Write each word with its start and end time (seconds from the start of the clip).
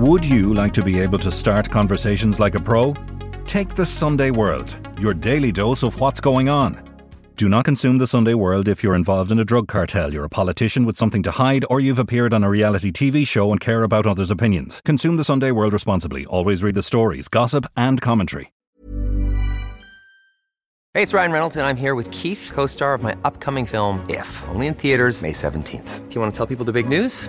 Would 0.00 0.24
you 0.24 0.54
like 0.54 0.72
to 0.72 0.82
be 0.82 0.98
able 0.98 1.18
to 1.18 1.30
start 1.30 1.68
conversations 1.68 2.40
like 2.40 2.54
a 2.54 2.58
pro? 2.58 2.94
Take 3.44 3.74
the 3.74 3.84
Sunday 3.84 4.30
World, 4.30 4.74
your 4.98 5.12
daily 5.12 5.52
dose 5.52 5.82
of 5.82 6.00
what's 6.00 6.20
going 6.20 6.48
on. 6.48 6.82
Do 7.36 7.50
not 7.50 7.66
consume 7.66 7.98
the 7.98 8.06
Sunday 8.06 8.32
World 8.32 8.66
if 8.66 8.82
you're 8.82 8.94
involved 8.94 9.30
in 9.30 9.38
a 9.38 9.44
drug 9.44 9.68
cartel, 9.68 10.10
you're 10.10 10.24
a 10.24 10.30
politician 10.30 10.86
with 10.86 10.96
something 10.96 11.22
to 11.24 11.32
hide, 11.32 11.66
or 11.68 11.80
you've 11.80 11.98
appeared 11.98 12.32
on 12.32 12.42
a 12.42 12.48
reality 12.48 12.90
TV 12.90 13.28
show 13.28 13.52
and 13.52 13.60
care 13.60 13.82
about 13.82 14.06
others' 14.06 14.30
opinions. 14.30 14.80
Consume 14.86 15.18
the 15.18 15.22
Sunday 15.22 15.50
World 15.50 15.74
responsibly. 15.74 16.24
Always 16.24 16.62
read 16.62 16.76
the 16.76 16.82
stories, 16.82 17.28
gossip, 17.28 17.66
and 17.76 18.00
commentary. 18.00 18.54
Hey, 20.94 21.02
it's 21.02 21.12
Ryan 21.12 21.30
Reynolds, 21.30 21.58
and 21.58 21.66
I'm 21.66 21.76
here 21.76 21.94
with 21.94 22.10
Keith, 22.10 22.52
co 22.54 22.64
star 22.64 22.94
of 22.94 23.02
my 23.02 23.18
upcoming 23.24 23.66
film, 23.66 24.08
If, 24.08 24.48
only 24.48 24.66
in 24.66 24.72
theaters, 24.72 25.20
May 25.20 25.32
17th. 25.32 26.08
Do 26.08 26.14
you 26.14 26.22
want 26.22 26.32
to 26.32 26.36
tell 26.38 26.46
people 26.46 26.64
the 26.64 26.72
big 26.72 26.88
news? 26.88 27.28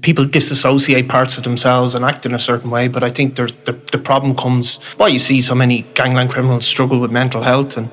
People 0.00 0.24
disassociate 0.24 1.06
parts 1.06 1.36
of 1.36 1.42
themselves 1.44 1.94
and 1.94 2.02
act 2.02 2.24
in 2.24 2.32
a 2.32 2.38
certain 2.38 2.70
way, 2.70 2.88
but 2.88 3.04
I 3.04 3.10
think 3.10 3.36
there's 3.36 3.52
the, 3.66 3.72
the 3.92 3.98
problem 3.98 4.34
comes 4.34 4.76
why 4.96 5.08
you 5.08 5.18
see 5.18 5.42
so 5.42 5.54
many 5.54 5.82
gangland 5.92 6.30
criminals 6.30 6.64
struggle 6.64 6.98
with 6.98 7.10
mental 7.10 7.42
health 7.42 7.76
and 7.76 7.90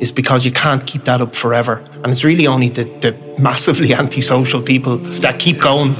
is 0.00 0.12
because 0.12 0.44
you 0.44 0.52
can't 0.52 0.86
keep 0.86 1.04
that 1.04 1.22
up 1.22 1.34
forever. 1.34 1.78
And 2.04 2.08
it's 2.08 2.24
really 2.24 2.46
only 2.46 2.68
the, 2.68 2.84
the 3.00 3.16
massively 3.40 3.94
antisocial 4.04 4.60
people 4.60 4.98
that 5.22 5.38
keep 5.40 5.58
going. 5.58 5.94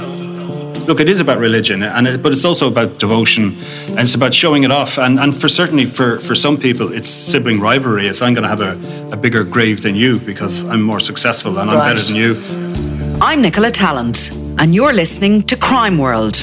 Look, 0.85 1.01
it 1.01 1.09
is 1.09 1.21
about 1.21 1.39
religion, 1.39 1.83
and 1.85 2.07
it, 2.07 2.23
but 2.23 2.33
it's 2.33 2.45
also 2.45 2.69
about 2.69 2.99
devotion, 2.99 3.59
and 3.89 4.01
it's 4.01 4.15
about 4.15 4.35
showing 4.35 4.65
it 4.65 4.71
off. 4.71 4.99
And, 4.99 5.19
and 5.19 5.35
for 5.35 5.49
certainly 5.49 5.87
for, 5.87 6.21
for 6.21 6.35
some 6.35 6.59
people, 6.59 6.93
it's 6.93 7.09
sibling 7.09 7.61
rivalry. 7.61 8.13
So 8.13 8.27
I'm 8.27 8.35
going 8.35 8.43
to 8.43 8.49
have 8.49 8.61
a, 8.61 9.13
a 9.13 9.17
bigger 9.17 9.45
grave 9.45 9.81
than 9.83 9.95
you 9.97 10.19
because 10.21 10.65
I'm 10.65 10.83
more 10.83 11.01
successful 11.01 11.59
and 11.59 11.71
I'm 11.71 11.79
Right. 11.79 11.95
better 11.95 12.07
than 12.07 12.17
you. 12.17 12.35
I'm 13.23 13.41
Nicola 13.43 13.71
Tallant, 13.71 14.31
and 14.61 14.75
you're 14.75 14.93
listening 14.93 15.43
to 15.45 15.57
Crime 15.57 15.97
World, 15.97 16.37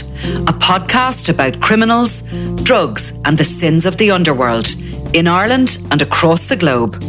a 0.48 0.54
podcast 0.54 1.30
about 1.30 1.62
criminals, 1.62 2.24
drugs, 2.64 3.14
and 3.26 3.38
the 3.38 3.44
sins 3.44 3.86
of 3.86 3.98
the 3.98 4.10
underworld 4.10 4.68
in 5.14 5.28
Ireland 5.28 5.78
and 5.92 6.02
across 6.02 6.48
the 6.48 6.56
globe. 6.56 7.00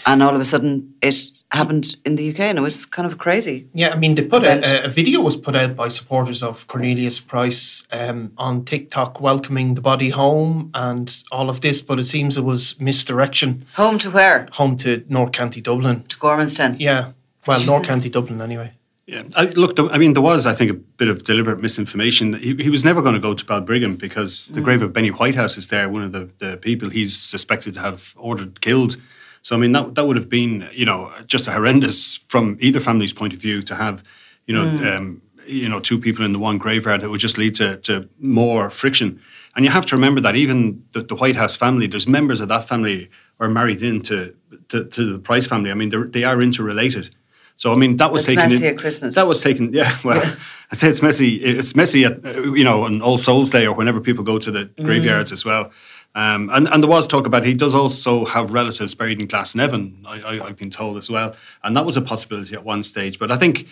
And 0.07 0.23
all 0.23 0.33
of 0.33 0.41
a 0.41 0.45
sudden 0.45 0.91
it 1.03 1.29
happened 1.51 1.97
in 2.06 2.16
the 2.16 2.29
UK 2.29 2.39
and 2.39 2.57
it 2.57 2.62
was 2.62 2.85
kind 2.85 3.06
of 3.06 3.17
crazy. 3.17 3.67
Yeah, 3.73 3.89
I 3.89 3.97
mean, 3.97 4.16
they 4.16 4.23
put 4.23 4.44
a, 4.44 4.85
a 4.85 4.89
video 4.89 5.22
was 5.22 5.35
put 5.35 5.56
out 5.56 5.75
by 5.75 5.89
supporters 5.89 6.41
of 6.41 6.67
Cornelius 6.67 7.19
Price 7.19 7.84
um, 7.91 8.31
on 8.38 8.63
TikTok 8.66 9.19
welcoming 9.19 9.75
the 9.75 9.81
body 9.81 10.09
home 10.09 10.72
and 10.73 11.23
all 11.31 11.50
of 11.50 11.62
this, 11.62 11.81
but 11.81 12.00
it 12.00 12.06
seems 12.06 12.38
it 12.38 12.45
was 12.45 12.79
misdirection 12.79 13.66
Home 13.75 13.97
to 14.00 14.09
where? 14.09 14.47
home 14.53 14.78
to 14.78 15.03
North 15.09 15.34
County 15.34 15.62
Dublin. 15.62 16.03
To 16.03 16.17
Gormanston. 16.17 16.78
Yeah, 16.79 17.12
well, 17.45 17.63
North 17.63 17.85
County 17.85 18.09
Dublin 18.09 18.41
anyway. 18.41 18.73
Yeah, 19.07 19.23
I, 19.35 19.45
look, 19.45 19.78
I 19.78 19.97
mean, 19.97 20.13
there 20.13 20.22
was, 20.22 20.45
I 20.45 20.53
think, 20.53 20.72
a 20.72 20.75
bit 20.75 21.09
of 21.09 21.25
deliberate 21.25 21.59
misinformation. 21.59 22.33
He, 22.33 22.56
he 22.56 22.69
was 22.69 22.85
never 22.85 23.01
going 23.01 23.16
to 23.16 23.19
go 23.19 23.33
to 23.33 23.44
Balbriggan 23.44 23.97
because 23.97 24.45
the 24.47 24.62
grave 24.62 24.81
of 24.81 24.94
Benny 24.94 25.09
Whitehouse 25.09 25.57
is 25.57 25.68
there, 25.68 25.89
one 25.89 26.03
of 26.03 26.13
the, 26.13 26.29
the 26.38 26.56
people 26.56 26.89
he's 26.89 27.18
suspected 27.18 27.73
to 27.73 27.81
have 27.81 28.13
ordered 28.16 28.62
killed. 28.62 28.95
So, 29.44 29.56
I 29.56 29.59
mean, 29.59 29.72
that, 29.72 29.96
that 29.96 30.06
would 30.06 30.16
have 30.18 30.29
been, 30.29 30.69
you 30.72 30.85
know, 30.85 31.12
just 31.25 31.46
horrendous 31.46 32.18
from 32.28 32.57
either 32.59 32.79
family's 32.79 33.13
point 33.13 33.34
of 33.34 33.40
view 33.40 33.62
to 33.63 33.75
have, 33.75 34.03
you 34.46 34.53
know, 34.53 34.63
um, 34.96 35.22
you 35.47 35.68
know, 35.68 35.79
two 35.79 35.97
people 36.00 36.24
in 36.24 36.31
the 36.34 36.40
one 36.40 36.57
graveyard. 36.59 37.02
It 37.03 37.07
would 37.07 37.19
just 37.19 37.38
lead 37.38 37.56
to, 37.56 37.78
to 37.78 38.07
more 38.19 38.69
friction. 38.69 39.19
And 39.56 39.66
you 39.66 39.72
have 39.72 39.85
to 39.88 39.96
remember 39.96 40.22
that 40.22 40.36
even 40.36 40.83
the, 40.94 41.01
the 41.01 41.16
Whitehouse 41.16 41.56
family, 41.56 41.88
there's 41.88 42.07
members 42.07 42.39
of 42.39 42.50
that 42.50 42.68
family 42.68 43.10
are 43.39 43.50
married 43.50 43.81
into 43.81 44.33
to, 44.69 44.86
to 44.86 45.12
the 45.13 45.18
Price 45.19 45.48
family. 45.48 45.71
I 45.71 45.74
mean, 45.74 45.89
they're, 45.89 46.39
interrelated. 46.42 47.16
So 47.57 47.71
I 47.71 47.75
mean, 47.75 47.98
that 47.98 48.12
was 48.12 48.21
It's 48.24 48.30
taken. 48.30 48.44
messy 48.51 48.66
in- 48.68 48.74
at 48.74 48.77
Christmas. 48.80 49.16
That 49.16 49.27
was 49.27 49.39
taken. 49.42 49.71
Yeah, 49.74 49.95
well, 50.04 50.36
I'd 50.71 50.77
say 50.80 50.89
it's 50.89 51.01
messy. 51.01 51.36
It's 51.36 51.75
messy 51.75 52.06
at 52.06 52.24
you 52.24 52.63
know 52.63 52.86
on 52.86 53.01
All 53.04 53.19
Souls 53.19 53.50
Day 53.51 53.68
or 53.68 53.75
whenever 53.75 54.00
people 54.00 54.24
go 54.24 54.39
to 54.39 54.50
the 54.51 54.66
Mm. 54.66 54.86
graveyards 54.86 55.31
as 55.31 55.45
well. 55.45 55.71
Um, 56.13 56.50
and 56.50 56.68
and 56.68 56.84
there 56.84 56.90
was 56.90 57.08
talk 57.08 57.25
about 57.25 57.46
he 57.46 57.54
does 57.54 57.74
also 57.74 58.25
have 58.25 58.52
relatives 58.52 58.94
buried 58.94 59.19
in 59.19 59.28
Glasnevin. 59.28 60.06
I, 60.06 60.22
I, 60.22 60.48
I've 60.48 60.58
been 60.58 60.69
told 60.69 60.98
as 60.98 61.10
well, 61.10 61.36
and 61.63 61.75
that 61.75 61.86
was 61.86 61.98
a 61.98 62.02
possibility 62.02 62.54
at 62.54 62.63
one 62.66 62.84
stage. 62.84 63.19
But 63.19 63.31
I 63.31 63.38
think. 63.38 63.68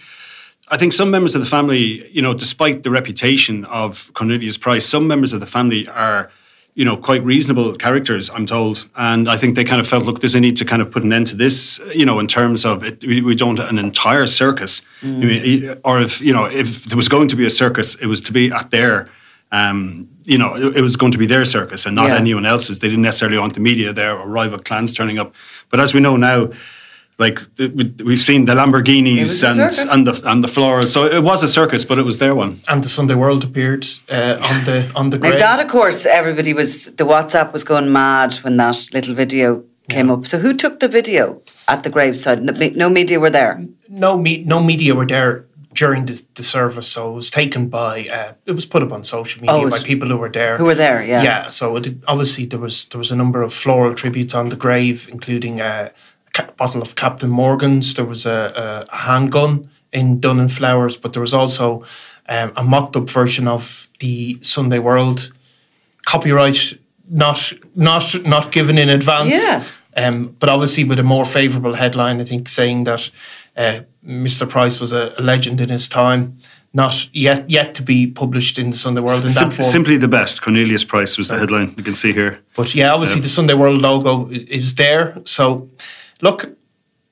I 0.72 0.78
think 0.78 0.94
some 0.94 1.10
members 1.10 1.34
of 1.34 1.42
the 1.42 1.48
family, 1.48 2.08
you 2.12 2.22
know, 2.22 2.36
despite 2.36 2.84
the 2.84 2.92
reputation 2.92 3.66
of 3.66 4.12
Cornelius 4.14 4.56
Price, 4.56 4.86
some 4.86 5.08
members 5.08 5.34
of 5.34 5.40
the 5.40 5.48
family 5.48 5.88
are, 5.88 6.30
you 6.76 6.86
know, 6.86 6.96
quite 6.96 7.24
reasonable 7.24 7.74
characters, 7.74 8.30
I'm 8.30 8.46
told. 8.46 8.88
And 8.96 9.28
I 9.32 9.36
think 9.36 9.56
they 9.56 9.64
kind 9.64 9.82
of 9.82 9.88
felt, 9.88 10.04
look, 10.04 10.20
there's 10.20 10.36
a 10.36 10.40
need 10.40 10.58
to 10.58 10.66
kind 10.66 10.84
of 10.84 10.92
put 10.92 11.02
an 11.04 11.12
end 11.12 11.26
to 11.28 11.36
this, 11.36 11.80
you 11.96 12.06
know, 12.06 12.20
in 12.20 12.28
terms 12.28 12.66
of 12.66 12.84
it, 12.84 13.04
we, 13.04 13.20
we 13.24 13.34
don't 13.34 13.58
an 13.58 13.80
entire 13.80 14.28
circus. 14.28 14.84
I 15.24 15.26
mean, 15.26 15.76
or 15.84 16.02
if, 16.02 16.22
you 16.22 16.34
know, 16.34 16.46
if 16.46 16.86
there 16.86 16.98
was 16.98 17.08
going 17.08 17.30
to 17.30 17.36
be 17.36 17.48
a 17.48 17.50
circus, 17.50 17.96
it 17.96 18.06
was 18.06 18.22
to 18.22 18.32
be 18.32 18.52
at 18.52 18.70
their 18.70 19.08
um, 19.52 20.08
you 20.26 20.38
know, 20.38 20.56
it, 20.56 20.78
it, 20.78 20.82
was 20.82 20.96
going 20.96 21.12
to 21.12 21.18
be 21.18 21.26
their 21.26 21.46
circus 21.46 21.86
and 21.86 21.96
not 21.96 22.10
Yeah. 22.10 22.18
anyone 22.18 22.46
else's. 22.46 22.80
They 22.80 22.88
didn't 22.90 23.04
necessarily 23.04 23.38
want 23.40 23.54
the 23.56 23.60
media 23.60 23.94
there 23.94 24.16
or 24.18 24.28
rival 24.28 24.60
clans 24.60 24.94
turning 24.94 25.18
up. 25.20 25.34
But 25.70 25.80
as 25.80 25.94
we 25.94 26.00
know 26.00 26.18
now, 26.18 26.50
like 27.18 27.42
we- 27.58 27.94
we've 28.06 28.22
seen 28.22 28.46
the 28.46 28.54
Lamborghinis 28.54 29.44
and 29.44 29.56
circus. 29.56 29.92
and 29.92 30.06
the 30.08 30.14
and 30.30 30.44
the 30.44 30.48
florals. 30.48 30.90
So 30.90 31.06
it 31.06 31.24
was 31.24 31.44
a 31.44 31.48
circus, 31.48 31.84
but 31.84 31.98
it 32.00 32.06
was 32.06 32.18
their 32.20 32.34
one. 32.36 32.60
And 32.68 32.84
the 32.84 32.90
Sunday 32.90 33.16
World 33.16 33.44
appeared 33.44 33.86
uh, 34.10 34.38
on 34.42 34.64
the 34.66 34.90
on 34.96 35.10
the 35.10 35.18
Now 35.18 35.30
grave. 35.30 35.40
that, 35.40 35.60
of 35.60 35.68
course, 35.72 36.06
everybody 36.06 36.54
was 36.54 36.86
the 36.86 37.06
WhatsApp 37.06 37.52
was 37.52 37.64
going 37.64 37.92
mad 37.92 38.36
when 38.44 38.58
that 38.58 38.88
little 38.94 39.16
video 39.16 39.64
came 39.90 40.12
up. 40.12 40.28
So 40.28 40.38
who 40.38 40.54
took 40.54 40.80
the 40.80 40.88
video 40.88 41.42
at 41.68 41.82
the 41.84 41.90
graveside? 41.90 42.44
No, 42.44 42.54
no 42.76 42.90
media 42.90 43.20
were 43.20 43.32
there. 43.32 43.62
no 43.90 44.18
me- 44.18 44.44
no 44.46 44.60
media 44.64 44.94
were 44.96 45.08
there 45.08 45.46
during 45.80 46.06
the, 46.06 46.22
the 46.36 46.44
service, 46.44 46.88
so 46.92 47.10
it 47.12 47.16
was 47.16 47.32
taken 47.32 47.70
by 47.70 48.06
uh, 48.18 48.34
it 48.46 48.52
was 48.52 48.66
put 48.66 48.84
up 48.84 48.92
on 48.92 49.04
social 49.04 49.42
media 49.42 49.56
Oh, 49.56 49.70
by 49.70 49.80
people 49.80 50.10
who 50.10 50.18
were 50.18 50.32
there. 50.32 50.58
Who 50.58 50.66
were 50.66 50.76
there? 50.76 51.02
Yeah. 51.02 51.24
Yeah, 51.24 51.50
so 51.50 51.78
it, 51.78 51.96
obviously 52.06 52.46
there 52.46 52.60
was 52.60 52.86
there 52.86 52.98
was 52.98 53.12
a 53.12 53.16
number 53.16 53.42
of 53.42 53.54
floral 53.54 53.96
tributes 53.96 54.34
on 54.36 54.50
the 54.50 54.58
grave, 54.58 55.08
including 55.12 55.62
uh, 55.62 55.90
a 56.38 56.44
bottle 56.58 56.82
of 56.82 56.96
Captain 56.96 57.30
Morgan's. 57.30 57.94
There 57.94 58.06
was 58.06 58.26
a, 58.26 58.40
a, 58.90 58.94
a 58.94 58.98
handgun 58.98 59.70
in 59.92 60.20
Dun 60.20 60.40
and 60.40 60.52
Flowers, 60.52 60.98
but 60.98 61.14
there 61.14 61.22
was 61.22 61.34
also 61.34 61.84
um, 62.28 62.52
a 62.56 62.64
mocked 62.64 62.96
up 62.98 63.10
version 63.10 63.48
of 63.48 63.88
the 64.00 64.38
Sunday 64.42 64.80
World 64.80 65.32
copyright 66.06 66.74
not 67.10 67.54
not 67.76 68.26
not 68.26 68.52
given 68.52 68.78
in 68.78 68.90
advance. 68.90 69.32
Yeah. 69.32 69.64
Um, 69.98 70.36
but 70.40 70.50
obviously 70.50 70.84
with 70.84 71.00
a 71.00 71.04
more 71.04 71.26
favourable 71.26 71.74
headline, 71.74 72.22
I 72.22 72.26
think 72.26 72.50
saying 72.50 72.86
that 72.86 73.12
uh, 73.60 73.82
Mr. 74.06 74.48
Price 74.48 74.80
was 74.80 74.92
a, 74.94 75.14
a 75.18 75.22
legend 75.22 75.60
in 75.62 75.70
his 75.70 75.88
time, 75.88 76.38
not 76.74 76.94
yet 77.14 77.50
yet 77.50 77.76
to 77.76 77.82
be 77.84 78.08
published 78.08 78.58
in 78.58 78.70
the 78.72 78.78
Sunday 78.78 79.02
World 79.02 79.24
in 79.24 79.30
Sim- 79.30 79.50
that 79.50 79.56
form. 79.56 79.70
simply 79.72 79.98
the 79.98 80.08
best. 80.08 80.42
Cornelius 80.42 80.84
Price 80.86 81.18
was 81.18 81.28
the 81.28 81.38
headline. 81.38 81.74
You 81.78 81.84
can 81.84 81.96
see 81.96 82.14
here. 82.14 82.40
But 82.56 82.74
yeah, 82.74 82.94
obviously 82.94 83.22
the 83.22 83.30
Sunday 83.30 83.54
World 83.56 83.82
logo 83.82 84.30
is 84.32 84.76
there. 84.76 85.18
So, 85.26 85.68
look, 86.22 86.46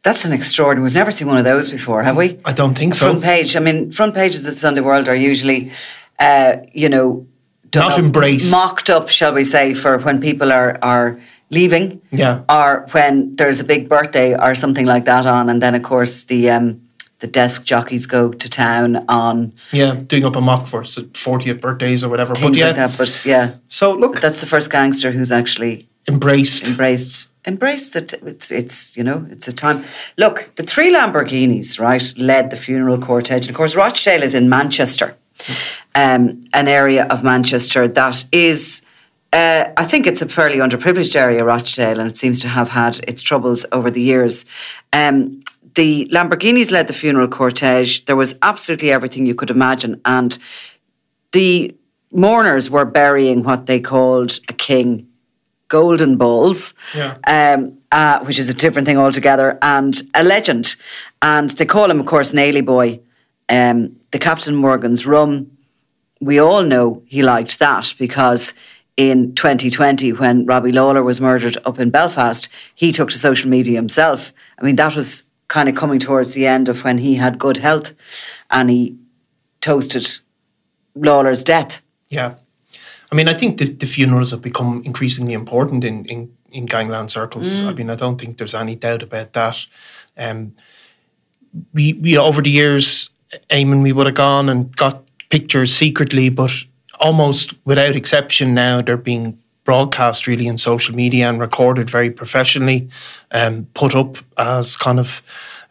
That's 0.03 0.25
an 0.25 0.31
extraordinary. 0.31 0.83
We've 0.85 0.93
never 1.03 1.11
seen 1.11 1.27
one 1.27 1.37
of 1.37 1.43
those 1.43 1.69
before, 1.69 2.01
have 2.03 2.15
we? 2.15 2.27
I 2.45 2.53
don't 2.53 2.77
think 2.77 2.93
A 2.93 2.97
so. 2.97 3.05
front 3.05 3.23
page. 3.23 3.55
I 3.57 3.59
mean, 3.59 3.91
front 3.91 4.13
pages 4.15 4.45
of 4.45 4.53
the 4.53 4.59
Sunday 4.59 4.81
World 4.81 5.07
are 5.09 5.15
usually, 5.31 5.71
uh, 6.19 6.51
you 6.73 6.87
know, 6.87 7.25
don't 7.71 7.89
Not 7.89 7.97
know, 7.97 8.05
embraced. 8.05 8.49
mocked 8.51 8.89
up, 8.89 9.09
shall 9.09 9.33
we 9.33 9.43
say, 9.43 9.73
for 9.73 9.97
when 10.05 10.21
people 10.21 10.53
are 10.53 10.77
are 10.81 11.19
leaving, 11.49 12.01
Yeah. 12.11 12.41
or 12.49 12.87
when 12.91 13.35
there's 13.35 13.59
a 13.59 13.63
big 13.63 13.87
birthday 13.89 14.35
or 14.35 14.55
something 14.55 14.85
like 14.85 15.05
that 15.05 15.25
on, 15.25 15.49
and 15.49 15.61
then 15.61 15.75
of 15.75 15.83
course 15.83 16.23
the 16.25 16.49
um, 16.49 16.81
the 17.19 17.27
desk 17.27 17.63
jockeys 17.63 18.05
go 18.05 18.31
to 18.33 18.49
town 18.49 19.03
on 19.09 19.51
Yeah, 19.71 19.95
doing 20.07 20.25
up 20.25 20.35
a 20.35 20.41
mock 20.41 20.67
for 20.67 20.81
s- 20.81 20.99
40th 21.13 21.59
birthdays 21.61 22.03
or 22.03 22.09
whatever. 22.09 22.35
things 22.35 22.47
but 22.49 22.55
yeah, 22.57 22.67
like 22.67 22.75
that. 22.75 22.97
But 22.97 23.21
yeah, 23.25 23.51
so 23.69 23.91
look, 23.93 24.21
that's 24.21 24.39
the 24.39 24.45
first 24.45 24.69
gangster 24.69 25.11
who's 25.11 25.31
actually 25.31 25.85
embraced. 26.07 26.67
embraced 26.67 27.27
embraced 27.45 27.93
that 27.93 28.11
it's 28.25 28.51
it's 28.51 28.95
you 28.97 29.03
know 29.03 29.25
it's 29.31 29.47
a 29.47 29.53
time 29.53 29.81
look 30.17 30.51
the 30.57 30.63
three 30.63 30.91
lamborghinis 30.93 31.79
right 31.79 32.13
led 32.17 32.49
the 32.49 32.57
funeral 32.57 32.97
cortege 32.97 33.41
and 33.47 33.49
of 33.49 33.55
course 33.55 33.73
rochdale 33.73 34.21
is 34.21 34.33
in 34.33 34.49
manchester 34.49 35.15
um, 35.95 36.43
an 36.53 36.67
area 36.67 37.05
of 37.05 37.23
manchester 37.23 37.87
that 37.87 38.25
is 38.33 38.81
uh, 39.33 39.65
I 39.77 39.85
think 39.85 40.07
it's 40.07 40.21
a 40.21 40.27
fairly 40.29 40.57
underprivileged 40.57 41.15
area, 41.15 41.43
Rochdale, 41.43 41.99
and 41.99 42.09
it 42.09 42.17
seems 42.17 42.39
to 42.41 42.47
have 42.47 42.69
had 42.69 42.99
its 43.07 43.21
troubles 43.21 43.65
over 43.71 43.91
the 43.91 44.01
years. 44.01 44.45
Um, 44.93 45.43
the 45.75 46.07
Lamborghinis 46.11 46.71
led 46.71 46.87
the 46.87 46.93
funeral 46.93 47.27
cortege. 47.27 48.05
There 48.05 48.15
was 48.15 48.35
absolutely 48.41 48.91
everything 48.91 49.25
you 49.25 49.35
could 49.35 49.49
imagine, 49.51 50.01
and 50.05 50.37
the 51.33 51.75
mourners 52.11 52.69
were 52.69 52.85
burying 52.85 53.43
what 53.43 53.65
they 53.65 53.79
called 53.79 54.39
a 54.47 54.53
king 54.53 55.07
golden 55.67 56.15
balls, 56.15 56.73
Yeah. 56.95 57.17
um, 57.27 57.77
uh, 57.91 58.19
which 58.21 58.39
is 58.39 58.47
a 58.49 58.53
different 58.53 58.87
thing 58.87 58.97
altogether, 58.97 59.57
and 59.61 60.01
a 60.13 60.23
legend. 60.23 60.75
And 61.21 61.49
they 61.51 61.65
call 61.65 61.91
him, 61.91 61.99
of 61.99 62.05
course, 62.05 62.31
Naily 62.31 62.65
Boy. 62.65 63.01
Um, 63.49 63.97
the 64.11 64.19
Captain 64.19 64.55
Morgan's 64.55 65.05
rum, 65.05 65.51
we 66.21 66.39
all 66.39 66.63
know 66.63 67.01
he 67.05 67.21
liked 67.21 67.59
that 67.59 67.93
because 67.99 68.53
in 68.97 69.35
2020, 69.35 70.13
when 70.13 70.45
Robbie 70.45 70.71
Lawlor 70.71 71.03
was 71.03 71.21
murdered 71.21 71.57
up 71.65 71.79
in 71.79 71.91
Belfast, 71.91 72.49
he 72.73 72.91
took 72.91 73.09
to 73.09 73.17
social 73.17 73.49
media 73.49 73.75
himself. 73.75 74.33
I 74.59 74.65
mean, 74.65 74.75
that 74.77 74.95
was 74.95 75.23
kind 75.47 75.69
of 75.69 75.75
coming 75.75 75.99
towards 75.99 76.33
the 76.33 76.47
end 76.47 76.67
of 76.67 76.83
when 76.83 76.97
he 76.97 77.15
had 77.15 77.39
good 77.39 77.57
health 77.57 77.93
and 78.49 78.69
he 78.69 78.97
toasted 79.61 80.19
Lawlor's 80.95 81.43
death. 81.43 81.81
Yeah. 82.09 82.35
I 83.11 83.15
mean, 83.15 83.29
I 83.29 83.35
think 83.35 83.59
the, 83.59 83.65
the 83.65 83.85
funerals 83.85 84.31
have 84.31 84.41
become 84.41 84.81
increasingly 84.83 85.33
important 85.33 85.83
in, 85.83 86.03
in, 86.05 86.35
in 86.51 86.65
gangland 86.65 87.11
circles. 87.11 87.61
I 87.61 87.73
mean, 87.73 87.89
I 87.89 87.95
don't 87.95 88.19
think 88.19 88.37
there's 88.37 88.55
any 88.55 88.75
doubt 88.75 89.03
about 89.03 89.33
that. 89.33 89.65
Um, 90.17 90.55
we, 91.73 91.93
we 91.93 92.17
over 92.17 92.41
the 92.41 92.49
years, 92.49 93.09
Eamon, 93.49 93.83
we 93.83 93.93
would 93.93 94.07
have 94.07 94.15
gone 94.15 94.49
and 94.49 94.75
got 94.75 95.03
pictures 95.29 95.73
secretly, 95.73 96.29
but 96.29 96.51
almost 96.99 97.53
without 97.65 97.95
exception 97.95 98.53
now, 98.53 98.81
they're 98.81 98.97
being 98.97 99.37
broadcast 99.63 100.27
really 100.27 100.47
in 100.47 100.57
social 100.57 100.95
media 100.95 101.27
and 101.27 101.39
recorded 101.39 101.89
very 101.89 102.09
professionally, 102.09 102.87
um, 103.31 103.67
put 103.73 103.93
up 103.93 104.17
as 104.37 104.77
kind 104.77 104.99
of, 104.99 105.21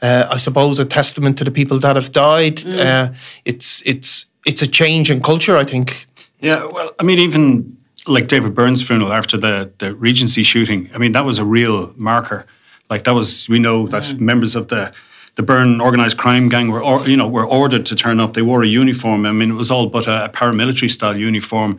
uh, 0.03 0.29
I 0.31 0.37
suppose, 0.37 0.79
a 0.79 0.85
testament 0.85 1.39
to 1.39 1.45
the 1.45 1.51
people 1.51 1.79
that 1.79 1.97
have 1.97 2.13
died. 2.13 2.67
Uh, 2.67 3.13
it's 3.45 3.83
it's 3.87 4.27
it's 4.45 4.63
a 4.63 4.67
change 4.67 5.11
in 5.11 5.21
culture, 5.23 5.57
I 5.57 5.65
think. 5.65 6.07
Yeah, 6.41 6.65
well, 6.65 6.93
I 7.01 7.03
mean, 7.03 7.19
even 7.19 7.77
like 8.07 8.29
David 8.29 8.55
Byrne's 8.55 8.83
funeral 8.83 9.13
after 9.13 9.37
the, 9.37 9.71
the 9.79 9.95
Regency 9.95 10.43
shooting, 10.43 10.91
I 10.95 10.99
mean, 10.99 11.13
that 11.13 11.25
was 11.25 11.39
a 11.39 11.45
real 11.45 11.93
marker. 11.97 12.47
Like 12.89 13.05
that 13.05 13.15
was, 13.15 13.49
we 13.49 13.59
know 13.59 13.89
that 13.89 14.21
members 14.21 14.55
of 14.55 14.69
the 14.69 14.93
the 15.37 15.43
Byrne 15.43 15.81
organised 15.81 16.17
crime 16.17 16.49
gang 16.49 16.71
were, 16.71 16.83
or, 16.83 17.07
you 17.07 17.17
know, 17.17 17.29
were 17.29 17.47
ordered 17.47 17.87
to 17.87 17.95
turn 17.95 18.21
up. 18.21 18.35
They 18.35 18.43
wore 18.43 18.63
a 18.63 18.67
uniform. 18.67 19.27
I 19.27 19.33
mean, 19.33 19.51
it 19.51 19.55
was 19.55 19.71
all 19.71 19.87
but 19.87 20.07
a, 20.07 20.25
a 20.25 20.29
paramilitary 20.29 20.91
style 20.91 21.17
uniform. 21.17 21.79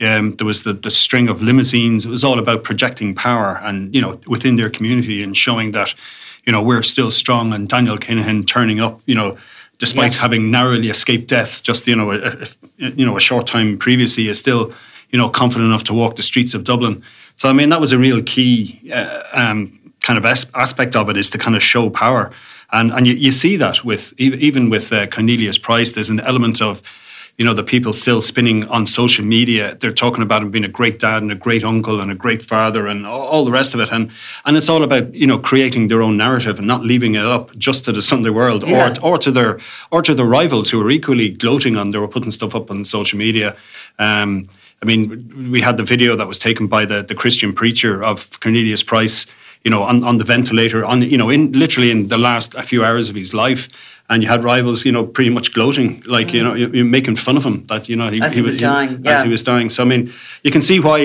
Um, 0.00 0.36
there 0.36 0.46
was 0.46 0.62
the, 0.62 0.74
the 0.74 0.90
string 0.90 1.28
of 1.28 1.42
limousines. 1.42 2.04
It 2.04 2.08
was 2.10 2.22
all 2.22 2.38
about 2.38 2.62
projecting 2.64 3.14
power 3.16 3.60
and 3.64 3.92
you 3.94 4.00
know 4.00 4.20
within 4.28 4.56
their 4.56 4.70
community 4.70 5.22
and 5.24 5.36
showing 5.36 5.72
that 5.72 5.92
you 6.44 6.52
know 6.52 6.62
we're 6.62 6.84
still 6.84 7.10
strong. 7.10 7.52
And 7.52 7.68
Daniel 7.68 7.98
Kinahan 7.98 8.46
turning 8.46 8.78
up, 8.78 9.00
you 9.06 9.14
know, 9.16 9.36
despite 9.78 10.12
Yeah. 10.12 10.20
having 10.20 10.50
narrowly 10.50 10.88
escaped 10.88 11.28
death 11.28 11.62
just 11.64 11.86
you 11.88 11.96
know 11.96 12.12
a, 12.12 12.18
a, 12.18 12.90
you 12.90 13.04
know 13.04 13.16
a 13.16 13.20
short 13.20 13.46
time 13.48 13.76
previously 13.78 14.28
is 14.28 14.38
still 14.38 14.72
you 15.10 15.18
know 15.18 15.28
confident 15.30 15.66
enough 15.66 15.82
to 15.84 15.94
walk 15.94 16.14
the 16.14 16.22
streets 16.22 16.54
of 16.54 16.62
Dublin. 16.62 17.02
So 17.36 17.48
I 17.48 17.52
mean 17.52 17.70
that 17.70 17.80
was 17.80 17.90
a 17.90 17.98
real 17.98 18.22
key 18.22 18.92
uh, 18.94 19.22
um, 19.32 19.72
kind 20.02 20.16
of 20.16 20.24
as- 20.24 20.46
aspect 20.54 20.94
of 20.94 21.08
it 21.10 21.16
is 21.16 21.30
to 21.30 21.38
kind 21.38 21.56
of 21.56 21.62
show 21.62 21.90
power, 21.90 22.30
and 22.72 22.92
and 22.92 23.06
you, 23.06 23.14
you 23.14 23.32
see 23.32 23.56
that 23.56 23.84
with 23.84 24.12
even 24.18 24.70
with 24.70 24.92
uh, 24.92 25.06
Cornelius 25.06 25.58
Price. 25.58 25.92
There's 25.92 26.10
an 26.10 26.20
element 26.20 26.60
of 26.60 26.82
you 27.38 27.44
know 27.44 27.54
the 27.54 27.62
people 27.62 27.92
still 27.92 28.20
spinning 28.20 28.64
on 28.68 28.84
social 28.84 29.24
media. 29.24 29.76
They're 29.76 29.92
talking 29.92 30.22
about 30.24 30.42
him 30.42 30.50
being 30.50 30.64
a 30.64 30.68
great 30.68 30.98
dad 30.98 31.22
and 31.22 31.30
a 31.30 31.36
great 31.36 31.62
uncle 31.64 32.00
and 32.00 32.10
a 32.10 32.14
great 32.14 32.42
father 32.42 32.88
and 32.88 33.06
all, 33.06 33.26
all 33.28 33.44
the 33.44 33.52
rest 33.52 33.74
of 33.74 33.80
it. 33.80 33.92
And 33.92 34.10
and 34.44 34.56
it's 34.56 34.68
all 34.68 34.82
about 34.82 35.14
you 35.14 35.26
know 35.26 35.38
creating 35.38 35.88
their 35.88 36.02
own 36.02 36.16
narrative 36.16 36.58
and 36.58 36.66
not 36.66 36.82
leaving 36.84 37.14
it 37.14 37.24
up 37.24 37.56
just 37.56 37.84
to 37.84 37.92
the 37.92 38.02
Sunday 38.02 38.30
world 38.30 38.64
Yeah. 38.66 38.92
or 39.02 39.12
or 39.12 39.18
to 39.18 39.30
their 39.30 39.60
or 39.90 40.02
to 40.02 40.14
their 40.14 40.26
rivals 40.26 40.68
who 40.68 40.80
are 40.82 40.90
equally 40.90 41.30
gloating 41.30 41.76
on. 41.76 41.92
They 41.92 41.98
were 41.98 42.08
putting 42.08 42.32
stuff 42.32 42.54
up 42.54 42.70
on 42.70 42.84
social 42.84 43.18
media. 43.18 43.56
Um, 43.98 44.48
I 44.82 44.86
mean, 44.86 45.50
we 45.52 45.60
had 45.60 45.76
the 45.76 45.84
video 45.84 46.16
that 46.16 46.26
was 46.28 46.38
taken 46.38 46.66
by 46.66 46.86
the 46.86 47.02
the 47.02 47.14
Christian 47.14 47.52
preacher 47.52 48.02
of 48.04 48.38
Cornelius 48.40 48.82
Price. 48.82 49.26
You 49.68 49.72
know, 49.76 49.82
on, 49.82 50.02
on 50.02 50.16
the 50.16 50.24
ventilator, 50.24 50.82
on 50.82 51.02
you 51.02 51.18
know, 51.18 51.28
in 51.28 51.52
literally 51.52 51.90
in 51.90 52.08
the 52.08 52.16
last 52.16 52.54
a 52.54 52.62
few 52.62 52.82
hours 52.86 53.10
of 53.10 53.14
his 53.14 53.34
life, 53.34 53.68
and 54.08 54.22
you 54.22 54.28
had 54.28 54.42
rivals, 54.42 54.82
you 54.86 54.92
know, 54.92 55.04
pretty 55.04 55.28
much 55.28 55.52
gloating, 55.52 56.02
like 56.06 56.32
you 56.32 56.40
mm. 56.40 56.44
know, 56.44 56.54
you- 56.54 56.70
you're 56.72 56.92
making 56.98 57.16
fun 57.16 57.36
of 57.36 57.44
him 57.44 57.66
that 57.66 57.86
you 57.86 57.94
know 57.94 58.08
As 58.08 58.34
he 58.34 58.40
was 58.40 58.58
dying, 58.58 58.92
yeah. 59.04 59.16
as 59.16 59.22
he 59.24 59.28
was 59.28 59.42
dying. 59.42 59.68
So 59.68 59.82
I 59.82 59.86
mean, 59.86 60.10
you 60.42 60.50
can 60.50 60.62
see 60.62 60.80
why 60.80 60.98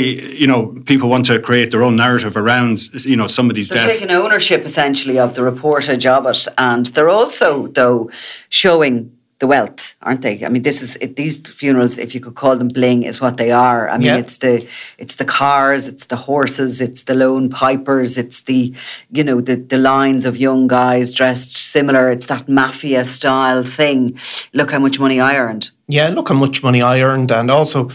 you 0.43 0.47
know 0.47 0.67
people 0.85 1.09
want 1.09 1.25
to 1.25 1.39
create 1.39 1.71
their 1.71 1.83
own 1.83 1.97
narrative 1.97 2.37
around 2.37 2.75
you 3.03 3.17
know 3.17 3.27
somebody's 3.27 3.67
They're 3.67 3.79
death. 3.79 3.99
taking 3.99 4.11
ownership 4.11 4.63
essentially 4.63 5.19
of 5.19 5.33
the 5.33 5.41
reportage 5.41 6.05
of 6.05 6.25
it, 6.25 6.47
and 6.57 6.85
they're 6.93 7.15
also 7.19 7.67
though 7.67 8.09
showing 8.47 9.11
the 9.43 9.47
wealth, 9.47 9.93
aren't 10.01 10.21
they? 10.21 10.35
I 10.45 10.49
mean, 10.49 10.63
this 10.63 10.81
is 10.81 10.95
it, 11.01 11.17
these 11.17 11.35
funerals, 11.59 11.97
if 11.97 12.15
you 12.15 12.21
could 12.21 12.35
call 12.35 12.55
them 12.55 12.69
bling, 12.69 13.03
is 13.03 13.19
what 13.19 13.35
they 13.35 13.51
are. 13.51 13.89
I 13.89 13.97
mean, 13.97 14.07
Yeah. 14.07 14.23
it's 14.23 14.37
the 14.37 14.65
it's 14.97 15.15
the 15.17 15.25
cars, 15.25 15.81
it's 15.91 16.05
the 16.05 16.15
horses, 16.15 16.79
it's 16.79 17.03
the 17.03 17.13
lone 17.23 17.49
pipers, 17.49 18.17
it's 18.17 18.43
the 18.43 18.73
you 19.17 19.23
know 19.27 19.41
the 19.41 19.55
the 19.73 19.77
lines 19.77 20.25
of 20.25 20.33
young 20.37 20.67
guys 20.67 21.13
dressed 21.13 21.53
similar. 21.57 22.09
It's 22.15 22.27
that 22.27 22.47
mafia 22.47 23.03
style 23.03 23.63
thing. 23.79 24.17
Look 24.53 24.71
how 24.71 24.79
much 24.79 24.97
money 24.99 25.19
I 25.19 25.35
earned. 25.35 25.71
Yeah, 25.89 26.07
look 26.15 26.29
how 26.29 26.35
much 26.45 26.63
money 26.63 26.81
I 26.81 27.01
earned, 27.09 27.31
and 27.31 27.51
also, 27.51 27.89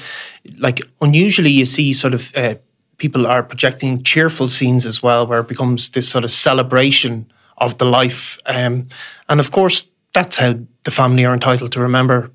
like 0.59 0.81
unusually, 1.01 1.51
you 1.61 1.67
see 1.67 1.95
sort 1.95 2.15
of 2.15 2.23
uh, 2.37 2.55
people 2.99 3.27
are 3.27 3.43
projecting 3.43 4.03
cheerful 4.05 4.49
scenes 4.49 4.87
as 4.87 5.03
well, 5.03 5.27
where 5.27 5.41
it 5.41 5.49
becomes 5.49 5.91
this 5.91 6.09
sort 6.11 6.25
of 6.25 6.31
celebration 6.31 7.25
of 7.57 7.79
the 7.79 7.87
life, 7.87 8.39
um, 8.45 8.87
and 9.29 9.41
of 9.41 9.51
course, 9.51 9.87
that's 10.13 10.37
how 10.37 10.59
the 10.85 10.91
family 10.91 11.25
are 11.25 11.35
entitled 11.35 11.73
to 11.73 11.81
remember 11.81 12.31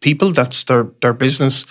people. 0.00 0.32
That's 0.32 0.64
their 0.64 0.84
their 1.00 1.12
business. 1.12 1.64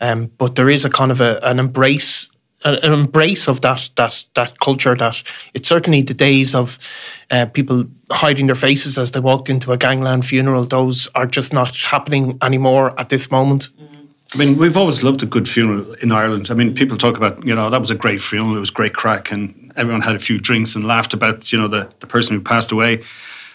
Um, 0.00 0.30
but 0.38 0.54
there 0.54 0.70
is 0.70 0.84
a 0.84 0.90
kind 0.90 1.10
of 1.10 1.20
a, 1.20 1.40
an 1.42 1.58
embrace 1.58 2.28
an 2.64 2.92
embrace 2.92 3.48
of 3.48 3.60
that 3.62 3.90
that 3.96 4.24
that 4.34 4.60
culture 4.60 4.94
that 4.94 5.22
it's 5.54 5.68
certainly 5.68 6.02
the 6.02 6.14
days 6.14 6.54
of 6.54 6.78
uh, 7.30 7.46
people 7.46 7.84
hiding 8.10 8.46
their 8.46 8.54
faces 8.54 8.98
as 8.98 9.12
they 9.12 9.20
walked 9.20 9.48
into 9.48 9.72
a 9.72 9.76
gangland 9.76 10.24
funeral 10.24 10.64
those 10.64 11.08
are 11.14 11.26
just 11.26 11.52
not 11.52 11.76
happening 11.76 12.38
anymore 12.40 12.98
at 13.00 13.08
this 13.08 13.30
moment 13.30 13.68
I 14.34 14.38
mean, 14.38 14.56
we've 14.56 14.78
always 14.78 15.02
loved 15.02 15.22
a 15.22 15.26
good 15.26 15.46
funeral 15.46 15.92
in 15.94 16.10
Ireland. 16.10 16.50
I 16.50 16.54
mean, 16.54 16.74
people 16.74 16.96
talk 16.96 17.18
about, 17.18 17.44
you 17.46 17.54
know, 17.54 17.68
that 17.68 17.80
was 17.80 17.90
a 17.90 17.94
great 17.94 18.22
funeral, 18.22 18.56
it 18.56 18.60
was 18.60 18.70
great 18.70 18.94
crack, 18.94 19.30
and 19.30 19.70
everyone 19.76 20.00
had 20.00 20.16
a 20.16 20.18
few 20.18 20.38
drinks 20.38 20.74
and 20.74 20.86
laughed 20.86 21.12
about, 21.12 21.52
you 21.52 21.58
know, 21.58 21.68
the, 21.68 21.90
the 22.00 22.06
person 22.06 22.34
who 22.34 22.40
passed 22.40 22.72
away. 22.72 23.02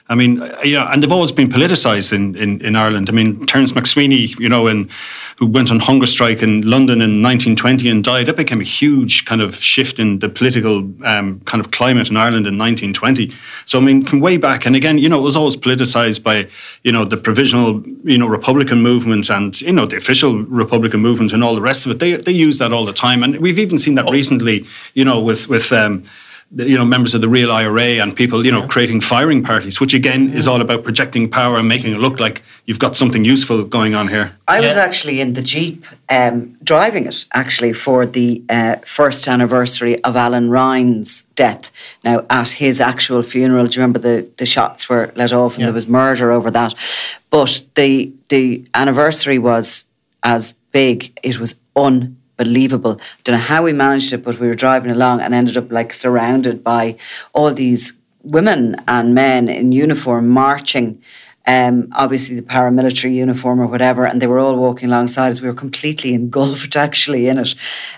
I 0.10 0.16
mean, 0.16 0.36
you 0.64 0.76
know, 0.76 0.88
and 0.88 1.04
they've 1.04 1.12
always 1.12 1.34
been 1.34 1.50
politicised 1.50 2.14
in, 2.14 2.36
in, 2.36 2.62
in 2.62 2.76
Ireland. 2.78 3.10
I 3.10 3.12
mean, 3.12 3.46
Terence 3.46 3.74
MacSwiney, 3.74 4.40
you 4.40 4.48
know, 4.48 4.68
in, 4.68 4.90
who 5.38 5.46
went 5.46 5.70
on 5.70 5.80
hunger 5.80 6.08
strike 6.08 6.42
in 6.42 6.62
London 6.62 7.02
in 7.02 7.22
1920 7.22 7.90
and 7.90 8.04
died, 8.04 8.28
that 8.28 8.38
became 8.38 8.62
a 8.62 8.64
huge 8.64 9.26
kind 9.26 9.42
of 9.42 9.56
shift 9.58 10.00
in 10.00 10.20
the 10.20 10.30
political 10.30 10.78
um, 11.06 11.42
kind 11.42 11.64
of 11.64 11.72
climate 11.72 12.10
in 12.10 12.16
Ireland 12.16 12.48
in 12.48 12.58
1920. 12.58 13.34
So, 13.66 13.80
I 13.80 13.82
mean, 13.82 14.02
from 14.02 14.22
way 14.22 14.38
back, 14.38 14.66
and 14.66 14.78
again, 14.78 14.98
you 14.98 15.10
know, 15.10 15.20
it 15.20 15.24
was 15.24 15.36
always 15.36 15.58
politicised 15.58 16.24
by, 16.24 16.48
you 16.84 16.92
know, 16.94 17.04
the 17.04 17.18
provisional, 17.18 17.84
you 18.04 18.18
know, 18.18 18.28
Republican 18.28 18.82
movement 18.82 19.30
and, 19.30 19.60
you 19.62 19.74
know, 19.74 19.86
the 19.86 19.98
official 19.98 20.44
Republican 20.44 21.02
movement 21.02 21.34
and 21.34 21.44
all 21.44 21.54
the 21.54 21.62
rest 21.62 21.86
of 21.86 21.92
it. 21.92 22.00
They, 22.00 22.16
they 22.16 22.32
use 22.32 22.60
that 22.60 22.72
all 22.72 22.86
the 22.86 22.94
time. 22.94 23.24
And 23.24 23.38
we've 23.38 23.60
even 23.60 23.78
seen 23.78 23.96
that 23.96 24.08
oh. 24.08 24.12
recently, 24.12 24.66
you 24.94 25.04
know, 25.04 25.20
with, 25.20 25.50
with, 25.50 25.74
um, 25.74 26.06
you 26.56 26.78
know 26.78 26.86
members 26.86 27.14
of 27.14 27.22
the 27.22 27.28
real 27.28 27.52
IRA 27.52 28.00
and 28.02 28.16
people 28.16 28.46
you 28.46 28.52
know 28.52 28.62
yeah. 28.62 28.68
creating 28.68 29.02
firing 29.02 29.44
parties, 29.44 29.80
which 29.80 29.94
again 29.94 30.34
is 30.34 30.48
all 30.48 30.62
about 30.62 30.84
projecting 30.84 31.30
power 31.30 31.58
and 31.58 31.68
making 31.68 31.94
it 31.94 31.98
look 31.98 32.20
like 32.20 32.42
you've 32.66 32.80
got 32.80 32.96
something 32.96 33.26
useful 33.26 33.64
going 33.64 33.96
on 33.96 34.08
here. 34.08 34.38
I 34.48 34.62
was 34.62 34.76
actually 34.76 35.20
in 35.20 35.34
the 35.34 35.42
jeep 35.42 35.86
um, 36.10 36.58
driving 36.64 37.06
it 37.06 37.26
actually 37.34 37.74
for 37.74 38.06
the 38.06 38.44
uh, 38.50 38.78
first 38.86 39.28
anniversary 39.28 40.02
of 40.04 40.16
Alan 40.16 40.50
Ryan's 40.50 41.24
death. 41.36 41.70
Now 42.04 42.26
at 42.30 42.50
his 42.50 42.80
actual 42.80 43.24
funeral, 43.24 43.68
do 43.68 43.76
you 43.76 43.82
remember 43.82 44.00
the 44.00 44.28
the 44.38 44.46
shots 44.46 44.88
were 44.88 45.12
let 45.16 45.34
off 45.34 45.54
and 45.54 45.62
yeah. 45.62 45.66
there 45.68 45.74
was 45.74 45.88
murder 45.88 46.32
over 46.32 46.50
that, 46.52 46.74
but 47.30 47.62
the 47.76 48.12
the 48.30 48.66
anniversary 48.74 49.38
was 49.38 49.86
as 50.24 50.54
big. 50.72 51.18
It 51.24 51.40
was 51.40 51.56
un 51.76 52.17
unbelievable. 52.40 53.00
Don't 53.24 53.36
know 53.36 53.42
how 53.42 53.64
we 53.64 53.74
managed 53.74 54.14
it, 54.14 54.24
but 54.24 54.40
we 54.40 54.48
were 54.48 54.56
driving 54.56 54.92
along 54.92 55.22
and 55.22 55.34
ended 55.34 55.58
up 55.58 55.72
like 55.72 55.94
surrounded 55.94 56.64
by 56.64 56.96
all 57.34 57.54
these 57.54 57.94
women 58.24 58.76
and 58.88 59.16
men 59.16 59.50
in 59.50 59.72
uniform 59.72 60.28
marching. 60.28 61.02
Um, 61.50 61.88
obviously 61.94 62.36
the 62.36 62.42
paramilitary 62.42 63.16
uniform 63.16 63.62
or 63.62 63.68
whatever, 63.68 64.06
and 64.06 64.22
they 64.22 64.28
were 64.28 64.40
all 64.40 64.58
walking 64.58 64.90
alongside 64.90 65.32
us. 65.32 65.40
We 65.40 65.48
were 65.48 65.54
completely 65.54 66.14
engulfed 66.14 66.76
actually 66.88 67.30
in 67.30 67.38
it, 67.38 67.56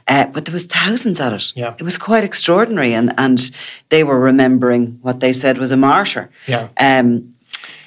uh, 0.07 0.25
but 0.25 0.45
there 0.45 0.53
was 0.53 0.67
thousands 0.67 1.19
at 1.19 1.33
it. 1.33 1.51
Yeah. 1.55 1.73
it 1.79 1.83
was 1.83 1.97
quite 1.97 2.23
extraordinary, 2.23 2.93
and 2.93 3.11
and 3.17 3.49
they 3.89 4.03
were 4.03 4.19
remembering 4.19 4.99
what 5.01 5.19
they 5.19 5.33
said 5.33 5.57
was 5.57 5.71
a 5.71 5.77
martyr. 5.77 6.29
Yeah. 6.45 6.67
Um, 6.77 7.33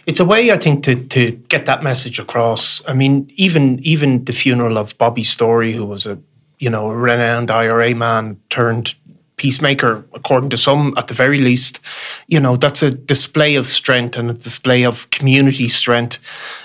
it's 0.05 0.19
a 0.19 0.25
way 0.25 0.51
I 0.51 0.57
think 0.57 0.83
to 0.83 0.97
to 0.97 1.31
get 1.49 1.67
that 1.67 1.85
message 1.85 2.19
across. 2.19 2.83
I 2.89 2.93
mean, 2.93 3.31
even 3.37 3.79
even 3.85 4.25
the 4.25 4.33
funeral 4.33 4.79
of 4.79 4.99
Bobby 4.99 5.23
Storey, 5.23 5.71
who 5.71 5.87
was 5.87 6.07
a 6.07 6.19
you 6.63 6.71
know, 6.71 6.87
a 6.87 6.97
renowned 6.97 7.51
IRA 7.51 7.93
man 7.93 8.41
turned 8.49 8.95
peacemaker, 9.35 10.07
according 10.15 10.49
to 10.49 10.57
some, 10.57 10.95
at 10.97 11.09
the 11.09 11.15
very 11.15 11.41
least. 11.41 11.81
You 12.29 12.39
know, 12.39 12.57
that's 12.57 12.85
a 12.85 12.93
display 12.93 13.57
of 13.57 13.67
strength 13.67 14.17
and 14.17 14.31
a 14.31 14.35
display 14.35 14.85
of 14.85 15.11
community 15.11 15.69
strength. 15.69 16.21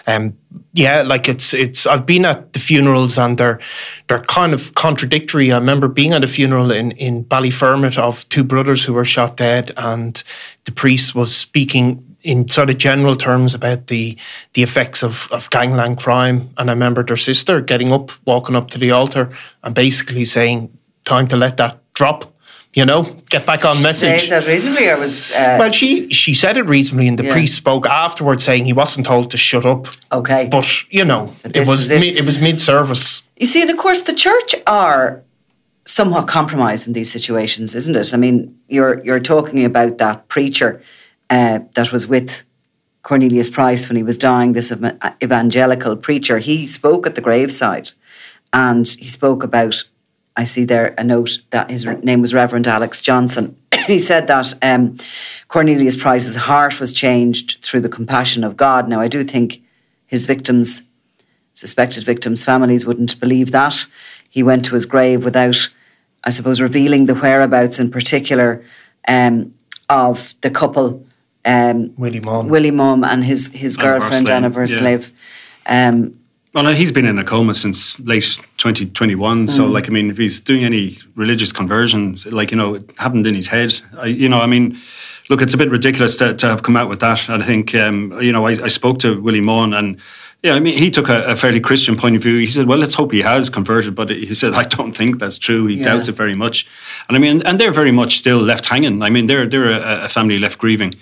Um, 0.05 0.37
yeah, 0.73 1.01
like 1.01 1.27
it's 1.27 1.51
it's. 1.51 1.87
I've 1.87 2.05
been 2.05 2.25
at 2.25 2.53
the 2.53 2.59
funerals 2.59 3.17
and 3.17 3.39
they're 3.39 3.59
they're 4.07 4.21
kind 4.25 4.53
of 4.53 4.75
contradictory. 4.75 5.51
I 5.51 5.57
remember 5.57 5.87
being 5.87 6.13
at 6.13 6.23
a 6.23 6.27
funeral 6.27 6.69
in 6.69 6.91
in 6.91 7.25
Ballyfermot 7.25 7.97
of 7.97 8.29
two 8.29 8.43
brothers 8.43 8.83
who 8.83 8.93
were 8.93 9.05
shot 9.05 9.35
dead, 9.37 9.71
and 9.77 10.21
the 10.65 10.71
priest 10.71 11.15
was 11.15 11.35
speaking 11.35 12.03
in 12.27 12.47
sort 12.49 12.69
of 12.69 12.77
general 12.77 13.15
terms 13.15 13.55
about 13.55 13.87
the 13.87 14.17
the 14.53 14.61
effects 14.61 15.01
of, 15.01 15.29
of 15.31 15.49
gangland 15.49 15.97
crime. 15.97 16.49
And 16.57 16.69
I 16.69 16.73
remember 16.73 17.03
their 17.03 17.17
sister 17.17 17.61
getting 17.61 17.93
up, 17.93 18.11
walking 18.25 18.55
up 18.55 18.69
to 18.71 18.77
the 18.77 18.91
altar, 18.91 19.31
and 19.63 19.73
basically 19.73 20.25
saying, 20.25 20.77
"Time 21.05 21.27
to 21.29 21.37
let 21.37 21.57
that 21.57 21.81
drop." 21.93 22.33
You 22.73 22.85
know, 22.85 23.03
get 23.29 23.45
back 23.45 23.65
on 23.65 23.81
message. 23.81 24.29
That 24.29 24.45
reasonably, 24.45 24.89
or 24.89 24.99
was 24.99 25.31
uh, 25.31 25.55
well, 25.57 25.71
she 25.71 26.09
she 26.09 26.33
said 26.33 26.57
it 26.57 26.63
reasonably, 26.63 27.07
and 27.07 27.17
the 27.17 27.23
yeah. 27.23 27.31
priest 27.31 27.55
spoke 27.55 27.87
afterwards, 27.87 28.43
saying 28.43 28.65
he 28.65 28.73
wasn't 28.73 29.07
told 29.07 29.31
to 29.31 29.37
shut 29.37 29.65
up. 29.65 29.87
Okay, 30.11 30.47
but 30.51 30.67
you 30.91 31.05
know, 31.05 31.33
it 31.45 31.59
was, 31.59 31.69
was 31.69 31.89
it. 31.89 31.99
Mid, 32.01 32.17
it 32.17 32.25
was 32.25 32.39
mid 32.39 32.59
service. 32.59 33.23
You 33.37 33.47
see, 33.47 33.61
and 33.61 33.71
of 33.71 33.77
course, 33.77 34.01
the 34.01 34.13
church 34.13 34.53
are 34.67 35.23
somewhat 35.85 36.27
compromised 36.27 36.85
in 36.87 36.93
these 36.93 37.11
situations, 37.11 37.73
isn't 37.73 37.95
it? 37.95 38.13
I 38.13 38.17
mean, 38.17 38.55
you're 38.67 39.03
you're 39.03 39.21
talking 39.21 39.63
about 39.63 39.97
that 39.97 40.27
preacher 40.27 40.81
uh, 41.29 41.59
that 41.73 41.91
was 41.91 42.07
with 42.07 42.43
Cornelius 43.07 43.49
Price 43.49 43.87
when 43.87 43.95
he 43.95 44.03
was 44.03 44.17
dying, 44.17 44.51
this 44.51 44.69
evangelical 45.23 45.95
preacher, 45.95 46.39
he 46.39 46.67
spoke 46.67 47.07
at 47.07 47.15
the 47.15 47.21
graveside 47.21 47.91
and 48.51 48.85
he 48.85 49.07
spoke 49.07 49.43
about, 49.43 49.81
I 50.35 50.43
see 50.43 50.65
there 50.65 50.93
a 50.97 51.05
note 51.05 51.39
that 51.51 51.71
his 51.71 51.85
name 51.85 52.19
was 52.19 52.33
Reverend 52.33 52.67
Alex 52.67 52.99
Johnson. 52.99 53.55
he 53.87 54.01
said 54.01 54.27
that 54.27 54.53
um, 54.61 54.97
Cornelius 55.47 55.95
Price's 55.95 56.35
heart 56.35 56.81
was 56.81 56.91
changed 56.91 57.63
through 57.63 57.79
the 57.79 57.87
compassion 57.87 58.43
of 58.43 58.57
God. 58.57 58.89
Now, 58.89 58.99
I 58.99 59.07
do 59.07 59.23
think 59.23 59.61
his 60.05 60.25
victims, 60.25 60.81
suspected 61.53 62.03
victims' 62.03 62.43
families 62.43 62.85
wouldn't 62.85 63.19
believe 63.21 63.51
that. 63.51 63.85
He 64.29 64.43
went 64.43 64.65
to 64.65 64.73
his 64.73 64.85
grave 64.85 65.23
without, 65.23 65.69
I 66.25 66.29
suppose, 66.29 66.59
revealing 66.59 67.05
the 67.05 67.15
whereabouts 67.15 67.79
in 67.79 67.89
particular 67.89 68.65
um, 69.07 69.53
of 69.87 70.35
the 70.41 70.51
couple 70.51 71.06
um, 71.45 71.93
Willie 71.97 72.19
Munn, 72.19 72.49
Willie 72.49 72.71
Munn, 72.71 73.03
and 73.03 73.23
his 73.23 73.47
his 73.49 73.77
girlfriend 73.77 74.29
Anna 74.29 74.49
Verslave. 74.49 75.09
Yeah. 75.65 75.89
Um, 75.89 76.19
well, 76.53 76.73
he's 76.73 76.91
been 76.91 77.05
in 77.05 77.19
a 77.19 77.23
coma 77.23 77.53
since 77.53 77.99
late 77.99 78.39
2021. 78.57 79.45
Mm. 79.45 79.49
So, 79.49 79.65
like, 79.65 79.87
I 79.87 79.91
mean, 79.91 80.09
if 80.09 80.17
he's 80.17 80.39
doing 80.39 80.63
any 80.63 80.97
religious 81.15 81.51
conversions, 81.51 82.25
like, 82.25 82.49
you 82.49 82.57
know, 82.57 82.75
it 82.75 82.89
happened 82.97 83.27
in 83.27 83.35
his 83.35 83.45
head. 83.45 83.79
I, 83.95 84.05
you 84.07 84.27
know, 84.27 84.39
I 84.39 84.47
mean, 84.47 84.75
look, 85.29 85.41
it's 85.41 85.53
a 85.53 85.57
bit 85.57 85.69
ridiculous 85.69 86.17
to, 86.17 86.33
to 86.33 86.47
have 86.47 86.63
come 86.63 86.75
out 86.75 86.89
with 86.89 86.99
that. 87.01 87.29
And 87.29 87.43
I 87.43 87.45
think, 87.45 87.75
um, 87.75 88.19
you 88.21 88.31
know, 88.31 88.47
I, 88.47 88.51
I, 88.63 88.67
spoke 88.69 88.97
to 88.99 89.21
Willie 89.21 89.41
Munn 89.41 89.73
and, 89.73 89.99
yeah, 90.41 90.53
I 90.53 90.59
mean, 90.59 90.77
he 90.77 90.89
took 90.89 91.09
a, 91.09 91.23
a, 91.23 91.35
fairly 91.35 91.59
Christian 91.59 91.97
point 91.97 92.15
of 92.15 92.23
view. 92.23 92.37
He 92.37 92.47
said, 92.47 92.67
well, 92.67 92.77
let's 92.77 92.93
hope 92.93 93.11
he 93.11 93.21
has 93.21 93.49
converted. 93.49 93.93
But 93.95 94.09
he 94.09 94.33
said, 94.33 94.53
I 94.53 94.63
don't 94.63 94.93
think 94.95 95.19
that's 95.19 95.37
true. 95.37 95.65
He 95.65 95.75
yeah. 95.75 95.85
doubts 95.85 96.07
it 96.07 96.13
very 96.13 96.35
much. 96.35 96.65
And 97.07 97.17
I 97.17 97.19
mean, 97.19 97.41
and 97.45 97.59
they're 97.59 97.71
very 97.71 97.91
much 97.91 98.17
still 98.19 98.39
left 98.39 98.65
hanging. 98.65 99.03
I 99.03 99.09
mean, 99.09 99.27
they're, 99.27 99.47
they're 99.47 99.69
a, 99.69 100.05
a 100.05 100.09
family 100.09 100.39
left 100.39 100.57
grieving. 100.57 100.93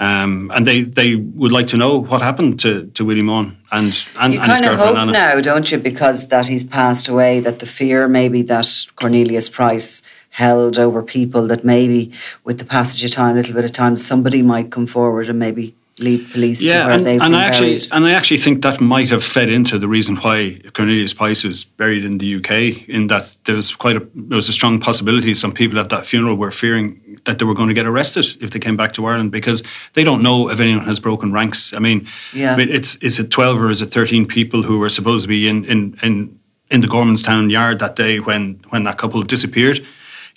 Um, 0.00 0.50
and 0.52 0.66
they, 0.66 0.82
they 0.82 1.14
would 1.14 1.52
like 1.52 1.68
to 1.68 1.76
know 1.76 1.98
what 1.98 2.20
happened 2.20 2.58
to, 2.60 2.86
to 2.94 3.04
Willie 3.04 3.22
Munn 3.22 3.56
and, 3.70 4.06
and, 4.18 4.34
you 4.34 4.40
and 4.40 4.50
his 4.50 4.60
kind 4.60 4.64
of 4.66 4.78
hope 4.78 4.96
Anna. 4.96 5.12
now, 5.12 5.40
don't 5.40 5.70
you, 5.70 5.78
because 5.78 6.28
that 6.28 6.48
he's 6.48 6.64
passed 6.64 7.06
away, 7.06 7.38
that 7.40 7.60
the 7.60 7.66
fear 7.66 8.08
maybe 8.08 8.42
that 8.42 8.68
Cornelius 8.96 9.48
Price 9.48 10.02
held 10.30 10.80
over 10.80 11.00
people, 11.00 11.46
that 11.46 11.64
maybe 11.64 12.12
with 12.42 12.58
the 12.58 12.64
passage 12.64 13.04
of 13.04 13.12
time, 13.12 13.36
a 13.36 13.38
little 13.38 13.54
bit 13.54 13.64
of 13.64 13.70
time, 13.70 13.96
somebody 13.96 14.42
might 14.42 14.72
come 14.72 14.86
forward 14.86 15.28
and 15.28 15.38
maybe 15.38 15.76
lead 15.98 16.28
police 16.32 16.62
yeah, 16.62 16.72
to 16.72 16.84
where 16.86 16.94
and, 16.96 17.06
they've 17.06 17.20
and 17.20 17.32
been 17.32 17.40
I 17.40 17.44
actually, 17.44 17.76
buried. 17.78 17.88
And 17.92 18.06
I 18.06 18.12
actually 18.12 18.38
think 18.38 18.62
that 18.62 18.80
might 18.80 19.08
have 19.10 19.22
fed 19.22 19.48
into 19.48 19.78
the 19.78 19.86
reason 19.86 20.16
why 20.16 20.60
Cornelius 20.72 21.12
Price 21.12 21.44
was 21.44 21.64
buried 21.64 22.04
in 22.04 22.18
the 22.18 22.36
UK, 22.36 22.88
in 22.88 23.06
that 23.08 23.36
there 23.44 23.54
was 23.54 23.74
quite 23.74 23.96
a 23.96 24.06
there 24.14 24.36
was 24.36 24.48
a 24.48 24.52
strong 24.52 24.80
possibility 24.80 25.34
some 25.34 25.52
people 25.52 25.78
at 25.78 25.90
that 25.90 26.06
funeral 26.06 26.36
were 26.36 26.50
fearing 26.50 27.00
that 27.24 27.38
they 27.38 27.44
were 27.44 27.54
going 27.54 27.68
to 27.68 27.74
get 27.74 27.86
arrested 27.86 28.26
if 28.40 28.50
they 28.50 28.58
came 28.58 28.76
back 28.76 28.92
to 28.94 29.06
Ireland 29.06 29.30
because 29.30 29.62
they 29.94 30.04
don't 30.04 30.22
know 30.22 30.50
if 30.50 30.60
anyone 30.60 30.84
has 30.84 30.98
broken 31.00 31.32
ranks. 31.32 31.72
I 31.72 31.78
mean, 31.78 32.08
yeah. 32.32 32.56
it's 32.58 32.96
is 32.96 33.18
it 33.18 33.30
twelve 33.30 33.60
or 33.60 33.70
is 33.70 33.80
it 33.80 33.92
thirteen 33.92 34.26
people 34.26 34.62
who 34.62 34.78
were 34.78 34.90
supposed 34.90 35.24
to 35.24 35.28
be 35.28 35.48
in 35.48 35.64
in 35.64 35.98
in, 36.02 36.38
in 36.70 36.80
the 36.80 36.88
Gormanston 36.88 37.50
yard 37.50 37.78
that 37.78 37.96
day 37.96 38.18
when 38.18 38.60
when 38.70 38.84
that 38.84 38.98
couple 38.98 39.22
disappeared? 39.22 39.86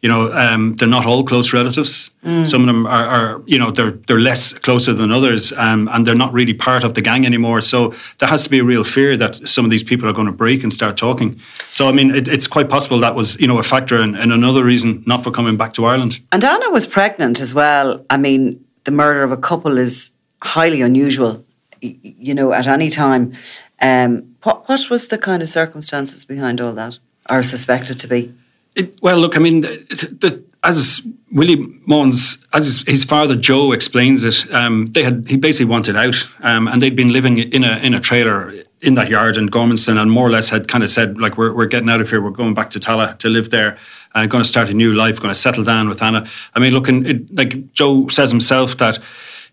You 0.08 0.14
know, 0.14 0.32
um, 0.32 0.74
they're 0.78 0.88
not 0.88 1.06
all 1.06 1.22
close 1.26 1.52
relatives. 1.52 2.12
Mm. 2.24 2.48
Some 2.48 2.62
of 2.62 2.68
them 2.68 2.88
are, 2.88 3.06
are, 3.06 3.42
you 3.46 3.60
know, 3.60 3.72
they're 3.72 3.92
they're 4.08 4.22
less 4.22 4.54
closer 4.54 4.94
than 4.94 5.12
others, 5.12 5.52
um, 5.58 5.90
and 5.92 6.08
they're 6.08 6.22
not 6.24 6.32
really 6.32 6.54
part 6.54 6.86
of 6.86 6.94
the 6.94 7.02
gang 7.02 7.26
anymore. 7.26 7.60
So 7.60 7.94
there 8.20 8.30
has 8.30 8.42
to 8.44 8.50
be 8.50 8.60
a 8.60 8.64
real 8.64 8.86
fear 8.86 9.18
that 9.18 9.36
some 9.46 9.66
of 9.66 9.72
these 9.72 9.84
people 9.84 10.08
are 10.08 10.14
going 10.14 10.28
to 10.28 10.38
break 10.46 10.64
and 10.64 10.72
start 10.72 10.96
talking. 10.96 11.38
So 11.72 11.90
I 11.90 11.92
mean, 11.92 12.16
it, 12.16 12.30
it's 12.30 12.48
quite 12.48 12.70
possible 12.70 13.02
that 13.02 13.16
was 13.16 13.36
you 13.38 13.48
know 13.48 13.60
a 13.60 13.64
factor 13.64 13.98
and, 13.98 14.16
and 14.16 14.32
another 14.32 14.64
reason 14.64 15.04
not 15.06 15.26
for 15.26 15.32
coming 15.32 15.58
back 15.58 15.74
to 15.74 15.84
Ireland. 15.84 16.22
And 16.32 16.42
Anna 16.46 16.70
was 16.70 16.88
pregnant 16.88 17.42
as 17.42 17.54
well. 17.54 18.06
I 18.10 18.16
mean, 18.16 18.64
the 18.86 18.92
murder 18.92 19.24
of 19.24 19.34
a 19.34 19.42
couple 19.50 19.78
is 19.78 20.12
highly 20.42 20.82
unusual. 20.82 21.44
You 21.82 22.34
know, 22.34 22.54
at 22.54 22.68
any 22.68 22.90
time. 22.90 23.34
Um, 23.82 24.36
what 24.44 24.70
what 24.70 24.90
was 24.90 25.10
the 25.10 25.18
kind 25.18 25.44
of 25.44 25.50
circumstances 25.50 26.26
behind 26.26 26.62
all 26.62 26.74
that, 26.76 26.98
or 27.30 27.44
suspected 27.44 28.00
to 28.00 28.08
be? 28.08 28.34
It, 28.78 29.02
well, 29.02 29.18
look, 29.18 29.36
I 29.36 29.40
mean, 29.40 29.62
the, 29.62 30.16
the, 30.22 30.44
as 30.64 31.02
Willie 31.32 31.58
Munn's, 31.86 32.38
as 32.54 32.84
his, 32.86 33.04
father 33.04 33.36
Joe 33.36 33.72
explains 33.72 34.24
it, 34.24 34.46
um, 34.54 34.86
they 34.94 35.04
had 35.04 35.28
he 35.28 35.36
basically 35.36 35.66
wanted 35.66 35.96
out, 35.96 36.16
um, 36.42 36.68
and 36.68 36.82
they'd 36.82 36.96
been 36.96 37.12
living 37.12 37.38
in 37.38 37.64
a 37.64 37.78
in 37.78 37.94
a 37.94 38.00
trailer 38.00 38.54
in 38.82 38.94
that 38.94 39.10
yard 39.10 39.38
in 39.38 39.50
Gormanston 39.50 40.00
and 40.00 40.12
more 40.12 40.28
or 40.28 40.32
less 40.32 40.50
had 40.50 40.68
kind 40.68 40.84
of 40.84 40.90
said, 40.90 41.18
like, 41.18 41.38
we're, 41.38 41.54
we're 41.54 41.66
getting 41.66 41.90
out 41.90 42.02
of 42.02 42.10
here, 42.10 42.22
we're 42.22 42.30
going 42.30 42.54
back 42.54 42.70
to 42.70 42.80
Tallaght 42.80 43.18
to 43.20 43.30
live 43.30 43.50
there, 43.50 43.78
and 44.14 44.30
going 44.30 44.44
to 44.44 44.48
start 44.48 44.70
a 44.70 44.74
new 44.74 44.94
life, 44.94 45.20
going 45.20 45.34
to 45.34 45.40
settle 45.40 45.64
down 45.64 45.90
with 45.90 46.02
Anna. 46.04 46.28
I 46.54 46.60
mean, 46.60 46.74
look, 46.74 46.88
it, 46.88 47.36
like 47.36 47.74
Joe 47.74 48.08
says 48.10 48.30
himself 48.30 48.78
that, 48.78 49.00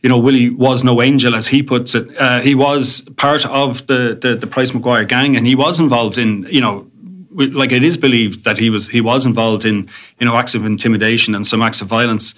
you 0.03 0.11
know, 0.11 0.19
Willie 0.19 0.51
was 0.51 0.85
no 0.85 1.01
angel, 1.01 1.35
as 1.35 1.47
he 1.49 1.63
puts 1.63 1.95
it. 1.95 2.07
Uh, 2.19 2.41
he 2.41 2.55
was 2.55 3.01
part 3.17 3.47
of 3.47 3.87
the, 3.87 4.19
the, 4.21 4.37
the 4.37 4.47
Price 4.47 4.73
McGuire 4.73 5.09
gang, 5.09 5.37
and 5.37 5.47
he 5.47 5.55
was 5.55 5.81
involved 5.81 6.19
in, 6.19 6.47
you 6.51 6.61
know, 6.61 6.87
like 7.35 7.73
it 7.73 7.83
is 7.83 7.97
believed 7.97 8.45
that 8.45 8.59
he 8.59 8.71
was 8.71 8.89
he 8.89 9.01
was 9.01 9.27
involved 9.27 9.65
in 9.65 9.89
you 10.19 10.27
know 10.27 10.37
acts 10.37 10.55
of 10.55 10.65
intimidation 10.65 11.35
and 11.35 11.47
some 11.47 11.63
acts 11.63 11.81
of 11.81 11.89
violence, 11.89 12.35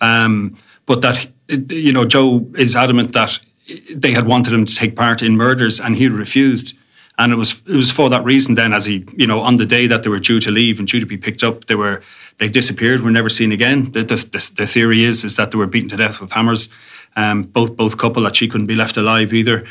um, 0.00 0.56
but 0.86 1.02
that 1.02 1.26
you 1.48 1.92
know 1.92 2.04
Joe 2.04 2.46
is 2.56 2.76
adamant 2.76 3.12
that 3.12 3.38
they 3.94 4.12
had 4.12 4.26
wanted 4.26 4.52
him 4.52 4.64
to 4.64 4.74
take 4.74 4.96
part 4.96 5.22
in 5.22 5.36
murders 5.36 5.80
and 5.80 5.96
he 5.96 6.08
refused. 6.08 6.74
And 7.18 7.32
it 7.32 7.36
was 7.36 7.62
it 7.66 7.76
was 7.76 7.90
for 7.90 8.08
that 8.10 8.24
reason 8.24 8.54
then, 8.54 8.72
as 8.72 8.86
he 8.86 9.04
you 9.16 9.26
know 9.26 9.40
on 9.40 9.56
the 9.56 9.66
day 9.66 9.86
that 9.86 10.02
they 10.02 10.08
were 10.08 10.20
due 10.20 10.40
to 10.40 10.50
leave 10.50 10.78
and 10.78 10.88
due 10.88 11.00
to 11.00 11.06
be 11.06 11.18
picked 11.18 11.42
up, 11.42 11.66
they 11.66 11.74
were 11.74 12.02
they 12.38 12.48
disappeared, 12.48 13.02
were 13.02 13.10
never 13.10 13.28
seen 13.28 13.52
again. 13.52 13.92
The, 13.92 14.02
the, 14.02 14.50
the 14.56 14.66
theory 14.66 15.04
is 15.04 15.22
is 15.24 15.36
that 15.36 15.50
they 15.50 15.58
were 15.58 15.66
beaten 15.66 15.90
to 15.90 15.96
death 15.96 16.20
with 16.20 16.32
hammers. 16.32 16.68
Um, 17.16 17.42
both 17.42 17.76
both 17.76 17.98
couple 17.98 18.22
that 18.22 18.36
she 18.36 18.48
couldn't 18.48 18.68
be 18.68 18.74
left 18.74 18.96
alive 18.96 19.34
either, 19.34 19.66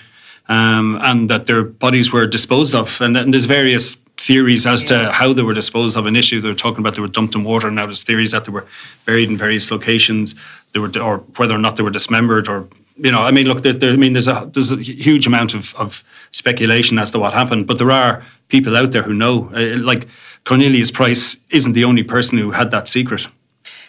um, 0.47 0.99
and 1.01 1.29
that 1.29 1.47
their 1.47 1.63
bodies 1.63 2.11
were 2.11 2.27
disposed 2.27 2.75
of. 2.75 3.01
And, 3.01 3.17
and 3.17 3.33
there's 3.33 3.45
various 3.45 3.95
theories 4.19 4.67
as 4.67 4.83
yeah. 4.83 5.05
to 5.05 5.11
how 5.11 5.33
they 5.33 5.41
were 5.41 5.53
disposed 5.53 5.95
of. 5.97 6.05
An 6.05 6.15
issue 6.15 6.41
they 6.41 6.49
were 6.49 6.55
talking 6.55 6.79
about 6.79 6.95
they 6.95 7.01
were 7.01 7.07
dumped 7.07 7.35
in 7.35 7.43
water. 7.43 7.67
And 7.67 7.75
now 7.75 7.85
there's 7.85 8.03
theories 8.03 8.31
that 8.31 8.45
they 8.45 8.51
were 8.51 8.67
buried 9.05 9.29
in 9.29 9.37
various 9.37 9.71
locations. 9.71 10.35
They 10.73 10.79
were 10.79 10.91
or 10.99 11.17
whether 11.37 11.55
or 11.55 11.59
not 11.59 11.77
they 11.77 11.83
were 11.83 11.89
dismembered 11.89 12.47
or 12.47 12.67
you 13.01 13.11
know, 13.11 13.21
I 13.21 13.31
mean, 13.31 13.47
look, 13.47 13.63
there, 13.63 13.71
there, 13.71 13.93
I 13.93 13.95
mean, 13.95 14.11
there's 14.11 14.27
a 14.27 14.49
there's 14.53 14.71
a 14.71 14.75
huge 14.75 15.25
amount 15.25 15.53
of, 15.53 15.73
of 15.75 16.03
speculation 16.31 16.99
as 16.99 17.11
to 17.11 17.19
what 17.19 17.33
happened, 17.33 17.65
but 17.65 17.77
there 17.77 17.91
are 17.91 18.25
people 18.49 18.75
out 18.75 18.91
there 18.91 19.03
who 19.03 19.13
know. 19.13 19.49
Uh, 19.55 19.77
like 19.77 20.07
Cornelius 20.43 20.91
Price 20.91 21.37
isn't 21.49 21.73
the 21.73 21.85
only 21.85 22.03
person 22.03 22.37
who 22.37 22.51
had 22.51 22.71
that 22.71 22.89
secret. 22.89 23.25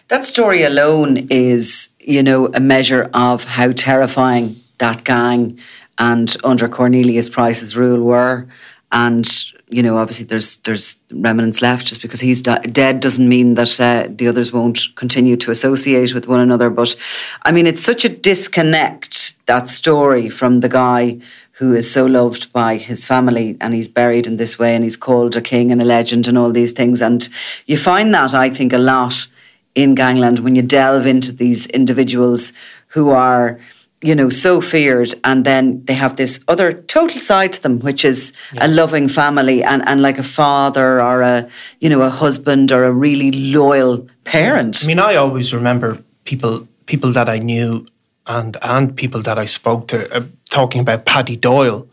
That 0.08 0.24
story 0.24 0.62
alone 0.62 1.26
is, 1.28 1.88
you 1.98 2.22
know, 2.22 2.46
a 2.54 2.60
measure 2.60 3.10
of 3.12 3.44
how 3.44 3.72
terrifying 3.72 4.54
that 4.78 5.02
gang 5.02 5.58
and 5.98 6.36
under 6.44 6.68
Cornelius 6.68 7.28
Price's 7.28 7.76
rule 7.76 8.00
were, 8.00 8.46
and 8.92 9.28
you 9.70 9.82
know, 9.82 9.96
obviously 9.96 10.26
there's 10.26 10.58
there's 10.58 10.98
remnants 11.12 11.62
left. 11.62 11.86
Just 11.86 12.02
because 12.02 12.20
he's 12.20 12.42
di- 12.42 12.60
dead 12.72 13.00
doesn't 13.00 13.28
mean 13.28 13.54
that 13.54 13.80
uh, 13.80 14.08
the 14.10 14.28
others 14.28 14.52
won't 14.52 14.80
continue 14.96 15.36
to 15.36 15.50
associate 15.50 16.12
with 16.12 16.26
one 16.26 16.40
another. 16.40 16.70
But 16.70 16.96
I 17.42 17.52
mean, 17.52 17.66
it's 17.66 17.82
such 17.82 18.04
a 18.04 18.08
disconnect 18.08 19.36
that 19.46 19.68
story 19.68 20.28
from 20.28 20.60
the 20.60 20.68
guy 20.68 21.18
who 21.52 21.74
is 21.74 21.90
so 21.90 22.06
loved 22.06 22.52
by 22.52 22.76
his 22.76 23.04
family 23.04 23.56
and 23.60 23.74
he's 23.74 23.88
buried 23.88 24.26
in 24.26 24.38
this 24.38 24.58
way 24.58 24.74
and 24.74 24.82
he's 24.82 24.96
called 24.96 25.36
a 25.36 25.42
king 25.42 25.70
and 25.70 25.82
a 25.82 25.84
legend 25.84 26.26
and 26.26 26.38
all 26.38 26.50
these 26.50 26.72
things. 26.72 27.02
And 27.02 27.28
you 27.66 27.76
find 27.76 28.14
that 28.14 28.32
I 28.32 28.48
think 28.48 28.72
a 28.72 28.78
lot 28.78 29.26
in 29.74 29.94
gangland 29.94 30.40
when 30.40 30.54
you 30.54 30.62
delve 30.62 31.06
into 31.06 31.32
these 31.32 31.66
individuals 31.66 32.52
who 32.88 33.10
are 33.10 33.60
you 34.02 34.14
know, 34.14 34.30
so 34.30 34.60
feared. 34.60 35.14
And 35.24 35.44
then 35.44 35.84
they 35.84 35.94
have 35.94 36.16
this 36.16 36.40
other 36.48 36.72
total 36.72 37.20
side 37.20 37.52
to 37.54 37.62
them, 37.62 37.80
which 37.80 38.04
is 38.04 38.32
yeah. 38.52 38.66
a 38.66 38.68
loving 38.68 39.08
family 39.08 39.62
and, 39.62 39.86
and 39.86 40.00
like 40.00 40.18
a 40.18 40.22
father 40.22 41.02
or 41.02 41.22
a, 41.22 41.48
you 41.80 41.88
know, 41.88 42.02
a 42.02 42.10
husband 42.10 42.72
or 42.72 42.84
a 42.84 42.92
really 42.92 43.30
loyal 43.30 44.06
parent. 44.24 44.82
I 44.82 44.86
mean, 44.86 44.98
I 44.98 45.16
always 45.16 45.52
remember 45.52 46.02
people 46.24 46.66
people 46.86 47.12
that 47.12 47.28
I 47.28 47.38
knew 47.38 47.86
and 48.26 48.56
and 48.62 48.96
people 48.96 49.22
that 49.22 49.38
I 49.38 49.44
spoke 49.46 49.88
to 49.88 50.16
uh, 50.16 50.24
talking 50.50 50.80
about 50.80 51.04
Paddy 51.04 51.36
Doyle, 51.36 51.86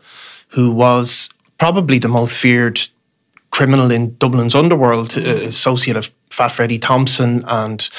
who 0.48 0.70
was 0.70 1.28
probably 1.58 1.98
the 1.98 2.08
most 2.08 2.36
feared 2.36 2.80
criminal 3.50 3.90
in 3.90 4.16
Dublin's 4.18 4.54
underworld, 4.54 5.16
uh, 5.16 5.20
associate 5.20 5.96
of 5.96 6.10
Fat 6.30 6.48
Freddie 6.48 6.78
Thompson 6.78 7.44
and 7.46 7.90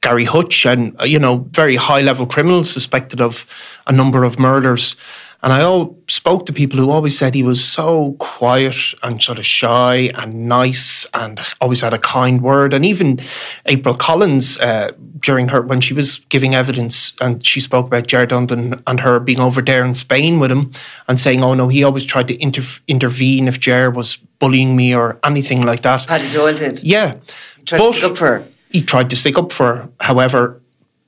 Gary 0.00 0.24
Hutch 0.24 0.64
and, 0.64 0.98
uh, 1.00 1.04
you 1.04 1.18
know, 1.18 1.48
very 1.50 1.76
high 1.76 2.00
level 2.00 2.26
criminals 2.26 2.70
suspected 2.70 3.20
of 3.20 3.46
a 3.86 3.92
number 3.92 4.24
of 4.24 4.38
murders. 4.38 4.96
And 5.40 5.52
I 5.52 5.62
all 5.62 5.96
spoke 6.08 6.46
to 6.46 6.52
people 6.52 6.80
who 6.80 6.90
always 6.90 7.16
said 7.16 7.34
he 7.34 7.44
was 7.44 7.64
so 7.64 8.16
quiet 8.18 8.76
and 9.04 9.22
sort 9.22 9.38
of 9.38 9.46
shy 9.46 10.10
and 10.14 10.48
nice 10.48 11.06
and 11.14 11.40
always 11.60 11.80
had 11.80 11.94
a 11.94 11.98
kind 11.98 12.42
word. 12.42 12.74
And 12.74 12.84
even 12.84 13.20
April 13.66 13.94
Collins, 13.94 14.58
uh, 14.58 14.90
during 15.20 15.48
her 15.48 15.62
when 15.62 15.80
she 15.80 15.94
was 15.94 16.18
giving 16.28 16.56
evidence, 16.56 17.12
and 17.20 17.44
she 17.44 17.60
spoke 17.60 17.86
about 17.86 18.08
Jared 18.08 18.30
Dundon 18.30 18.82
and 18.86 19.00
her 19.00 19.20
being 19.20 19.40
over 19.40 19.62
there 19.62 19.84
in 19.84 19.94
Spain 19.94 20.40
with 20.40 20.50
him, 20.50 20.72
and 21.06 21.18
saying, 21.20 21.42
"Oh 21.42 21.54
no, 21.54 21.68
he 21.68 21.84
always 21.84 22.04
tried 22.04 22.28
to 22.28 22.42
inter- 22.42 22.80
intervene 22.86 23.48
if 23.48 23.58
Jared 23.60 23.96
was 23.96 24.16
bullying 24.38 24.76
me 24.76 24.94
or 24.94 25.18
anything 25.24 25.62
like 25.64 25.82
that." 25.82 26.06
Paddy 26.06 26.30
Doyle 26.32 26.54
did. 26.54 26.82
Yeah, 26.82 27.14
he 27.56 27.64
tried 27.64 27.78
but, 27.78 27.94
to 27.94 28.06
up 28.06 28.16
for 28.16 28.26
her 28.26 28.44
he 28.70 28.82
tried 28.82 29.10
to 29.10 29.16
stick 29.16 29.38
up 29.38 29.52
for. 29.52 29.88
However, 30.00 30.60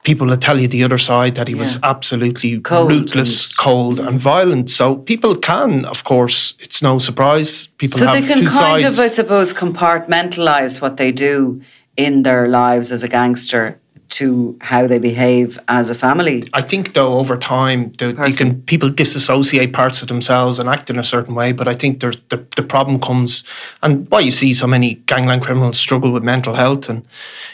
people 0.02 0.26
will 0.26 0.36
tell 0.36 0.58
you 0.60 0.68
the 0.68 0.84
other 0.84 0.98
side 0.98 1.34
that 1.34 1.48
he 1.48 1.54
yeah. 1.54 1.60
was 1.60 1.78
absolutely 1.82 2.60
cold 2.60 2.90
ruthless, 2.90 3.50
and 3.50 3.56
cold, 3.56 4.00
and 4.00 4.18
violent. 4.18 4.70
So 4.70 4.96
people 4.96 5.36
can, 5.36 5.84
of 5.84 6.04
course, 6.04 6.54
it's 6.58 6.82
no 6.82 6.98
surprise. 6.98 7.66
People 7.78 7.98
so 7.98 8.12
they 8.12 8.22
can 8.22 8.38
kind 8.38 8.50
sides. 8.82 8.98
of, 8.98 9.04
I 9.04 9.08
suppose, 9.08 9.52
compartmentalize 9.52 10.80
what 10.80 10.96
they 10.96 11.12
do 11.12 11.60
in 11.96 12.22
their 12.22 12.48
lives 12.48 12.92
as 12.92 13.02
a 13.02 13.08
gangster 13.08 13.79
to 14.10 14.58
how 14.60 14.86
they 14.86 14.98
behave 14.98 15.58
as 15.68 15.88
a 15.88 15.94
family. 15.94 16.44
I 16.52 16.62
think, 16.62 16.94
though, 16.94 17.14
over 17.18 17.36
time, 17.36 17.92
the, 17.92 18.12
can 18.36 18.60
people 18.62 18.90
disassociate 18.90 19.72
parts 19.72 20.02
of 20.02 20.08
themselves 20.08 20.58
and 20.58 20.68
act 20.68 20.90
in 20.90 20.98
a 20.98 21.04
certain 21.04 21.34
way. 21.34 21.52
But 21.52 21.68
I 21.68 21.74
think 21.74 22.00
there's 22.00 22.18
the, 22.28 22.44
the 22.56 22.62
problem 22.62 23.00
comes, 23.00 23.44
and 23.82 24.10
why 24.10 24.20
you 24.20 24.32
see 24.32 24.52
so 24.52 24.66
many 24.66 24.94
gangland 25.06 25.42
criminals 25.42 25.78
struggle 25.78 26.10
with 26.10 26.24
mental 26.24 26.54
health, 26.54 26.88
and 26.88 27.06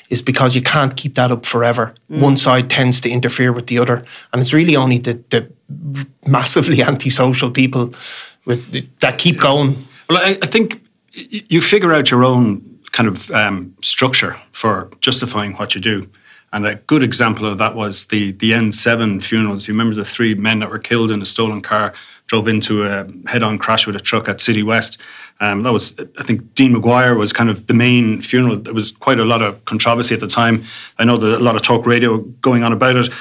is 0.09 0.23
because 0.23 0.55
you 0.55 0.62
can't 0.62 0.97
keep 0.97 1.14
that 1.16 1.31
up 1.31 1.45
forever. 1.45 1.95
Mm. 2.11 2.21
One 2.21 2.37
side 2.37 2.71
tends 2.71 3.01
to 3.03 3.11
interfere 3.11 3.53
with 3.53 3.66
the 3.66 3.79
other, 3.79 4.05
and 4.33 4.40
it's 4.40 4.55
really 4.55 4.77
only 4.77 4.99
the, 4.99 5.23
the 5.31 5.51
massively 6.27 6.83
antisocial 6.92 7.51
people 7.51 7.92
with 8.47 8.99
that 9.01 9.19
keep 9.19 9.40
going. 9.40 9.77
Well, 10.09 10.19
I, 10.19 10.38
I 10.40 10.47
think 10.47 10.83
you 11.12 11.61
figure 11.61 11.92
out 11.92 12.11
your 12.11 12.25
own 12.25 12.62
kind 12.92 13.09
of 13.09 13.31
um, 13.33 13.75
structure 13.83 14.37
for 14.53 14.90
justifying 15.01 15.53
what 15.55 15.75
you 15.75 15.81
do. 15.81 16.09
And 16.57 16.66
a 16.66 16.77
good 16.77 17.03
example 17.03 17.45
of 17.45 17.59
that 17.59 17.75
was 17.75 18.07
the 18.07 18.33
the 18.33 18.53
N7 18.53 19.23
funerals. 19.23 19.69
You 19.69 19.75
remember 19.75 19.95
the 19.95 20.07
three 20.07 20.35
men 20.35 20.61
that 20.61 20.71
were 20.71 20.79
killed 20.79 21.11
in 21.11 21.21
a 21.21 21.27
stolen 21.27 21.61
car, 21.61 21.92
drove 22.29 22.49
into 22.49 22.87
a 22.87 23.07
head-on 23.27 23.59
crash 23.59 23.87
with 23.87 23.95
a 23.95 24.01
truck 24.01 24.27
at 24.27 24.38
Citywest. 24.38 24.97
Um, 25.40 25.64
that 25.64 25.73
was, 25.75 25.92
I 26.19 26.23
think, 26.23 26.55
Dean 26.55 26.75
McGuire 26.75 27.19
was 27.19 27.31
kind 27.31 27.51
of 27.51 27.66
the 27.66 27.75
main 27.75 28.23
funeral. 28.23 28.57
There 28.57 28.73
was 28.73 28.90
quite 28.90 29.19
a 29.19 29.25
lot 29.27 29.42
of 29.42 29.62
controversy 29.66 30.14
at 30.14 30.21
the 30.21 30.29
time. 30.29 30.64
I 30.99 31.05
know 31.05 31.19
that 31.19 31.38
a 31.38 31.45
lot 31.45 31.57
of 31.57 31.62
talk 31.62 31.85
radio 31.85 32.21
going 32.40 32.64
on 32.64 32.73
about 32.73 32.97
it. 32.97 33.12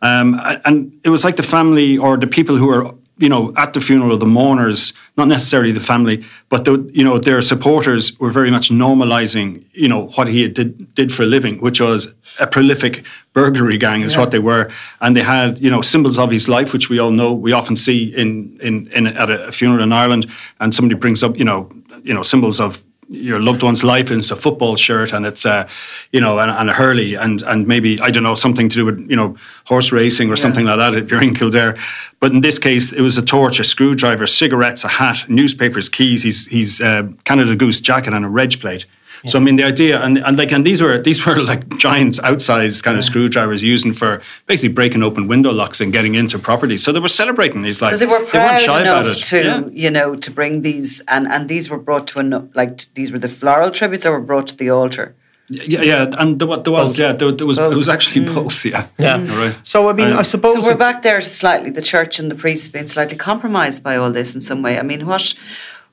Um, 0.00 0.40
and 0.64 0.98
it 1.04 1.10
was 1.10 1.24
like 1.24 1.36
the 1.36 1.42
family 1.42 1.98
or 1.98 2.16
the 2.16 2.26
people 2.26 2.56
who 2.56 2.68
were 2.68 2.94
you 3.18 3.28
know, 3.28 3.52
at 3.56 3.72
the 3.72 3.80
funeral, 3.80 4.16
the 4.16 4.26
mourners, 4.26 4.92
not 5.16 5.28
necessarily 5.28 5.72
the 5.72 5.80
family, 5.80 6.24
but 6.48 6.64
the, 6.64 6.88
you 6.92 7.04
know, 7.04 7.18
their 7.18 7.42
supporters 7.42 8.18
were 8.20 8.30
very 8.30 8.50
much 8.50 8.70
normalising, 8.70 9.64
you 9.72 9.88
know, 9.88 10.06
what 10.16 10.28
he 10.28 10.48
did 10.48 10.94
did 10.94 11.12
for 11.12 11.24
a 11.24 11.26
living, 11.26 11.60
which 11.60 11.80
was 11.80 12.08
a 12.38 12.46
prolific 12.46 13.04
burglary 13.32 13.76
gang, 13.76 14.02
is 14.02 14.12
yeah. 14.12 14.20
what 14.20 14.30
they 14.30 14.38
were, 14.38 14.70
and 15.00 15.16
they 15.16 15.22
had, 15.22 15.58
you 15.58 15.70
know, 15.70 15.82
symbols 15.82 16.18
of 16.18 16.30
his 16.30 16.48
life, 16.48 16.72
which 16.72 16.88
we 16.88 16.98
all 16.98 17.10
know, 17.10 17.32
we 17.32 17.52
often 17.52 17.76
see 17.76 18.14
in 18.14 18.58
in, 18.62 18.86
in 18.92 19.06
at 19.08 19.30
a 19.30 19.52
funeral 19.52 19.82
in 19.82 19.92
Ireland, 19.92 20.26
and 20.60 20.74
somebody 20.74 20.98
brings 20.98 21.22
up, 21.22 21.36
you 21.36 21.44
know, 21.44 21.68
you 22.04 22.14
know, 22.14 22.22
symbols 22.22 22.60
of 22.60 22.84
your 23.08 23.40
loved 23.40 23.62
one's 23.62 23.82
life 23.82 24.10
and 24.10 24.20
it's 24.20 24.30
a 24.30 24.36
football 24.36 24.76
shirt 24.76 25.12
and 25.12 25.24
it's 25.24 25.44
a 25.44 25.66
you 26.12 26.20
know 26.20 26.38
and, 26.38 26.50
and, 26.50 26.68
a 26.68 26.74
hurley 26.74 27.14
and 27.14 27.42
and 27.42 27.66
maybe 27.66 27.98
I 28.00 28.10
don't 28.10 28.22
know 28.22 28.34
something 28.34 28.68
to 28.68 28.74
do 28.74 28.84
with 28.84 28.98
you 29.08 29.16
know 29.16 29.34
horse 29.64 29.92
racing 29.92 30.28
or 30.28 30.32
yeah. 30.32 30.42
something 30.42 30.66
like 30.66 30.78
that 30.78 30.94
if 30.94 31.10
you're 31.10 31.22
in 31.22 31.34
Kildare 31.34 31.74
but 32.20 32.32
in 32.32 32.42
this 32.42 32.58
case 32.58 32.92
it 32.92 33.00
was 33.00 33.16
a 33.16 33.22
torch 33.22 33.58
a 33.60 33.64
screwdriver 33.64 34.26
cigarettes 34.26 34.84
a 34.84 34.88
hat 34.88 35.28
newspapers 35.28 35.88
keys 35.88 36.22
he's 36.22 36.46
he's 36.46 36.80
uh, 36.80 37.04
Canada 37.24 37.56
Goose 37.56 37.80
jacket 37.80 38.12
and 38.12 38.24
a 38.24 38.28
reg 38.28 38.60
plate 38.60 38.84
yeah. 39.24 39.30
So 39.30 39.38
I 39.38 39.42
mean, 39.42 39.56
the 39.56 39.64
idea 39.64 40.00
and, 40.00 40.18
and 40.18 40.36
like 40.36 40.52
and 40.52 40.64
these 40.64 40.80
were 40.80 41.00
these 41.00 41.24
were 41.26 41.40
like 41.42 41.76
giant 41.76 42.16
outsized 42.16 42.82
kind 42.82 42.98
of 42.98 43.04
screwdrivers 43.04 43.62
using 43.62 43.92
for 43.92 44.22
basically 44.46 44.70
breaking 44.70 45.02
open 45.02 45.28
window 45.28 45.52
locks 45.52 45.80
and 45.80 45.92
getting 45.92 46.14
into 46.14 46.38
properties. 46.38 46.82
So 46.82 46.92
they 46.92 47.00
were 47.00 47.08
celebrating 47.08 47.62
these 47.62 47.80
like 47.80 47.92
so 47.92 47.96
they 47.98 48.06
were 48.06 48.24
proud 48.24 48.60
they 48.60 48.80
enough 48.80 49.16
to 49.16 49.42
yeah. 49.42 49.62
you 49.72 49.90
know 49.90 50.16
to 50.16 50.30
bring 50.30 50.62
these 50.62 51.00
and 51.08 51.26
and 51.28 51.48
these 51.48 51.68
were 51.68 51.78
brought 51.78 52.06
to 52.08 52.18
an 52.18 52.50
like 52.54 52.92
these 52.94 53.10
were 53.12 53.18
the 53.18 53.28
floral 53.28 53.70
tributes 53.70 54.04
that 54.04 54.10
were 54.10 54.20
brought 54.20 54.48
to 54.48 54.56
the 54.56 54.70
altar. 54.70 55.14
Yeah, 55.50 55.80
yeah, 55.80 56.14
and 56.18 56.38
there, 56.38 56.58
there 56.58 56.72
was, 56.74 56.98
yeah, 56.98 57.14
there, 57.14 57.32
there 57.32 57.46
was, 57.46 57.56
both. 57.56 57.72
it 57.72 57.76
was 57.76 57.88
actually 57.88 58.26
mm. 58.26 58.34
both, 58.34 58.66
yeah, 58.66 58.86
yeah. 58.98 59.16
Mm. 59.16 59.28
Right. 59.38 59.66
So 59.66 59.88
I 59.88 59.94
mean, 59.94 60.12
I 60.12 60.20
suppose 60.20 60.62
so. 60.62 60.70
We're 60.70 60.76
back 60.76 61.00
there 61.00 61.22
slightly. 61.22 61.70
The 61.70 61.80
church 61.80 62.18
and 62.18 62.30
the 62.30 62.34
priests 62.34 62.68
being 62.68 62.86
slightly 62.86 63.16
compromised 63.16 63.82
by 63.82 63.96
all 63.96 64.10
this 64.10 64.34
in 64.34 64.42
some 64.42 64.60
way. 64.60 64.78
I 64.78 64.82
mean, 64.82 65.06
what 65.06 65.32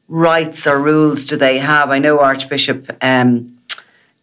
rights 0.07 0.67
or 0.67 0.79
rules 0.79 1.25
do 1.25 1.37
they 1.37 1.57
have? 1.59 1.89
I 1.89 1.99
know 1.99 2.19
Archbishop 2.19 2.91
um, 3.01 3.55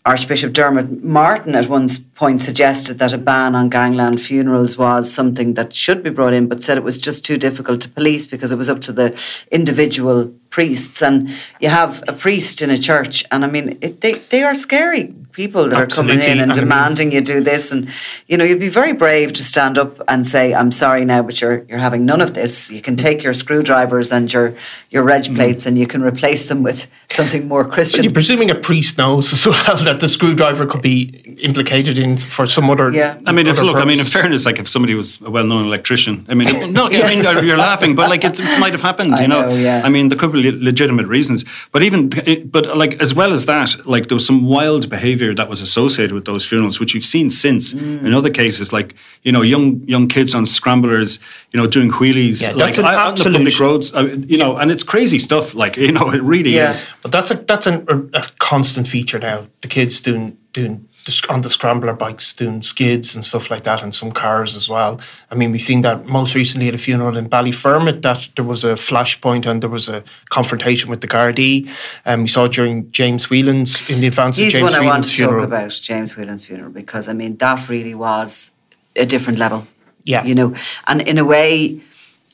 Archbishop 0.04 0.52
Diarmuid 0.52 1.04
Martin 1.04 1.54
at 1.54 1.68
one 1.68 1.88
point 2.16 2.42
suggested 2.42 2.98
that 2.98 3.12
a 3.12 3.18
ban 3.18 3.54
on 3.54 3.68
gangland 3.68 4.20
funerals 4.20 4.76
was 4.76 5.12
something 5.12 5.54
that 5.54 5.72
should 5.74 6.02
be 6.02 6.10
brought 6.10 6.34
in, 6.34 6.48
but 6.48 6.60
said 6.60 6.76
it 6.76 6.82
was 6.82 7.00
just 7.00 7.24
too 7.24 7.36
difficult 7.36 7.80
to 7.82 7.88
police 7.88 8.26
because 8.26 8.50
it 8.50 8.58
was 8.58 8.68
up 8.68 8.80
to 8.80 8.92
the 8.92 9.16
individual 9.52 10.32
priests. 10.52 11.02
And 11.02 11.28
you 11.60 11.68
have 11.68 12.04
a 12.06 12.12
priest 12.12 12.62
in 12.62 12.70
a 12.70 12.78
church, 12.78 13.24
and 13.32 13.44
I 13.44 13.48
mean, 13.48 13.78
it, 13.80 14.00
they, 14.02 14.14
they 14.30 14.44
are 14.44 14.54
scary 14.54 15.12
people 15.32 15.66
that 15.70 15.80
Absolutely. 15.80 16.16
are 16.16 16.20
coming 16.20 16.30
in 16.30 16.40
and, 16.42 16.42
And 16.42 16.52
I 16.52 16.54
mean- 16.54 16.64
demanding 16.64 17.12
you 17.12 17.22
do 17.22 17.40
this. 17.40 17.72
And, 17.72 17.88
you 18.28 18.36
know, 18.36 18.44
you'd 18.44 18.60
be 18.60 18.68
very 18.68 18.92
brave 18.92 19.32
to 19.32 19.42
stand 19.42 19.78
up 19.78 19.98
and 20.06 20.26
say, 20.26 20.52
I'm 20.52 20.70
sorry 20.70 21.06
now, 21.06 21.22
but 21.22 21.40
you're, 21.40 21.64
you're 21.70 21.78
having 21.78 22.04
none 22.04 22.20
of 22.20 22.34
this. 22.34 22.70
You 22.70 22.82
can 22.82 22.96
take 22.96 23.22
your 23.22 23.32
screwdrivers 23.32 24.12
and 24.12 24.30
your, 24.30 24.54
your 24.90 25.02
reg 25.02 25.22
Mm. 25.22 25.36
plates 25.36 25.66
and 25.66 25.78
you 25.78 25.86
can 25.86 26.02
replace 26.02 26.48
them 26.48 26.62
with 26.62 26.86
something 27.10 27.48
more 27.48 27.64
Christian. 27.64 28.02
You're 28.04 28.12
presuming 28.12 28.50
a 28.50 28.54
priest 28.56 28.98
knows 28.98 29.32
as 29.32 29.46
well 29.46 29.76
that 29.84 30.00
the 30.00 30.08
screwdriver 30.08 30.66
could 30.66 30.82
be 30.82 31.04
implicated 31.40 31.96
in 31.98 32.18
for 32.18 32.46
some 32.46 32.68
other. 32.68 32.90
Yeah. 32.92 33.18
I 33.24 33.32
mean, 33.32 33.46
if 33.46 33.56
other 33.58 33.66
look, 33.68 33.76
I 33.76 33.84
mean, 33.86 34.00
in 34.00 34.06
fairness, 34.06 34.44
like 34.44 34.58
if 34.58 34.68
somebody 34.68 34.94
was 34.94 35.18
a 35.22 35.30
well-known 35.30 35.64
electrician, 35.64 36.26
I 36.28 36.34
mean, 36.34 36.72
no, 36.78 36.86
I 36.88 37.08
mean, 37.08 37.22
you're 37.46 37.56
laughing, 37.56 37.94
but 37.94 38.10
like 38.10 38.24
it's, 38.24 38.40
it 38.40 38.58
might 38.58 38.72
have 38.72 38.82
happened, 38.82 39.14
I 39.18 39.22
you 39.22 39.28
know. 39.28 39.42
know, 39.42 39.54
yeah. 39.54 39.80
I 39.84 39.88
mean, 39.88 40.08
there 40.08 40.18
could 40.18 40.32
be 40.32 40.41
le- 40.42 40.58
legitimate 40.64 41.06
reasons, 41.06 41.44
but 41.72 41.82
even, 41.82 42.08
but 42.50 42.76
like 42.76 43.00
as 43.02 43.14
well 43.14 43.32
as 43.32 43.44
that, 43.46 43.70
like 43.86 44.08
there 44.08 44.16
was 44.16 44.26
some 44.26 44.46
wild 44.46 44.88
behaviour 44.90 45.34
that 45.34 45.48
was 45.48 45.60
associated 45.60 46.12
with 46.12 46.24
those 46.24 46.44
funerals, 46.44 46.78
which 46.80 46.94
you've 46.94 47.04
seen 47.04 47.30
since 47.30 47.72
Mm. 47.74 48.04
in 48.06 48.14
other 48.14 48.30
cases, 48.30 48.72
like 48.72 48.94
you 49.22 49.32
know, 49.32 49.42
young 49.42 49.82
young 49.86 50.08
kids 50.08 50.34
on 50.34 50.44
scramblers, 50.46 51.18
you 51.52 51.58
know, 51.60 51.66
doing 51.66 51.90
wheelies, 51.92 52.42
Yeah, 52.42 52.52
like 52.64 52.78
I- 52.78 53.06
on 53.08 53.14
the 53.14 53.24
public 53.24 53.58
roads, 53.60 53.92
I 53.94 54.02
you 54.32 54.38
know, 54.38 54.56
and 54.60 54.70
it's 54.70 54.82
crazy 54.84 55.18
stuff. 55.18 55.54
Like 55.54 55.76
you 55.86 55.92
know, 55.92 56.10
it 56.12 56.22
really 56.22 56.54
Yeah. 56.54 56.70
is. 56.70 56.84
But 57.02 57.12
that's 57.12 57.30
a 57.30 57.34
that's 57.34 57.66
an, 57.66 57.84
a, 57.88 57.96
a 58.20 58.22
constant 58.38 58.88
feature 58.88 59.18
now. 59.18 59.46
The 59.60 59.68
kids 59.68 60.00
doing 60.00 60.36
doing 60.52 60.86
on 61.28 61.42
the 61.42 61.50
scrambler 61.50 61.92
bikes, 61.92 62.32
doing 62.34 62.62
skids 62.62 63.14
and 63.14 63.24
stuff 63.24 63.50
like 63.50 63.64
that, 63.64 63.82
and 63.82 63.94
some 63.94 64.12
cars 64.12 64.56
as 64.56 64.68
well. 64.68 65.00
I 65.30 65.34
mean, 65.34 65.52
we've 65.52 65.60
seen 65.60 65.80
that 65.82 66.06
most 66.06 66.34
recently 66.34 66.68
at 66.68 66.74
a 66.74 66.78
funeral 66.78 67.16
in 67.16 67.28
Ballyfermot 67.28 68.02
that 68.02 68.28
there 68.36 68.44
was 68.44 68.64
a 68.64 68.74
flashpoint 68.74 69.46
and 69.46 69.62
there 69.62 69.70
was 69.70 69.88
a 69.88 70.04
confrontation 70.28 70.90
with 70.90 71.00
the 71.00 71.08
Gardaí. 71.08 71.68
Um, 72.06 72.22
we 72.22 72.28
saw 72.28 72.46
during 72.46 72.90
James 72.92 73.30
Whelan's 73.30 73.88
in 73.90 74.00
the 74.00 74.06
advance 74.06 74.36
He's 74.36 74.48
of 74.48 74.60
James 74.60 74.72
one 74.72 74.82
I 74.82 74.84
want 74.84 75.04
to 75.04 75.10
funeral. 75.10 75.40
talk 75.40 75.48
about, 75.48 75.70
James 75.70 76.16
Whelan's 76.16 76.44
funeral, 76.44 76.70
because 76.70 77.08
I 77.08 77.12
mean 77.12 77.36
that 77.38 77.68
really 77.68 77.94
was 77.94 78.50
a 78.96 79.06
different 79.06 79.38
level. 79.38 79.66
Yeah. 80.04 80.24
you 80.24 80.34
know, 80.34 80.54
and 80.86 81.02
in 81.02 81.18
a 81.18 81.24
way. 81.24 81.80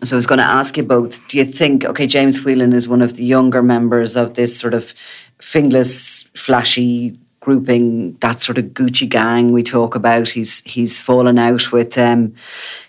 So 0.04 0.14
I 0.14 0.16
was 0.16 0.28
going 0.28 0.38
to 0.38 0.44
ask 0.44 0.76
you 0.76 0.84
both. 0.84 1.18
Do 1.26 1.38
you 1.38 1.44
think 1.44 1.84
okay, 1.84 2.06
James 2.06 2.44
Whelan 2.44 2.72
is 2.72 2.86
one 2.86 3.02
of 3.02 3.14
the 3.14 3.24
younger 3.24 3.64
members 3.64 4.14
of 4.14 4.34
this 4.34 4.56
sort 4.56 4.72
of 4.72 4.94
Finglas, 5.40 6.24
flashy 6.36 7.18
grouping, 7.40 8.16
that 8.20 8.40
sort 8.40 8.58
of 8.58 8.66
Gucci 8.66 9.08
gang 9.08 9.52
we 9.52 9.62
talk 9.62 9.94
about. 9.94 10.28
He's 10.28 10.60
he's 10.64 11.00
fallen 11.00 11.38
out 11.38 11.72
with 11.72 11.96
um, 11.96 12.34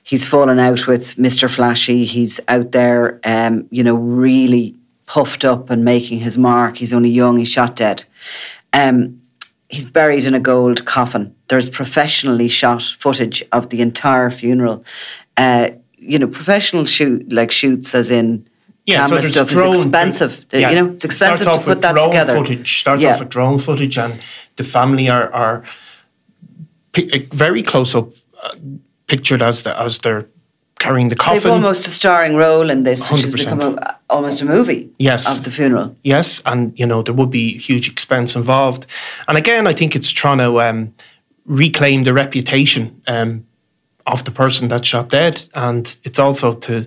he's 0.03 0.27
fallen 0.27 0.59
out 0.59 0.87
with 0.87 1.15
Mr. 1.15 1.49
Flashy. 1.49 2.05
He's 2.05 2.39
out 2.47 2.71
there, 2.71 3.19
um, 3.23 3.67
you 3.71 3.83
know, 3.83 3.95
really 3.95 4.75
puffed 5.05 5.45
up 5.45 5.69
and 5.69 5.83
making 5.83 6.19
his 6.19 6.37
mark. 6.37 6.77
He's 6.77 6.93
only 6.93 7.09
young. 7.09 7.37
He's 7.37 7.49
shot 7.49 7.75
dead. 7.75 8.05
Um, 8.73 9.21
he's 9.69 9.85
buried 9.85 10.25
in 10.25 10.33
a 10.33 10.39
gold 10.39 10.85
coffin. 10.85 11.35
There's 11.47 11.69
professionally 11.69 12.47
shot 12.47 12.83
footage 12.99 13.43
of 13.51 13.69
the 13.69 13.81
entire 13.81 14.29
funeral. 14.29 14.83
Uh, 15.37 15.71
you 15.97 16.17
know, 16.17 16.27
professional 16.27 16.85
shoot 16.85 17.31
like 17.31 17.51
shoots 17.51 17.93
as 17.93 18.11
in 18.11 18.47
Yeah, 18.89 19.05
so 19.05 19.09
camera 19.09 19.21
there's 19.21 19.33
stuff 19.33 19.49
drone, 19.49 19.75
is 19.75 19.81
expensive. 19.85 20.45
yeah, 20.51 20.69
You 20.71 20.75
know, 20.81 20.93
it's 20.93 21.05
expensive 21.05 21.47
to 21.47 21.59
put 21.69 21.81
that 21.81 21.93
drone 21.93 22.09
together. 22.09 22.33
Footage 22.33 22.79
starts 22.79 23.01
Yeah. 23.03 23.13
off 23.13 23.19
with 23.19 23.29
drone 23.29 23.57
footage, 23.59 23.97
and 23.97 24.13
the 24.55 24.63
family 24.63 25.09
are 25.09 25.27
are 25.33 25.63
uh, 26.97 27.01
very 27.33 27.63
close 27.63 27.97
up 27.97 28.07
uh, 28.43 28.55
pictured 29.07 29.41
as 29.41 29.61
the 29.63 29.71
as 29.79 29.99
they're 29.99 30.25
carrying 30.79 31.09
the 31.09 31.15
coffin. 31.15 31.33
They've 31.43 31.51
almost 31.51 31.87
a 31.87 31.91
starring 31.91 32.35
role 32.37 32.69
in 32.71 32.83
this, 32.83 32.99
which 33.11 33.21
has 33.21 33.33
100%. 33.33 33.37
become 33.37 33.61
a, 33.61 33.95
almost 34.09 34.41
a 34.41 34.45
movie 34.45 34.89
Yes. 34.97 35.27
of 35.27 35.43
the 35.43 35.51
funeral. 35.51 35.95
Yes, 36.03 36.41
and 36.45 36.71
you 36.79 36.85
know 36.87 37.01
there 37.03 37.13
would 37.15 37.29
be 37.31 37.57
huge 37.67 37.87
expense 37.91 38.35
involved, 38.39 38.85
and 39.27 39.37
again, 39.37 39.67
I 39.67 39.73
think 39.73 39.95
it's 39.95 40.09
trying 40.11 40.37
to 40.39 40.61
um, 40.61 40.93
reclaim 41.45 42.03
the 42.05 42.13
reputation 42.13 43.01
um, 43.07 43.43
of 44.11 44.23
the 44.23 44.31
person 44.31 44.67
that 44.69 44.85
shot 44.85 45.09
dead, 45.09 45.43
and 45.53 45.97
it's 46.03 46.19
also 46.19 46.53
to 46.53 46.85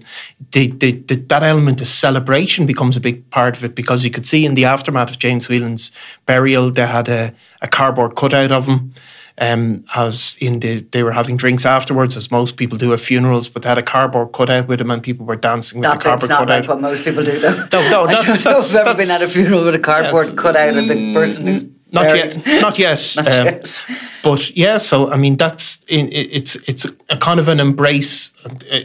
the, 0.50 0.68
the, 0.68 0.92
the, 0.92 1.14
that 1.16 1.42
element 1.42 1.80
of 1.80 1.86
celebration 1.86 2.66
becomes 2.66 2.96
a 2.96 3.00
big 3.00 3.28
part 3.30 3.56
of 3.56 3.64
it 3.64 3.74
because 3.74 4.04
you 4.04 4.10
could 4.10 4.26
see 4.26 4.44
in 4.44 4.54
the 4.54 4.64
aftermath 4.64 5.10
of 5.10 5.18
James 5.18 5.48
Whelan's 5.48 5.90
burial, 6.26 6.70
they 6.70 6.86
had 6.86 7.08
a, 7.08 7.32
a 7.62 7.68
cardboard 7.68 8.16
cutout 8.16 8.52
of 8.52 8.66
him. 8.66 8.92
Um, 9.38 9.84
as 9.94 10.36
in 10.40 10.60
the, 10.60 10.80
they 10.92 11.02
were 11.02 11.10
having 11.12 11.38
drinks 11.38 11.64
afterwards, 11.64 12.16
as 12.18 12.30
most 12.30 12.56
people 12.58 12.76
do 12.76 12.92
at 12.92 13.00
funerals, 13.00 13.48
but 13.48 13.62
they 13.62 13.68
had 13.70 13.78
a 13.78 13.82
cardboard 13.82 14.32
cutout 14.32 14.68
with 14.68 14.78
him, 14.80 14.90
and 14.90 15.02
people 15.02 15.24
were 15.24 15.36
dancing 15.36 15.80
with 15.80 15.88
That 15.88 15.98
the 16.00 16.04
cardboard 16.04 16.28
not 16.28 16.38
cutout. 16.40 16.60
like 16.60 16.68
what 16.68 16.80
most 16.82 17.02
people 17.02 17.24
do, 17.24 17.38
though. 17.40 17.66
No, 17.72 17.88
no, 17.90 18.04
I 18.08 18.12
that's- 18.14 18.24
don't 18.24 18.44
know 18.44 18.60
that's- 18.60 18.70
if 18.74 18.76
I've 18.76 18.86
ever 18.86 18.94
been 18.98 19.10
at 19.10 19.22
a 19.22 19.26
funeral 19.26 19.64
with 19.64 19.74
a 19.74 19.78
cardboard 19.78 20.26
Yes. 20.26 20.34
cutout 20.38 20.76
of 20.76 20.86
the 20.86 21.14
person 21.14 21.46
who's 21.46 21.64
Not 21.92 22.08
buried. 22.08 22.36
yet, 22.46 22.60
not 22.62 22.78
yet. 22.78 23.12
Not 23.16 23.28
um, 23.28 23.46
yet. 23.46 23.84
But 24.22 24.54
yeah, 24.54 24.76
so 24.78 25.10
I 25.10 25.16
mean, 25.16 25.38
that's 25.38 25.71
in, 25.92 26.08
it- 26.08 26.30
it's 26.32 26.56
it's 26.68 26.84
a 27.10 27.16
kind 27.16 27.38
of 27.40 27.48
an 27.48 27.60
embrace 27.60 28.30
uh, 28.44 28.80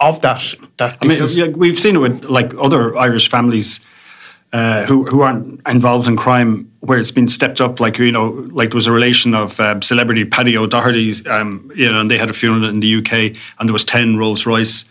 of 0.00 0.20
that. 0.20 0.54
That 0.76 0.96
I 1.02 1.06
mean, 1.06 1.22
is, 1.22 1.36
yeah, 1.36 1.48
we've 1.48 1.78
seen 1.78 1.96
it 1.96 1.98
with 1.98 2.24
like 2.24 2.52
other 2.58 2.96
Irish 2.96 3.28
families 3.28 3.80
uh, 4.52 4.84
who 4.86 5.04
who 5.04 5.22
aren't 5.22 5.60
involved 5.66 6.06
in 6.08 6.16
crime, 6.16 6.70
where 6.80 6.98
it's 6.98 7.10
been 7.10 7.28
stepped 7.28 7.60
up. 7.60 7.80
Like 7.80 7.98
you 7.98 8.12
know, 8.12 8.28
like 8.52 8.70
there 8.70 8.76
was 8.76 8.86
a 8.86 8.92
relation 8.92 9.34
of 9.34 9.58
um, 9.60 9.82
celebrity 9.82 10.24
Paddy 10.24 10.56
O'Doherty's, 10.56 11.26
um, 11.26 11.70
you 11.74 11.90
know, 11.90 12.00
and 12.00 12.10
they 12.10 12.18
had 12.18 12.30
a 12.30 12.34
funeral 12.34 12.68
in 12.68 12.80
the 12.80 12.96
UK, 12.96 13.12
and 13.58 13.68
there 13.68 13.72
was 13.72 13.84
ten 13.84 14.16
Rolls 14.16 14.46
Royce. 14.46 14.84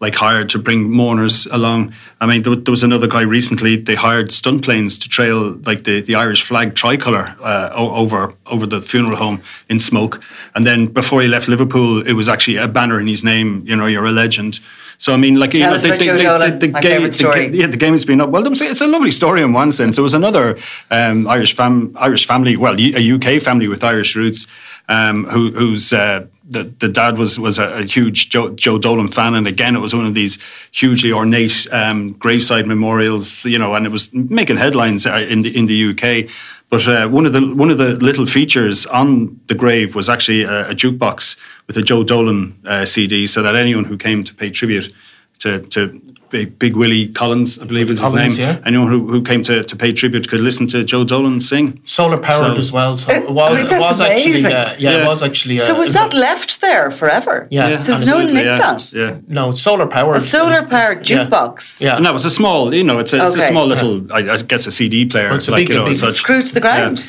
Like 0.00 0.14
hired 0.14 0.48
to 0.50 0.58
bring 0.58 0.90
mourners 0.90 1.46
along. 1.46 1.92
I 2.22 2.26
mean, 2.26 2.42
there, 2.42 2.56
there 2.56 2.72
was 2.72 2.82
another 2.82 3.06
guy 3.06 3.20
recently. 3.20 3.76
They 3.76 3.94
hired 3.94 4.32
stunt 4.32 4.64
planes 4.64 4.98
to 4.98 5.08
trail 5.08 5.50
like 5.66 5.84
the, 5.84 6.00
the 6.00 6.14
Irish 6.14 6.42
flag 6.42 6.74
tricolour 6.74 7.36
uh, 7.42 7.70
over 7.74 8.34
over 8.46 8.66
the 8.66 8.80
funeral 8.80 9.16
home 9.16 9.42
in 9.68 9.78
smoke. 9.78 10.24
And 10.54 10.66
then 10.66 10.86
before 10.86 11.20
he 11.20 11.28
left 11.28 11.48
Liverpool, 11.48 12.06
it 12.06 12.14
was 12.14 12.28
actually 12.28 12.56
a 12.56 12.66
banner 12.66 12.98
in 12.98 13.06
his 13.06 13.22
name. 13.22 13.62
You 13.66 13.76
know, 13.76 13.86
you're 13.86 14.06
a 14.06 14.10
legend. 14.10 14.58
So 15.00 15.14
I 15.14 15.16
mean, 15.16 15.36
like 15.36 15.54
you 15.54 15.60
know, 15.60 15.76
Joe 16.04 16.16
Dolan, 16.16 16.72
my 16.72 16.80
game, 16.82 17.02
the 17.02 17.50
yeah, 17.54 17.66
the 17.66 17.76
game 17.78 17.92
has 17.92 18.04
been 18.04 18.20
up. 18.20 18.28
Well, 18.28 18.46
it's 18.46 18.60
it's 18.60 18.82
a 18.82 18.86
lovely 18.86 19.10
story 19.10 19.40
in 19.42 19.54
one 19.54 19.72
sense. 19.72 19.96
It 19.96 20.02
was 20.02 20.12
another 20.12 20.58
um, 20.90 21.26
Irish 21.26 21.56
fam, 21.56 21.96
Irish 21.98 22.26
family, 22.26 22.56
well, 22.56 22.76
a 22.78 23.12
UK 23.14 23.40
family 23.42 23.66
with 23.66 23.82
Irish 23.82 24.14
roots, 24.14 24.46
um, 24.90 25.24
who, 25.24 25.52
whose 25.52 25.92
uh, 25.94 26.26
the, 26.50 26.64
the 26.80 26.88
dad 26.88 27.16
was 27.16 27.38
was 27.38 27.58
a, 27.58 27.78
a 27.78 27.82
huge 27.84 28.28
Joe, 28.28 28.50
Joe 28.50 28.78
Dolan 28.78 29.08
fan, 29.08 29.34
and 29.34 29.46
again, 29.46 29.76
it 29.76 29.78
was 29.78 29.94
one 29.94 30.04
of 30.04 30.14
these 30.14 30.38
hugely 30.72 31.12
ornate 31.12 31.66
um, 31.70 32.12
graveside 32.14 32.66
memorials, 32.66 33.44
you 33.44 33.58
know, 33.58 33.74
and 33.74 33.86
it 33.86 33.90
was 33.90 34.12
making 34.12 34.56
headlines 34.56 35.06
uh, 35.06 35.26
in 35.28 35.42
the 35.42 35.56
in 35.56 35.66
the 35.66 35.90
UK. 35.90 36.30
But 36.68 36.86
uh, 36.86 37.08
one 37.08 37.24
of 37.24 37.32
the 37.32 37.54
one 37.54 37.70
of 37.70 37.78
the 37.78 37.94
little 37.94 38.26
features 38.26 38.84
on 38.86 39.40
the 39.46 39.54
grave 39.54 39.94
was 39.94 40.08
actually 40.08 40.42
a, 40.42 40.70
a 40.70 40.74
jukebox 40.74 41.36
with 41.66 41.76
a 41.76 41.82
Joe 41.82 42.02
Dolan 42.02 42.58
uh, 42.66 42.84
CD, 42.84 43.26
so 43.26 43.42
that 43.42 43.54
anyone 43.54 43.84
who 43.84 43.96
came 43.96 44.24
to 44.24 44.34
pay 44.34 44.50
tribute 44.50 44.92
to, 45.40 45.60
to 45.74 46.00
Big, 46.30 46.58
Big 46.60 46.76
Willie 46.76 47.08
Collins, 47.08 47.58
I 47.58 47.64
believe 47.64 47.90
is 47.90 47.98
Collins, 47.98 48.36
his 48.36 48.38
name. 48.38 48.48
yeah. 48.56 48.62
Anyone 48.64 48.88
who, 48.88 49.08
who 49.10 49.20
came 49.20 49.42
to, 49.42 49.64
to 49.64 49.74
pay 49.76 49.92
tribute 49.92 50.28
could 50.28 50.38
listen 50.40 50.68
to 50.68 50.84
Joe 50.84 51.02
Dolan 51.02 51.40
sing. 51.40 51.80
solar 51.84 52.18
powered 52.18 52.54
So- 52.54 52.58
as 52.58 52.70
well. 52.70 52.96
So 52.96 53.10
it 53.10 53.28
was, 53.28 53.56
mean, 53.56 53.66
it 53.66 53.68
that's 53.70 53.82
was 53.82 54.00
actually, 54.00 54.30
amazing. 54.30 54.52
uh, 54.52 54.76
yeah, 54.78 54.90
Yeah. 54.90 55.02
it 55.02 55.06
was 55.08 55.22
actually. 55.24 55.60
Uh, 55.60 55.64
So 55.66 55.74
was 55.74 55.88
it 55.90 55.92
that 55.94 56.14
left 56.14 56.60
there 56.60 56.92
forever? 56.92 57.48
Yeah. 57.50 57.78
So 57.78 57.92
there's 57.94 58.06
no 58.06 58.18
one 58.18 58.32
nicked 58.32 58.46
yeah, 58.46 58.58
that? 58.58 58.92
Yeah. 58.92 59.16
No, 59.26 59.50
solar 59.52 59.86
powered. 59.88 60.16
A 60.18 60.20
solar 60.20 60.62
powered 60.62 61.08
Yeah. 61.10 61.24
jukebox. 61.26 61.80
Yeah. 61.80 61.98
No, 61.98 62.14
it's 62.14 62.24
a 62.24 62.30
small, 62.30 62.72
you 62.72 62.84
know, 62.84 63.00
it's 63.00 63.12
a, 63.12 63.26
it's 63.26 63.36
a 63.36 63.42
small 63.48 63.66
little, 63.66 63.94
I, 64.12 64.18
I 64.34 64.36
guess, 64.42 64.66
a 64.68 64.72
CD 64.72 65.06
player. 65.06 65.30
Well, 65.30 65.38
it's 65.38 65.48
a 65.48 65.52
big- 65.52 65.68
you 65.68 65.74
know, 65.74 65.86
big- 65.86 65.96
such. 65.96 66.14
Screwed 66.14 66.46
to 66.46 66.54
the 66.54 66.60
ground. 66.60 67.04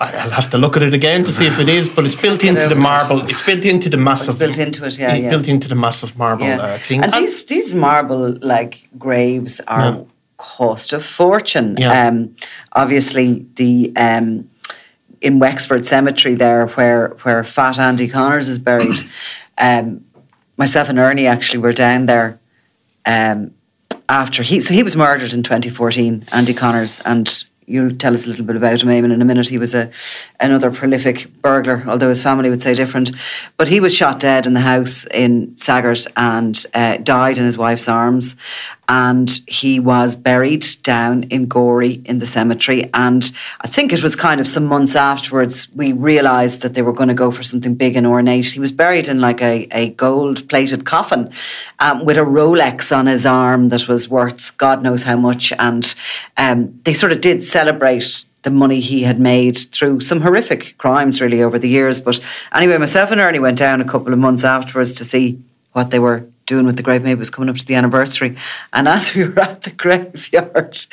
I'll 0.00 0.30
have 0.30 0.48
to 0.50 0.58
look 0.58 0.76
at 0.76 0.82
it 0.82 0.94
again 0.94 1.24
to 1.24 1.32
see 1.32 1.46
if 1.46 1.58
it 1.58 1.68
is, 1.68 1.88
but 1.88 2.04
it's 2.04 2.14
built 2.14 2.44
into 2.44 2.68
the 2.68 2.76
marble. 2.76 3.22
It's 3.28 3.42
built 3.42 3.64
into 3.64 3.88
the 3.90 3.96
massive. 3.96 4.38
built 4.38 4.58
into 4.58 4.84
it, 4.84 4.96
yeah, 4.98 5.14
yeah. 5.14 5.30
Built 5.30 5.48
into 5.48 5.66
the 5.68 5.74
massive 5.74 6.16
marble 6.16 6.46
Yeah. 6.46 6.58
uh, 6.62 6.78
thing. 6.78 7.02
And 7.02 7.12
these 7.12 7.44
these 7.44 7.74
marble 7.74 8.36
like 8.40 8.88
graves 8.96 9.60
are 9.66 9.80
Yeah. 9.90 10.02
cost 10.36 10.92
a 10.92 11.00
fortune. 11.00 11.74
Yeah. 11.78 12.08
Um, 12.08 12.36
obviously 12.72 13.44
the 13.56 13.92
um, 13.96 14.48
in 15.20 15.40
Wexford 15.40 15.84
Cemetery 15.84 16.34
there 16.36 16.68
where 16.76 17.08
where 17.24 17.42
Fat 17.42 17.78
Andy 17.78 18.06
Connors 18.08 18.48
is 18.48 18.58
buried. 18.60 19.00
um, 19.58 20.04
myself 20.56 20.88
and 20.88 20.98
Ernie 20.98 21.26
actually 21.26 21.58
were 21.58 21.72
down 21.72 22.06
there 22.06 22.38
um, 23.04 23.50
after 24.08 24.44
he 24.44 24.60
so 24.60 24.72
he 24.74 24.84
was 24.84 24.94
murdered 24.94 25.32
in 25.32 25.42
2014, 25.42 26.24
Andy 26.30 26.54
Connors, 26.54 27.00
and 27.04 27.44
you'll 27.68 27.96
tell 27.96 28.14
us 28.14 28.26
a 28.26 28.30
little 28.30 28.44
bit 28.44 28.56
about 28.56 28.82
him, 28.82 28.88
Eamon, 28.88 29.12
in 29.12 29.22
a 29.22 29.24
minute. 29.24 29.48
He 29.48 29.58
was 29.58 29.74
a 29.74 29.90
another 30.40 30.70
prolific 30.70 31.30
burglar, 31.42 31.84
although 31.86 32.08
his 32.08 32.22
family 32.22 32.50
would 32.50 32.62
say 32.62 32.74
different. 32.74 33.10
But 33.56 33.68
he 33.68 33.80
was 33.80 33.94
shot 33.94 34.20
dead 34.20 34.46
in 34.46 34.54
the 34.54 34.60
house 34.60 35.06
in 35.12 35.56
Saggart 35.56 36.06
and 36.16 36.64
uh, 36.74 36.96
died 36.98 37.38
in 37.38 37.44
his 37.44 37.58
wife's 37.58 37.88
arms. 37.88 38.36
And 38.88 39.40
he 39.46 39.78
was 39.78 40.16
buried 40.16 40.66
down 40.82 41.24
in 41.24 41.46
Gorey 41.46 42.00
in 42.06 42.18
the 42.18 42.26
cemetery. 42.26 42.88
And 42.94 43.30
I 43.60 43.68
think 43.68 43.92
it 43.92 44.02
was 44.02 44.16
kind 44.16 44.40
of 44.40 44.48
some 44.48 44.64
months 44.64 44.96
afterwards 44.96 45.68
we 45.74 45.92
realised 45.92 46.62
that 46.62 46.72
they 46.72 46.82
were 46.82 46.94
going 46.94 47.10
to 47.10 47.14
go 47.14 47.30
for 47.30 47.42
something 47.42 47.74
big 47.74 47.96
and 47.96 48.06
ornate. 48.06 48.46
He 48.46 48.60
was 48.60 48.72
buried 48.72 49.06
in 49.06 49.20
like 49.20 49.42
a, 49.42 49.68
a 49.72 49.90
gold 49.90 50.48
plated 50.48 50.86
coffin 50.86 51.30
um, 51.80 52.04
with 52.06 52.16
a 52.16 52.22
Rolex 52.22 52.96
on 52.96 53.06
his 53.06 53.26
arm 53.26 53.68
that 53.68 53.88
was 53.88 54.08
worth 54.08 54.56
God 54.56 54.82
knows 54.82 55.02
how 55.02 55.16
much. 55.16 55.52
And 55.58 55.94
um, 56.38 56.80
they 56.84 56.94
sort 56.94 57.12
of 57.12 57.20
did 57.20 57.44
celebrate 57.44 58.24
the 58.42 58.50
money 58.50 58.80
he 58.80 59.02
had 59.02 59.20
made 59.20 59.58
through 59.72 60.00
some 60.00 60.20
horrific 60.20 60.74
crimes 60.78 61.20
really 61.20 61.42
over 61.42 61.58
the 61.58 61.68
years. 61.68 62.00
But 62.00 62.20
anyway, 62.54 62.78
myself 62.78 63.10
and 63.10 63.20
Ernie 63.20 63.38
went 63.38 63.58
down 63.58 63.82
a 63.82 63.84
couple 63.84 64.12
of 64.12 64.18
months 64.18 64.44
afterwards 64.44 64.94
to 64.94 65.04
see 65.04 65.42
what 65.72 65.90
they 65.90 65.98
were 65.98 66.26
doing 66.48 66.66
with 66.66 66.76
the 66.76 66.82
grave. 66.82 67.02
Maybe 67.02 67.12
it 67.12 67.18
was 67.18 67.30
coming 67.30 67.48
up 67.48 67.56
to 67.56 67.64
the 67.64 67.76
anniversary. 67.76 68.36
And 68.72 68.88
as 68.88 69.14
we 69.14 69.24
were 69.24 69.38
at 69.38 69.62
the 69.62 69.70
graveyard, 69.84 70.86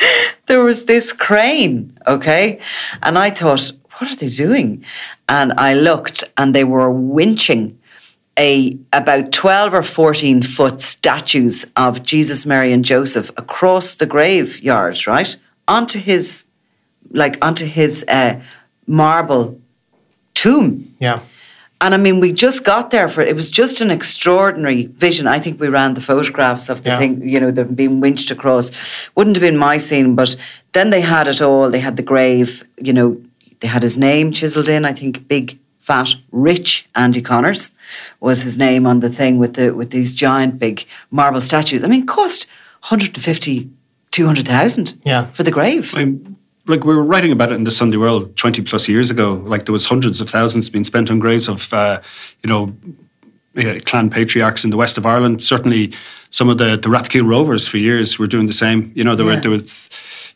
there 0.46 0.62
was 0.62 0.86
this 0.86 1.12
crane, 1.12 1.98
okay? 2.06 2.60
And 3.02 3.18
I 3.18 3.32
thought, 3.32 3.72
what 3.98 4.12
are 4.12 4.16
they 4.16 4.30
doing? 4.30 4.86
And 5.28 5.54
I 5.58 5.74
looked 5.74 6.24
and 6.38 6.54
they 6.54 6.66
were 6.66 6.92
winching 6.92 7.76
a 8.38 8.78
about 8.92 9.32
12 9.32 9.74
or 9.74 9.82
14 9.82 10.44
foot 10.44 10.82
statues 10.82 11.66
of 11.78 12.04
Jesus, 12.04 12.46
Mary, 12.46 12.74
and 12.74 12.84
Joseph 12.84 13.32
across 13.38 13.96
the 13.96 14.06
graveyard, 14.06 15.08
right? 15.08 15.36
Onto 15.70 16.00
his 16.00 16.44
like 17.12 17.38
onto 17.42 17.66
his 17.66 18.04
uh, 18.10 18.42
marble 18.88 19.58
tomb. 20.34 20.94
Yeah. 21.00 21.22
And 21.82 21.94
I 21.94 21.98
mean, 21.98 22.20
we 22.20 22.32
just 22.32 22.64
got 22.64 22.90
there 22.92 23.08
for 23.10 23.22
it 23.22 23.36
was 23.36 23.52
just 23.52 23.82
an 23.82 23.92
extraordinary 23.92 24.86
vision. 24.98 25.28
I 25.28 25.40
think 25.40 25.60
we 25.60 25.68
ran 25.68 25.94
the 25.94 26.02
photographs 26.02 26.70
of 26.70 26.84
the 26.84 26.90
Yeah. 26.92 26.98
thing, 27.00 27.28
you 27.28 27.40
know, 27.40 27.52
them 27.52 27.76
being 27.76 28.00
winched 28.00 28.32
across. 28.32 28.72
Wouldn't 29.16 29.36
have 29.36 29.42
been 29.42 29.58
my 29.58 29.78
scene, 29.78 30.16
but 30.16 30.36
then 30.72 30.90
they 30.90 31.02
had 31.02 31.28
it 31.28 31.42
all. 31.42 31.70
They 31.70 31.80
had 31.82 31.98
the 31.98 32.04
grave, 32.04 32.64
you 32.82 32.94
know, 32.94 33.18
they 33.60 33.68
had 33.68 33.84
his 33.84 33.98
name 33.98 34.32
chiseled 34.32 34.70
in. 34.70 34.86
I 34.86 34.94
think 34.94 35.28
big, 35.28 35.58
fat, 35.80 36.16
rich 36.32 36.86
Andy 36.96 37.22
Connors 37.22 37.72
was 38.20 38.42
his 38.42 38.58
name 38.58 38.88
on 38.88 39.02
the 39.02 39.10
thing 39.10 39.38
with 39.38 39.54
the 39.54 39.72
with 39.76 39.90
these 39.92 40.16
giant 40.16 40.58
big 40.60 40.86
marble 41.12 41.42
statues. 41.42 41.84
I 41.84 41.88
mean, 41.88 42.06
cost 42.06 42.48
150, 42.90 43.70
200,000 44.12 44.94
Yeah. 45.04 45.26
for 45.34 45.44
the 45.44 45.52
grave. 45.52 45.94
I'm, 45.96 46.38
like 46.68 46.84
we 46.84 46.96
were 46.96 47.04
writing 47.04 47.32
about 47.32 47.52
it 47.52 47.56
in 47.56 47.64
the 47.64 47.72
Sunday 47.72 47.98
World 47.98 48.36
20 48.38 48.62
plus 48.64 48.88
years 48.88 49.10
ago. 49.12 49.36
Like 49.46 49.66
there 49.66 49.74
was 49.74 49.86
hundreds 49.86 50.20
of 50.22 50.30
thousands 50.30 50.70
being 50.70 50.84
spent 50.84 51.10
on 51.12 51.20
graves 51.20 51.48
of, 51.48 51.72
uh, 51.74 52.02
you 52.44 52.50
know, 52.50 52.76
clan 53.86 54.10
patriarchs 54.10 54.64
in 54.64 54.70
the 54.70 54.78
west 54.78 54.98
of 54.98 55.06
Ireland. 55.06 55.42
Certainly, 55.42 55.94
some 56.32 56.50
of 56.50 56.58
the 56.58 56.72
the 56.78 56.90
Rathkeale 56.90 57.26
Rovers 57.28 57.68
for 57.68 57.78
years 57.78 58.20
were 58.20 58.28
doing 58.28 58.48
the 58.48 58.54
same. 58.54 58.92
You 58.96 59.04
know, 59.04 59.16
there 59.16 59.26
Yeah. 59.26 59.36
were 59.36 59.42
there 59.42 59.52
was, 59.52 59.90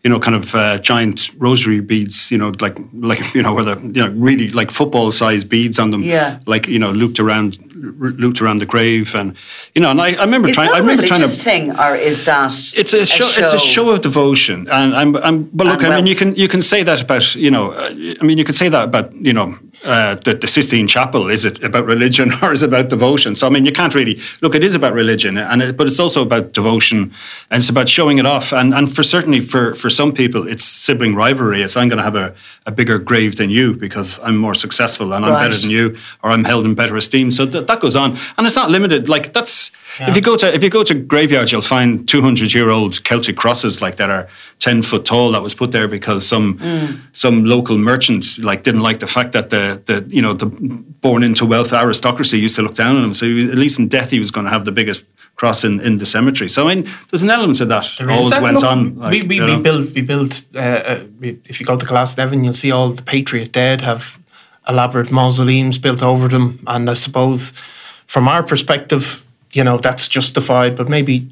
you 0.04 0.10
know, 0.10 0.20
kind 0.20 0.36
of 0.36 0.56
uh, 0.56 0.78
giant 0.80 1.30
rosary 1.38 1.82
beads. 1.82 2.32
You 2.32 2.38
know, 2.38 2.54
like 2.60 2.78
like 2.94 3.34
you 3.34 3.42
know, 3.42 3.54
where 3.54 3.64
the 3.66 3.76
you 3.82 4.04
know 4.06 4.10
really 4.10 4.48
like 4.50 4.72
football 4.72 5.12
size 5.12 5.44
beads 5.44 5.78
on 5.78 5.92
them. 5.92 6.04
Yeah. 6.04 6.40
Like 6.46 6.68
you 6.68 6.80
know, 6.80 6.92
looped 6.92 7.20
around 7.20 7.58
looped 7.74 8.42
around 8.42 8.60
the 8.60 8.66
grave, 8.66 9.14
and 9.16 9.36
you 9.76 9.82
know, 9.82 9.92
and 9.92 10.02
I, 10.02 10.14
I 10.14 10.22
remember 10.22 10.50
Is 10.50 10.56
trying. 10.56 10.68
that 10.70 10.76
I 10.76 10.80
a 10.80 10.82
remember 10.82 11.06
trying 11.06 11.22
to. 11.22 11.28
thing, 11.28 11.78
or 11.78 11.96
is 11.96 12.24
that 12.26 12.52
It's 12.76 12.94
a 12.94 13.06
show, 13.06 13.28
It's 13.28 13.54
a 13.54 13.60
show 13.60 13.90
of 13.90 14.02
devotion, 14.02 14.68
and 14.70 14.96
I'm. 14.96 15.16
I'm 15.18 15.44
but 15.54 15.68
look, 15.68 15.84
And 15.84 15.94
I 15.94 15.98
mean, 15.98 16.08
you 16.08 16.16
can 16.16 16.36
you 16.36 16.48
can 16.48 16.62
say 16.62 16.84
that 16.84 17.02
about 17.02 17.36
you 17.36 17.52
know. 17.52 17.74
I 17.74 18.24
mean, 18.24 18.38
you 18.38 18.46
can 18.46 18.54
say 18.54 18.70
that 18.70 18.84
about 18.86 19.14
you 19.16 19.34
know 19.34 19.58
uh, 19.86 20.16
the, 20.26 20.34
the 20.36 20.48
Sistine 20.48 20.88
Chapel. 20.88 21.30
Is 21.30 21.46
it 21.46 21.64
about 21.64 21.86
religion 21.86 22.34
or 22.42 22.52
is 22.52 22.64
it 22.64 22.68
about 22.68 22.90
devotion? 22.90 23.36
So 23.36 23.48
I 23.48 23.50
mean, 23.50 23.66
you 23.66 23.72
can't 23.72 23.96
really 23.96 24.20
look. 24.42 24.56
It 24.56 24.64
is 24.64 24.76
about 24.76 24.94
religion, 24.94 25.38
and 25.38 25.62
it, 25.62 25.78
but 25.78 25.88
it's 25.88 26.00
also 26.00 26.22
about 26.22 26.52
devotion, 26.54 27.14
and 27.50 27.60
it's 27.62 27.70
about 27.70 27.88
showing 27.90 28.18
it 28.20 28.26
off. 28.26 28.52
And 28.54 28.74
and 28.74 28.94
for 28.94 29.04
certainly 29.04 29.40
for 29.40 29.76
for 29.76 29.90
some 29.90 30.12
people, 30.14 30.48
it's 30.48 30.64
sibling 30.66 31.16
rivalry. 31.16 31.62
It's 31.62 31.76
I'm 31.78 31.88
going 31.90 31.98
to 31.98 32.04
have 32.04 32.16
a, 32.16 32.34
a 32.66 32.72
bigger 32.72 33.00
grave 33.00 33.38
than 33.38 33.50
you 33.50 33.74
because 33.74 34.20
I'm 34.24 34.38
more 34.38 34.56
successful 34.56 35.14
and 35.14 35.26
I'm 35.26 35.32
Right. 35.32 35.48
better 35.50 35.62
than 35.62 35.70
you, 35.72 35.96
or 36.24 36.32
I'm 36.32 36.44
held 36.44 36.66
in 36.66 36.76
better 36.76 36.96
esteem. 36.98 37.32
So 37.32 37.46
th- 37.46 37.68
that 37.68 37.80
goes 37.80 37.96
on, 37.96 38.18
and 38.38 38.46
it's 38.48 38.56
not 38.56 38.70
limited. 38.72 39.08
Like 39.10 39.34
that's 39.34 39.72
if 40.00 40.16
you 40.16 40.22
go 40.22 40.36
to 40.38 40.54
if 40.54 40.64
you 40.64 40.70
go 40.70 40.84
to 40.84 40.94
graveyards, 40.94 41.52
you'll 41.52 41.62
find 41.62 42.08
200 42.08 42.54
year 42.54 42.70
old 42.70 43.04
Celtic 43.04 43.36
crosses 43.38 43.82
like 43.82 43.96
that 43.98 44.10
are 44.10 44.28
10 44.60 44.82
foot 44.84 45.06
tall. 45.06 45.32
That 45.32 45.42
was 45.42 45.54
put 45.54 45.72
there 45.72 45.88
because 45.88 46.28
some 46.28 46.60
some 47.14 47.46
local 47.46 47.78
merchants 47.78 48.40
like 48.40 48.64
didn't 48.64 48.82
like 48.82 49.00
the 49.00 49.08
fact 49.08 49.32
that 49.34 49.50
the 49.50 49.82
the 49.86 50.06
you 50.08 50.22
know 50.22 50.34
the 50.34 50.46
born 50.46 51.24
into 51.24 51.46
wealth 51.46 51.74
aristocracy 51.74 52.38
used 52.40 52.56
to 52.56 52.62
look 52.62 52.76
down 52.76 52.96
on 52.98 53.04
him. 53.04 53.14
So 53.14 53.26
he, 53.26 53.50
at 53.50 53.58
least 53.58 53.80
in 53.80 53.88
death, 53.88 54.12
he 54.12 54.20
was 54.20 54.32
going 54.32 54.46
to 54.46 54.52
have 54.52 54.66
the 54.66 54.72
biggest 54.72 55.06
cross 55.36 55.64
in, 55.64 55.80
in 55.80 55.98
the 55.98 56.06
cemetery. 56.06 56.50
So 56.50 56.68
I 56.68 56.76
mean, 56.76 56.92
there's 57.10 57.22
an 57.24 57.30
element 57.30 57.62
of 57.62 57.70
that 57.70 57.90
There 57.98 58.12
always 58.12 58.30
That- 58.30 58.42
went 58.44 58.56
look, 58.56 58.64
on. 58.66 58.96
we 58.96 59.02
like, 59.22 59.30
we, 59.30 59.36
you 59.38 59.46
we 59.46 59.56
built 59.58 59.92
we 59.94 60.02
built. 60.02 60.44
Uh, 60.54 60.60
uh, 60.60 61.04
if 61.22 61.60
you 61.60 61.66
go 61.66 61.78
to 61.78 61.86
Glasnevin, 61.86 62.44
you'll 62.44 62.54
see 62.54 62.72
all 62.72 62.90
the 62.90 63.02
Patriot 63.04 63.52
dead 63.52 63.82
have 63.82 64.20
elaborate 64.68 65.12
mausoleums 65.12 65.78
built 65.78 66.04
over 66.04 66.28
them, 66.28 66.60
and 66.68 66.90
I 66.90 66.94
suppose 66.94 67.54
from 68.06 68.28
our 68.28 68.44
perspective, 68.44 69.24
you 69.54 69.64
know, 69.64 69.78
that's 69.78 70.08
justified. 70.08 70.76
But 70.76 70.90
maybe 70.90 71.30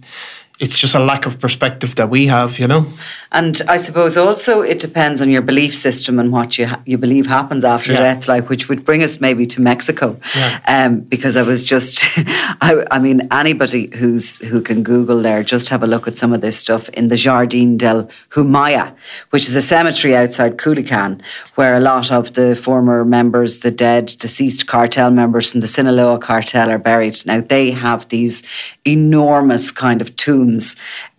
it's 0.60 0.78
just 0.78 0.96
a 0.96 1.00
lack 1.00 1.26
of 1.26 1.40
perspective 1.40 1.96
that 1.96 2.10
we 2.10 2.28
have. 2.28 2.60
You 2.60 2.68
know. 2.68 2.86
And 3.32 3.62
I 3.68 3.78
suppose 3.78 4.18
also 4.18 4.62
it 4.62 4.80
depends 4.80 5.22
on 5.22 5.30
your 5.30 5.42
belief 5.42 5.76
system 5.76 6.18
and 6.20 6.32
what 6.32 6.58
you 6.58 6.68
ha- 6.68 6.82
you 6.86 6.98
believe 6.98 7.28
happens 7.28 7.64
after 7.66 7.92
Yeah. 7.94 8.00
death, 8.00 8.28
like 8.28 8.50
which 8.50 8.70
would 8.70 8.84
bring 8.86 9.04
us 9.04 9.20
maybe 9.20 9.46
to 9.48 9.62
Mexico. 9.62 10.18
Yeah. 10.36 10.60
Um, 10.68 11.02
because 11.02 11.36
I 11.38 11.42
was 11.42 11.64
just, 11.64 12.04
I, 12.62 12.86
I 12.90 13.00
mean, 13.00 13.28
anybody 13.32 13.90
who's 13.96 14.40
who 14.40 14.62
can 14.62 14.84
Google 14.84 15.22
there, 15.22 15.44
just 15.44 15.70
have 15.70 15.84
a 15.84 15.88
look 15.88 16.08
at 16.08 16.18
some 16.18 16.34
of 16.34 16.42
this 16.42 16.58
stuff 16.58 16.90
in 16.90 17.10
the 17.10 17.16
Jardín 17.16 17.78
del 17.78 18.10
Humaya, 18.32 18.94
which 19.32 19.48
is 19.48 19.56
a 19.56 19.62
cemetery 19.62 20.16
outside 20.16 20.58
Culiacán, 20.58 21.22
where 21.56 21.76
a 21.76 21.80
lot 21.82 22.12
of 22.12 22.34
the 22.34 22.56
former 22.56 23.04
members, 23.06 23.60
the 23.60 23.72
dead, 23.72 24.06
deceased 24.20 24.68
cartel 24.68 25.12
members 25.12 25.52
from 25.52 25.60
the 25.62 25.68
Sinaloa 25.68 26.20
cartel 26.20 26.72
are 26.72 26.80
buried. 26.80 27.18
Now 27.26 27.42
they 27.42 27.72
have 27.72 28.08
these 28.10 28.42
enormous 28.86 29.72
kind 29.72 30.02
of 30.02 30.16
tombs. 30.16 30.47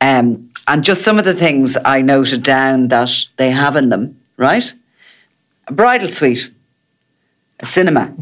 Um, 0.01 0.51
and 0.67 0.85
just 0.85 1.03
some 1.03 1.19
of 1.19 1.25
the 1.25 1.35
things 1.35 1.77
I 1.85 2.03
noted 2.03 2.43
down 2.43 2.89
that 2.89 3.11
they 3.37 3.51
have 3.51 3.77
in 3.77 3.89
them, 3.89 4.21
right? 4.37 4.75
A 5.67 5.73
bridal 5.73 6.09
suite, 6.09 6.51
a 7.61 7.67
cinema. 7.67 8.13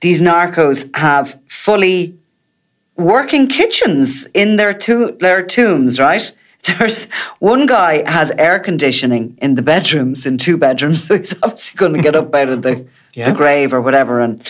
These 0.00 0.20
narcos 0.20 0.88
have 0.96 1.38
fully 1.48 2.16
working 2.96 3.48
kitchens 3.48 4.26
in 4.34 4.56
their, 4.56 4.72
to- 4.74 5.16
their 5.20 5.44
tombs, 5.44 5.98
right? 5.98 6.30
There's 6.78 7.04
one 7.38 7.66
guy 7.66 8.08
has 8.10 8.30
air 8.32 8.58
conditioning 8.60 9.36
in 9.40 9.54
the 9.54 9.62
bedrooms, 9.62 10.26
in 10.26 10.38
two 10.38 10.56
bedrooms, 10.56 11.04
so 11.06 11.16
he's 11.16 11.34
obviously 11.42 11.76
going 11.76 11.94
to 11.94 12.02
get 12.02 12.14
up 12.16 12.34
out 12.34 12.48
of 12.48 12.62
the, 12.62 12.86
Yeah. 13.14 13.30
the 13.30 13.36
grave 13.36 13.72
or 13.74 13.80
whatever, 13.80 14.20
and 14.20 14.42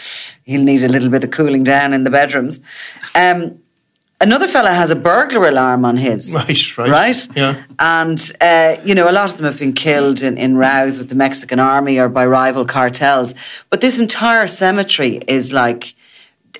he'll 0.44 0.62
need 0.64 0.82
a 0.84 0.88
little 0.88 1.10
bit 1.10 1.24
of 1.24 1.30
cooling 1.30 1.64
down 1.64 1.92
in 1.94 2.04
the 2.04 2.10
bedrooms. 2.10 2.60
Um, 3.14 3.58
another 4.20 4.48
fella 4.48 4.72
has 4.72 4.90
a 4.90 4.96
burglar 4.96 5.48
alarm 5.48 5.84
on 5.84 5.96
his. 5.96 6.32
Right, 6.38 6.78
right. 6.78 6.90
Right? 6.90 7.28
Yeah. 7.36 7.62
And, 7.78 8.32
uh, 8.40 8.76
you 8.84 8.94
know, 8.94 9.10
a 9.10 9.12
lot 9.12 9.30
of 9.30 9.36
them 9.36 9.46
have 9.46 9.58
been 9.58 9.72
killed 9.72 10.22
in, 10.22 10.38
in 10.38 10.56
rows 10.56 10.98
with 10.98 11.08
the 11.08 11.14
Mexican 11.14 11.58
army 11.58 11.98
or 11.98 12.08
by 12.08 12.26
rival 12.26 12.64
cartels. 12.64 13.34
But 13.70 13.80
this 13.80 13.98
entire 13.98 14.46
cemetery 14.46 15.20
is 15.26 15.52
like, 15.52 15.94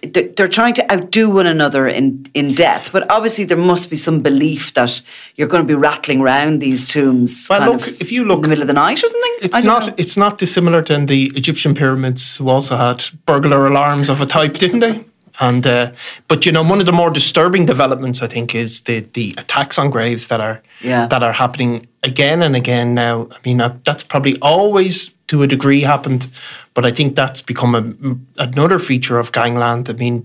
they're 0.02 0.48
trying 0.48 0.74
to 0.74 0.92
outdo 0.92 1.30
one 1.30 1.46
another 1.46 1.88
in, 1.88 2.26
in 2.34 2.54
death. 2.54 2.90
But 2.92 3.10
obviously, 3.10 3.44
there 3.44 3.56
must 3.56 3.90
be 3.90 3.96
some 3.96 4.20
belief 4.20 4.74
that 4.74 5.02
you're 5.36 5.48
going 5.48 5.62
to 5.62 5.66
be 5.66 5.74
rattling 5.74 6.20
round 6.22 6.60
these 6.60 6.88
tombs. 6.88 7.46
Well, 7.48 7.72
look, 7.72 7.88
if 8.00 8.12
you 8.12 8.24
look 8.24 8.38
in 8.38 8.42
the 8.42 8.48
middle 8.48 8.62
of 8.62 8.68
the 8.68 8.74
night 8.74 9.02
or 9.02 9.08
something. 9.08 9.34
It's 9.42 9.64
not. 9.64 9.86
know. 9.86 9.94
It's 9.96 10.16
not 10.16 10.38
dissimilar 10.38 10.82
than 10.82 11.06
the 11.06 11.32
Egyptian 11.34 11.74
pyramids, 11.74 12.36
who 12.36 12.48
also 12.48 12.76
had 12.76 13.04
burglar 13.26 13.66
alarms 13.66 14.08
of 14.08 14.20
a 14.20 14.26
type, 14.26 14.54
didn't 14.54 14.80
they? 14.80 15.04
And 15.40 15.66
uh, 15.66 15.92
but 16.26 16.44
you 16.46 16.52
know, 16.52 16.62
one 16.62 16.80
of 16.80 16.86
the 16.86 16.92
more 16.92 17.10
disturbing 17.10 17.66
developments, 17.66 18.22
I 18.22 18.26
think, 18.26 18.54
is 18.54 18.80
the 18.82 19.00
the 19.12 19.34
attacks 19.38 19.78
on 19.78 19.90
graves 19.90 20.28
that 20.28 20.40
are 20.40 20.60
Yeah. 20.80 21.06
that 21.08 21.22
are 21.22 21.32
happening 21.32 21.86
again 22.02 22.42
and 22.42 22.56
again 22.56 22.94
now. 22.94 23.28
I 23.30 23.36
mean, 23.44 23.60
uh, 23.60 23.76
that's 23.84 24.02
probably 24.02 24.36
always 24.40 25.10
to 25.28 25.42
a 25.42 25.46
degree 25.46 25.82
happened, 25.82 26.26
but 26.74 26.84
I 26.86 26.90
think 26.90 27.14
that's 27.16 27.42
become 27.42 27.74
a, 27.74 28.42
another 28.42 28.78
feature 28.78 29.18
of 29.20 29.30
gangland. 29.32 29.88
I 29.90 29.92
mean, 29.92 30.24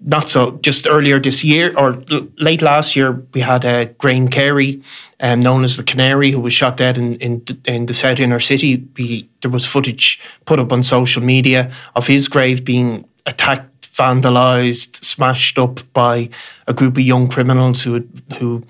not 0.00 0.28
so 0.30 0.58
just 0.62 0.86
earlier 0.86 1.20
this 1.20 1.42
year 1.42 1.72
or 1.76 2.02
l- 2.10 2.28
late 2.38 2.62
last 2.62 2.94
year 2.96 3.22
we 3.34 3.40
had 3.40 3.64
uh, 3.64 3.84
Grain 3.98 4.28
Carey 4.28 4.80
um, 5.20 5.40
known 5.42 5.64
as 5.64 5.76
the 5.76 5.82
Canary 5.82 6.30
who 6.32 6.40
was 6.40 6.52
shot 6.52 6.76
dead 6.76 6.96
in, 6.98 7.14
in, 7.16 7.42
in 7.64 7.86
the 7.86 7.94
south 7.94 8.20
inner 8.20 8.40
city 8.40 8.84
we, 8.96 9.28
there 9.40 9.50
was 9.50 9.64
footage 9.66 10.20
put 10.44 10.58
up 10.60 10.72
on 10.72 10.82
social 10.82 11.22
media 11.22 11.70
of 11.94 12.06
his 12.06 12.28
grave 12.28 12.64
being 12.64 13.04
attacked 13.26 13.66
vandalized 13.98 15.04
smashed 15.04 15.58
up 15.58 15.80
by 15.92 16.28
a 16.66 16.72
group 16.72 16.96
of 16.96 17.02
young 17.02 17.28
criminals 17.28 17.82
who 17.82 17.94
had, 17.94 18.08
who 18.38 18.62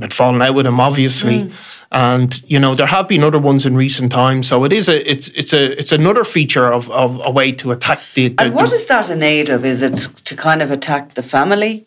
had 0.00 0.12
fallen 0.12 0.42
out 0.42 0.54
with 0.54 0.66
him 0.66 0.80
obviously 0.80 1.44
mm. 1.44 1.82
and 1.92 2.42
you 2.50 2.58
know 2.58 2.74
there 2.74 2.86
have 2.86 3.06
been 3.06 3.22
other 3.22 3.38
ones 3.38 3.64
in 3.64 3.76
recent 3.76 4.10
times 4.10 4.48
so 4.48 4.64
it 4.64 4.72
is 4.72 4.88
a 4.88 5.10
it's 5.10 5.28
it's 5.28 5.52
a 5.52 5.78
it's 5.78 5.92
another 5.92 6.24
feature 6.24 6.72
of, 6.72 6.90
of 6.90 7.20
a 7.24 7.30
way 7.30 7.52
to 7.52 7.70
attack 7.70 8.00
the, 8.14 8.28
the 8.28 8.44
And 8.44 8.54
what 8.54 8.70
the- 8.70 8.76
is 8.76 8.86
that 8.86 9.10
in 9.10 9.22
aid 9.22 9.48
of? 9.48 9.64
Is 9.64 9.82
it 9.82 10.08
to 10.24 10.36
kind 10.36 10.62
of 10.62 10.70
attack 10.70 11.14
the 11.14 11.22
family? 11.22 11.86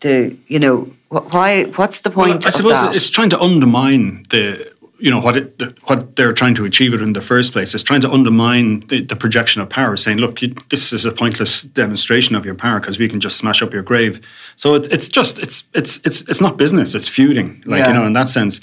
The 0.00 0.36
you 0.46 0.58
know, 0.58 0.92
Why? 1.08 1.64
What's 1.76 2.00
the 2.00 2.10
point? 2.10 2.44
Well, 2.44 2.48
I 2.48 2.50
suppose 2.50 2.72
that? 2.72 2.96
it's 2.96 3.10
trying 3.10 3.30
to 3.30 3.40
undermine 3.40 4.26
the 4.30 4.71
you 5.02 5.10
know 5.10 5.18
what 5.18 5.36
it, 5.36 5.60
what 5.88 6.14
they're 6.14 6.32
trying 6.32 6.54
to 6.54 6.64
achieve 6.64 6.94
it 6.94 7.02
in 7.02 7.12
the 7.12 7.20
first 7.20 7.52
place. 7.52 7.74
is 7.74 7.82
trying 7.82 8.00
to 8.02 8.10
undermine 8.10 8.80
the, 8.86 9.00
the 9.02 9.16
projection 9.16 9.60
of 9.60 9.68
power, 9.68 9.96
saying, 9.96 10.18
"Look, 10.18 10.40
you, 10.40 10.54
this 10.70 10.92
is 10.92 11.04
a 11.04 11.10
pointless 11.10 11.62
demonstration 11.62 12.36
of 12.36 12.44
your 12.44 12.54
power 12.54 12.78
because 12.78 13.00
we 13.00 13.08
can 13.08 13.18
just 13.18 13.36
smash 13.36 13.62
up 13.62 13.72
your 13.72 13.82
grave." 13.82 14.20
So 14.54 14.74
it, 14.74 14.86
it's 14.92 15.08
just 15.08 15.40
it's 15.40 15.64
it's 15.74 15.98
it's 16.04 16.20
it's 16.22 16.40
not 16.40 16.56
business; 16.56 16.94
it's 16.94 17.08
feuding, 17.08 17.64
like 17.66 17.80
yeah. 17.80 17.88
you 17.88 17.94
know, 17.94 18.06
in 18.06 18.12
that 18.12 18.28
sense. 18.28 18.60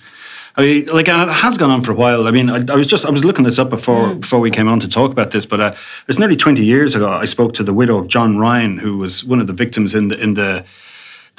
I 0.56 0.62
mean, 0.62 0.86
like 0.86 1.10
it 1.10 1.14
has 1.14 1.58
gone 1.58 1.72
on 1.72 1.82
for 1.82 1.92
a 1.92 1.96
while. 1.96 2.26
I 2.26 2.32
mean, 2.32 2.50
I, 2.50 2.64
I 2.72 2.76
was 2.76 2.88
just 2.88 3.06
I 3.06 3.10
was 3.10 3.26
looking 3.26 3.44
this 3.44 3.60
up 3.60 3.70
before 3.70 4.08
mm. 4.08 4.22
before 4.22 4.40
we 4.40 4.50
came 4.50 4.70
on 4.70 4.80
to 4.80 4.88
talk 4.88 5.12
about 5.12 5.32
this, 5.32 5.46
but 5.46 5.60
uh, 5.60 5.76
it's 6.08 6.20
nearly 6.20 6.38
twenty 6.38 6.64
years 6.64 6.96
ago. 6.96 7.12
I 7.12 7.26
spoke 7.26 7.54
to 7.56 7.64
the 7.64 7.74
widow 7.74 7.98
of 7.98 8.08
John 8.08 8.38
Ryan, 8.38 8.78
who 8.78 8.98
was 8.98 9.26
one 9.26 9.42
of 9.42 9.48
the 9.48 9.54
victims 9.54 9.94
in 9.94 10.08
the 10.08 10.18
in 10.18 10.36
the 10.36 10.64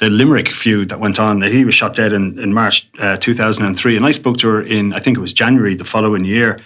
the 0.01 0.09
Limerick 0.09 0.49
feud 0.49 0.89
that 0.89 0.99
went 0.99 1.19
on. 1.19 1.43
He 1.43 1.63
was 1.63 1.75
shot 1.75 1.93
dead 1.93 2.11
in, 2.11 2.39
in 2.39 2.53
March 2.53 2.89
uh, 2.97 3.17
2003. 3.17 3.95
And 3.95 4.03
I 4.03 4.11
spoke 4.11 4.37
to 4.37 4.47
her 4.47 4.61
in, 4.63 4.93
I 4.93 4.99
think 4.99 5.15
it 5.15 5.21
was 5.21 5.31
January 5.31 5.75
the 5.75 5.85
following 5.85 6.25
year. 6.25 6.57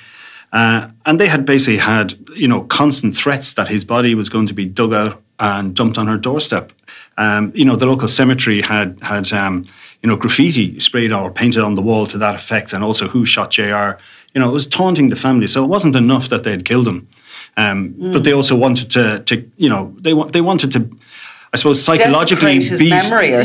Uh, 0.54 0.88
and 1.06 1.19
they 1.19 1.28
had 1.28 1.45
basically 1.45 1.76
had, 1.76 2.13
you 2.34 2.48
know, 2.48 2.63
constant 2.63 3.15
threats 3.17 3.56
that 3.56 3.67
his 3.67 3.84
body 3.84 4.15
was 4.15 4.30
going 4.30 4.48
to 4.48 4.54
be 4.54 4.65
dug 4.65 4.93
out 4.93 5.21
and 5.41 5.76
dumped 5.76 5.98
on 5.98 6.08
her 6.08 6.17
doorstep. 6.17 6.71
Um, 7.17 7.52
you 7.54 7.65
know, 7.65 7.76
the 7.76 7.86
local 7.86 8.08
cemetery 8.08 8.62
had 8.62 8.98
had 9.02 9.34
um, 9.34 9.65
you 10.02 10.08
know 10.08 10.15
graffiti 10.15 10.80
sprayed 10.80 11.12
or 11.12 11.30
painted 11.30 11.62
on 11.62 11.76
the 11.76 11.82
wall 11.82 12.08
to 12.08 12.17
that 12.17 12.36
effect, 12.36 12.71
and 12.71 12.86
also 12.86 13.10
who 13.10 13.26
shot 13.26 13.52
Jr. 13.52 13.98
You 14.34 14.39
know, 14.41 14.48
it 14.48 14.54
was 14.54 14.65
taunting 14.65 15.10
the 15.10 15.17
family. 15.17 15.48
So 15.48 15.62
it 15.62 15.67
wasn't 15.67 15.98
enough 15.98 16.30
that 16.30 16.43
they 16.43 16.52
had 16.52 16.63
killed 16.63 16.88
him, 16.88 17.08
um, 17.58 17.93
mm. 17.95 18.13
but 18.13 18.24
they 18.24 18.32
also 18.32 18.56
wanted 18.56 18.89
to, 18.91 19.19
to 19.24 19.52
you 19.58 19.67
know, 19.67 19.93
they 20.00 20.13
they 20.32 20.39
wanted 20.39 20.71
to 20.71 20.89
I 21.56 21.58
suppose 21.58 21.82
psychologically 21.82 22.60
beat 22.60 22.91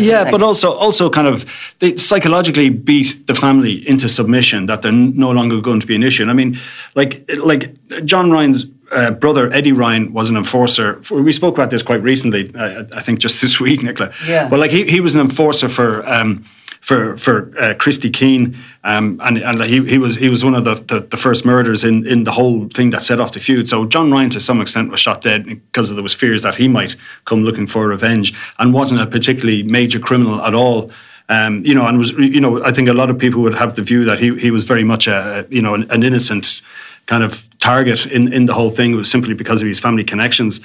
yeah, 0.03 0.29
but 0.33 0.42
also 0.42 0.73
also 0.73 1.09
kind 1.09 1.29
of 1.29 1.44
they 1.79 1.96
psychologically 1.96 2.68
beat 2.68 3.29
the 3.29 3.37
family 3.37 3.88
into 3.88 4.09
submission 4.09 4.66
that 4.66 4.83
they're 4.83 4.90
no 4.90 5.31
longer 5.31 5.61
going 5.61 5.79
to 5.79 5.87
be 5.87 5.94
an 5.94 6.03
issue. 6.03 6.23
And 6.25 6.31
I 6.31 6.35
mean, 6.35 6.59
like 6.96 7.25
like 7.44 7.73
John 8.05 8.33
Ryan's 8.33 8.66
uh, 8.90 9.12
brother 9.12 9.53
Eddie 9.53 9.70
Ryan 9.70 10.12
was 10.12 10.29
an 10.29 10.37
enforcer. 10.37 11.01
For, 11.05 11.23
we 11.23 11.31
spoke 11.31 11.55
about 11.55 11.70
this 11.70 11.83
quite 11.83 12.03
recently. 12.03 12.53
Uh, 12.53 12.83
I 12.96 13.01
think 13.01 13.20
just 13.20 13.40
this 13.40 13.61
week, 13.66 13.85
Nicola. 13.85 14.11
Yeah. 14.27 14.49
Well, 14.49 14.59
like 14.59 14.73
he, 14.73 14.87
he 14.87 15.01
was 15.01 15.14
an 15.14 15.20
enforcer 15.20 15.68
for. 15.68 16.05
Um, 16.09 16.44
for 16.80 17.16
for 17.16 17.52
uh, 17.58 17.74
Christy 17.74 18.10
Keane, 18.10 18.56
um, 18.84 19.20
and 19.22 19.38
and 19.38 19.62
he, 19.62 19.84
he 19.86 19.98
was 19.98 20.16
he 20.16 20.28
was 20.28 20.44
one 20.44 20.54
of 20.54 20.64
the, 20.64 20.74
the, 20.74 21.00
the, 21.00 21.16
first 21.16 21.44
murders 21.44 21.84
in, 21.84 22.06
in 22.06 22.24
the 22.24 22.32
whole 22.32 22.68
thing 22.68 22.90
that 22.90 23.04
set 23.04 23.20
off 23.20 23.32
the 23.32 23.40
feud. 23.40 23.68
So 23.68 23.84
John 23.84 24.10
Ryan, 24.10 24.30
to 24.30 24.40
some 24.40 24.60
extent, 24.60 24.90
was 24.90 24.98
shot 24.98 25.20
dead 25.20 25.44
because 25.44 25.92
there 25.92 26.02
was 26.02 26.14
fears 26.14 26.42
that 26.42 26.54
he 26.54 26.68
might 26.68 26.96
come 27.26 27.44
looking 27.44 27.66
for 27.66 27.86
revenge, 27.86 28.32
and 28.58 28.72
wasn't 28.72 29.00
a 29.00 29.06
particularly 29.06 29.62
major 29.62 29.98
criminal 29.98 30.42
at 30.42 30.54
all. 30.54 30.90
Um, 31.28 31.64
you 31.64 31.74
know, 31.74 31.86
and 31.86 31.98
was 31.98 32.12
you 32.12 32.40
know, 32.40 32.64
I 32.64 32.72
think 32.72 32.88
a 32.88 32.94
lot 32.94 33.10
of 33.10 33.18
people 33.18 33.42
would 33.42 33.54
have 33.54 33.74
the 33.74 33.82
view 33.82 34.04
that 34.06 34.18
he 34.18 34.36
he 34.38 34.50
was 34.50 34.64
very 34.64 34.84
much 34.84 35.06
a 35.06 35.46
you 35.50 35.60
know 35.60 35.74
an, 35.74 35.88
an 35.90 36.02
innocent 36.02 36.62
kind 37.06 37.22
of 37.22 37.46
target 37.58 38.06
in 38.06 38.32
in 38.32 38.46
the 38.46 38.54
whole 38.54 38.70
thing. 38.70 38.94
It 38.94 38.96
was 38.96 39.10
simply 39.10 39.34
because 39.34 39.60
of 39.60 39.68
his 39.68 39.78
family 39.78 40.02
connections. 40.02 40.60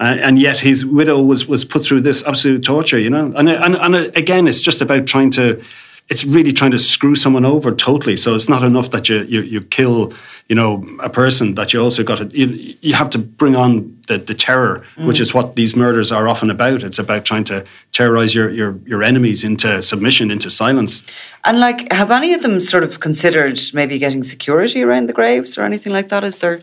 Uh, 0.00 0.16
and 0.20 0.38
yet 0.38 0.58
his 0.58 0.84
widow 0.84 1.20
was 1.20 1.46
was 1.46 1.64
put 1.64 1.84
through 1.84 2.00
this 2.00 2.22
absolute 2.24 2.62
torture, 2.62 2.98
you 2.98 3.10
know. 3.10 3.32
And 3.36 3.48
and 3.48 3.76
and 3.76 3.94
again, 4.16 4.46
it's 4.46 4.60
just 4.60 4.80
about 4.80 5.06
trying 5.06 5.30
to. 5.32 5.62
It's 6.10 6.24
really 6.24 6.54
trying 6.54 6.70
to 6.70 6.78
screw 6.78 7.14
someone 7.14 7.44
over 7.44 7.70
totally. 7.70 8.16
So 8.16 8.34
it's 8.34 8.48
not 8.48 8.62
enough 8.62 8.92
that 8.92 9.10
you 9.10 9.24
you, 9.24 9.42
you 9.42 9.60
kill, 9.60 10.14
you 10.48 10.56
know, 10.56 10.86
a 11.00 11.10
person. 11.10 11.54
That 11.54 11.74
you 11.74 11.82
also 11.82 12.02
got 12.02 12.18
to 12.18 12.24
you, 12.32 12.76
you 12.80 12.94
have 12.94 13.10
to 13.10 13.18
bring 13.18 13.56
on 13.56 13.94
the, 14.06 14.16
the 14.16 14.34
terror, 14.34 14.84
mm. 14.96 15.06
which 15.06 15.20
is 15.20 15.34
what 15.34 15.56
these 15.56 15.76
murders 15.76 16.10
are 16.10 16.26
often 16.26 16.48
about. 16.48 16.82
It's 16.82 16.98
about 16.98 17.26
trying 17.26 17.44
to 17.44 17.62
terrorize 17.92 18.34
your, 18.34 18.50
your 18.50 18.78
your 18.86 19.02
enemies 19.02 19.44
into 19.44 19.82
submission, 19.82 20.30
into 20.30 20.48
silence. 20.48 21.02
And 21.44 21.60
like, 21.60 21.92
have 21.92 22.10
any 22.10 22.32
of 22.32 22.40
them 22.40 22.60
sort 22.60 22.84
of 22.84 23.00
considered 23.00 23.60
maybe 23.74 23.98
getting 23.98 24.24
security 24.24 24.82
around 24.82 25.08
the 25.08 25.12
graves 25.12 25.58
or 25.58 25.64
anything 25.64 25.92
like 25.92 26.08
that? 26.08 26.24
Is 26.24 26.38
there? 26.38 26.60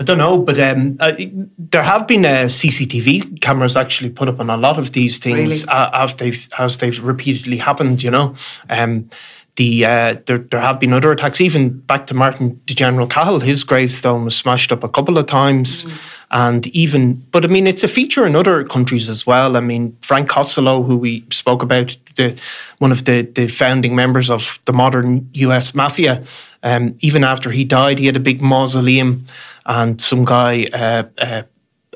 I 0.00 0.02
don't 0.02 0.18
know, 0.18 0.38
but 0.38 0.58
um, 0.58 0.96
uh, 0.98 1.12
there 1.56 1.84
have 1.84 2.08
been 2.08 2.24
uh, 2.24 2.46
CCTV 2.46 3.40
cameras 3.40 3.76
actually 3.76 4.10
put 4.10 4.26
up 4.26 4.40
on 4.40 4.50
a 4.50 4.56
lot 4.56 4.76
of 4.76 4.92
these 4.92 5.18
things 5.18 5.62
really? 5.62 5.68
uh, 5.68 5.90
as 5.92 6.14
they've 6.16 6.48
as 6.58 6.78
they've 6.78 7.00
repeatedly 7.00 7.58
happened. 7.58 8.02
You 8.02 8.10
know, 8.10 8.34
um, 8.68 9.08
the 9.54 9.84
uh, 9.84 10.16
there 10.26 10.38
there 10.38 10.60
have 10.60 10.80
been 10.80 10.92
other 10.92 11.12
attacks. 11.12 11.40
Even 11.40 11.78
back 11.78 12.08
to 12.08 12.14
Martin 12.14 12.60
de 12.66 12.74
General 12.74 13.06
Cahill, 13.06 13.38
his 13.38 13.62
gravestone 13.62 14.24
was 14.24 14.36
smashed 14.36 14.72
up 14.72 14.82
a 14.82 14.88
couple 14.88 15.16
of 15.16 15.26
times, 15.26 15.84
mm. 15.84 15.92
and 16.32 16.66
even. 16.68 17.24
But 17.30 17.44
I 17.44 17.48
mean, 17.48 17.68
it's 17.68 17.84
a 17.84 17.88
feature 17.88 18.26
in 18.26 18.34
other 18.34 18.64
countries 18.64 19.08
as 19.08 19.24
well. 19.24 19.56
I 19.56 19.60
mean, 19.60 19.96
Frank 20.02 20.28
Costello, 20.28 20.82
who 20.82 20.96
we 20.96 21.24
spoke 21.30 21.62
about, 21.62 21.96
the 22.16 22.36
one 22.78 22.90
of 22.90 23.04
the 23.04 23.22
the 23.22 23.46
founding 23.46 23.94
members 23.94 24.28
of 24.28 24.58
the 24.64 24.72
modern 24.72 25.30
U.S. 25.34 25.72
mafia. 25.72 26.24
Um, 26.64 26.96
even 27.00 27.24
after 27.24 27.50
he 27.50 27.62
died, 27.62 27.98
he 27.98 28.06
had 28.06 28.16
a 28.16 28.20
big 28.20 28.40
mausoleum 28.40 29.26
and 29.66 30.00
some 30.00 30.24
guy 30.24 30.64
uh, 30.72 31.04
uh, 31.18 31.42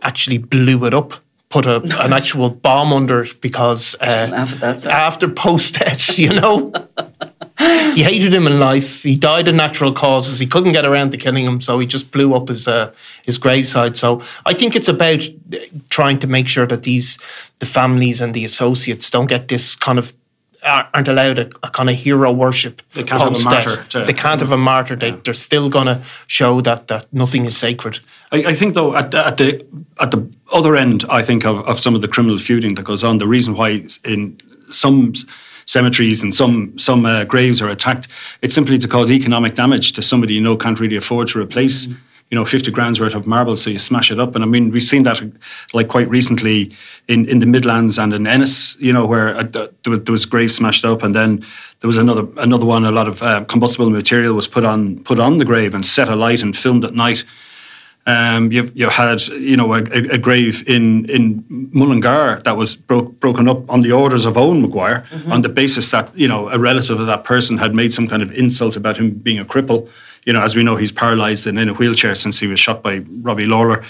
actually 0.03 0.39
blew 0.39 0.85
it 0.85 0.95
up 0.95 1.15
put 1.51 1.67
a, 1.67 1.77
an 2.05 2.13
actual 2.13 2.51
bomb 2.51 2.93
under 2.93 3.23
it 3.23 3.41
because 3.41 3.95
uh, 4.01 4.47
after 4.91 5.29
post 5.29 5.75
death, 5.75 6.19
you 6.19 6.29
know, 6.29 6.73
he 7.95 8.03
hated 8.03 8.33
him 8.33 8.47
in 8.47 8.61
life. 8.61 9.03
He 9.03 9.17
died 9.17 9.49
of 9.49 9.55
natural 9.55 9.93
causes. 9.93 10.39
He 10.39 10.47
couldn't 10.47 10.73
get 10.73 10.87
around 10.87 11.11
to 11.13 11.19
killing 11.19 11.45
him, 11.45 11.61
so 11.61 11.79
he 11.79 11.87
just 11.87 12.11
blew 12.11 12.35
up 12.35 12.49
his 12.49 12.69
uh, 12.69 12.93
his 13.25 13.39
graveside. 13.39 13.97
So 13.97 14.23
I 14.47 14.55
think 14.55 14.77
it's 14.77 14.89
about 14.89 15.23
trying 15.91 16.19
to 16.21 16.27
make 16.27 16.49
sure 16.49 16.67
that 16.67 16.83
these 16.83 17.19
the 17.59 17.67
families 17.67 18.21
and 18.21 18.35
the 18.35 18.45
associates 18.45 19.11
don't 19.11 19.27
get 19.27 19.49
this 19.49 19.75
kind 19.75 19.99
of 19.99 20.13
aren't 20.65 21.09
allowed 21.09 21.39
a, 21.39 21.47
a, 21.63 21.71
kind 21.71 21.89
of 21.89 21.97
hero 21.97 22.33
worship. 22.33 22.83
They 22.95 23.05
can't 23.05 23.23
have 23.23 23.35
a 23.35 23.45
martyr. 23.45 23.85
To, 23.85 24.05
they 24.05 24.13
can't 24.13 24.41
have 24.41 24.53
a 24.53 24.57
martyr. 24.57 24.97
They, 24.97 25.11
yeah. 25.11 25.21
They're 25.25 25.35
still 25.35 25.69
going 25.69 25.87
to 25.87 26.03
show 26.27 26.61
that 26.63 26.89
that 26.89 27.07
nothing 27.13 27.45
is 27.45 27.57
sacred. 27.57 28.01
I, 28.33 28.45
I, 28.49 28.55
think 28.55 28.75
though 28.75 28.97
at 28.97 29.11
the, 29.11 29.27
at 29.27 29.37
the 29.37 29.67
at 30.01 30.11
the 30.11 30.29
other 30.53 30.77
end, 30.77 31.05
I 31.09 31.23
think 31.23 31.45
of, 31.45 31.61
of 31.69 31.79
some 31.79 31.95
of 31.95 32.03
the 32.03 32.09
criminal 32.09 32.39
feuding 32.39 32.75
that 32.75 32.85
goes 32.85 33.05
on. 33.05 33.19
The 33.19 33.29
reason 33.29 33.55
why 33.55 33.85
in 34.05 34.39
some 34.71 35.15
cemeteries 35.65 36.23
and 36.23 36.35
some 36.35 36.77
some 36.79 37.07
uh, 37.07 37.25
graves 37.25 37.61
are 37.61 37.69
attacked, 37.69 38.09
it's 38.43 38.55
simply 38.55 38.79
to 38.79 38.89
cause 38.89 39.11
economic 39.11 39.55
damage 39.55 39.93
to 39.93 40.03
somebody 40.03 40.35
you 40.35 40.41
know 40.41 40.57
can't 40.57 40.81
really 40.81 40.97
afford 40.97 41.29
to 41.29 41.41
replace. 41.41 41.87
Mm-hmm 41.87 42.05
you 42.31 42.37
know, 42.37 42.45
50 42.45 42.71
grand's 42.71 43.01
worth 43.01 43.15
of 43.15 43.27
marble, 43.27 43.57
so 43.57 43.71
you 43.71 43.79
smash 43.79 44.11
it 44.11 44.21
up. 44.21 44.35
And 44.35 44.45
I 44.45 44.47
mean, 44.47 44.71
we've 44.71 44.83
seen 44.83 45.05
that 45.05 45.21
like 45.73 45.89
quite 45.89 46.09
recently 46.11 46.77
in, 47.09 47.27
in 47.27 47.39
the 47.39 47.47
Midlands 47.47 47.99
and 47.99 48.13
in 48.13 48.27
Ennis, 48.27 48.77
you 48.79 48.93
know, 48.93 49.07
where 49.07 49.37
uh, 49.37 49.69
there 49.85 50.01
was 50.09 50.27
graves 50.27 50.55
smashed 50.55 50.85
up, 50.85 51.03
and 51.03 51.15
then 51.15 51.45
there 51.81 51.89
was 51.89 51.97
another 51.97 52.27
another 52.37 52.67
one. 52.67 52.85
A 52.85 52.91
lot 52.91 53.09
of 53.09 53.23
uh, 53.23 53.45
combustible 53.45 53.89
material 53.89 54.35
was 54.35 54.47
put 54.47 54.65
on 54.65 54.99
put 55.05 55.19
on 55.19 55.39
the 55.39 55.45
grave 55.45 55.75
and 55.75 55.87
set 55.87 56.09
alight 56.09 56.43
and 56.43 56.55
filmed 56.55 56.85
at 56.85 56.95
night. 56.95 57.25
Um, 58.07 58.53
you've 58.53 58.77
you 58.77 58.89
had 58.89 59.27
you 59.29 59.57
know 59.57 59.75
a, 59.75 59.83
a, 59.83 60.19
grave 60.19 60.67
in 60.67 61.05
in 61.11 61.45
Mullingar 61.49 62.41
that 62.45 62.57
was 62.57 62.75
broke, 62.75 63.21
broken 63.21 63.49
up 63.49 63.69
on 63.71 63.83
the 63.83 63.93
orders 63.93 64.25
of 64.25 64.39
Owen 64.39 64.63
Maguire 64.63 65.05
mm-hmm. 65.11 65.31
on 65.33 65.43
the 65.43 65.51
basis 65.51 65.91
that 65.91 66.11
you 66.17 66.27
know 66.27 66.49
a 66.51 66.59
relative 66.59 67.01
of 67.01 67.07
that 67.07 67.25
person 67.25 67.59
had 67.59 67.75
made 67.75 67.93
some 67.93 68.09
kind 68.09 68.23
of 68.23 68.33
insult 68.33 68.77
about 68.77 68.97
him 68.97 69.11
being 69.11 69.39
a 69.39 69.45
cripple 69.45 69.91
you 70.29 70.35
know, 70.35 70.43
as 70.43 70.55
we 70.55 70.63
know, 70.63 70.77
he's 70.77 70.93
paralysed 70.93 71.47
and 71.47 71.59
in 71.59 71.71
a 71.71 71.75
wheelchair 71.75 72.15
since 72.15 72.39
he 72.39 72.47
was 72.47 72.61
shot 72.61 72.83
by 72.83 72.99
Robbie 73.23 73.47
Lawlor. 73.47 73.83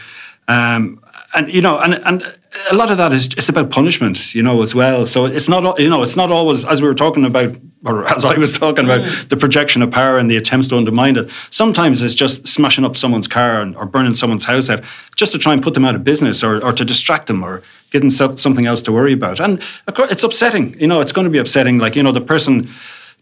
Um, 0.47 1.03
and 1.35 1.53
you 1.53 1.61
know, 1.61 1.81
and 1.81 1.95
and 2.07 2.33
a 2.71 2.77
lot 2.77 2.93
of 2.93 2.97
that 2.99 3.13
is 3.13 3.27
it's 3.37 3.49
about 3.49 3.73
punishment, 3.73 4.37
you 4.37 4.43
know, 4.45 4.63
as 4.63 4.73
well. 4.73 5.05
So 5.05 5.25
it's 5.25 5.49
not, 5.49 5.81
you 5.81 5.91
know, 5.91 6.01
it's 6.01 6.15
not 6.15 6.31
always 6.31 6.65
as 6.65 6.81
we 6.81 6.87
were 6.87 6.95
talking 6.95 7.25
about, 7.25 7.57
or 7.85 8.09
as 8.15 8.25
I 8.25 8.39
was 8.39 8.53
talking 8.53 8.85
about, 8.85 9.01
mm. 9.01 9.29
the 9.29 9.37
projection 9.37 9.83
of 9.83 9.91
power 9.91 10.17
and 10.17 10.31
the 10.31 10.37
attempts 10.37 10.69
to 10.69 10.77
undermine 10.77 11.17
it. 11.17 11.29
Sometimes 11.51 12.05
it's 12.05 12.15
just 12.15 12.47
smashing 12.47 12.85
up 12.85 12.97
someone's 12.97 13.27
car 13.27 13.61
and, 13.61 13.75
or 13.75 13.85
burning 13.85 14.15
someone's 14.15 14.45
house 14.45 14.71
out, 14.71 14.85
just 15.17 15.33
to 15.33 15.39
try 15.39 15.53
and 15.53 15.61
put 15.61 15.75
them 15.75 15.85
out 15.85 15.97
of 15.97 16.05
business, 16.05 16.45
or, 16.45 16.65
or 16.65 16.73
to 16.73 16.85
distract 16.85 17.27
them, 17.27 17.43
or 17.43 17.63
give 17.91 18.01
them 18.01 18.13
something 18.37 18.65
else 18.65 18.81
to 18.83 18.93
worry 18.93 19.13
about. 19.13 19.41
And 19.41 19.61
it's 19.89 20.23
upsetting, 20.23 20.79
you 20.81 20.87
know, 20.87 21.01
it's 21.01 21.13
going 21.13 21.25
to 21.25 21.33
be 21.33 21.39
upsetting. 21.39 21.79
Like 21.79 21.97
you 21.97 22.05
know, 22.05 22.13
the 22.13 22.21
person 22.21 22.73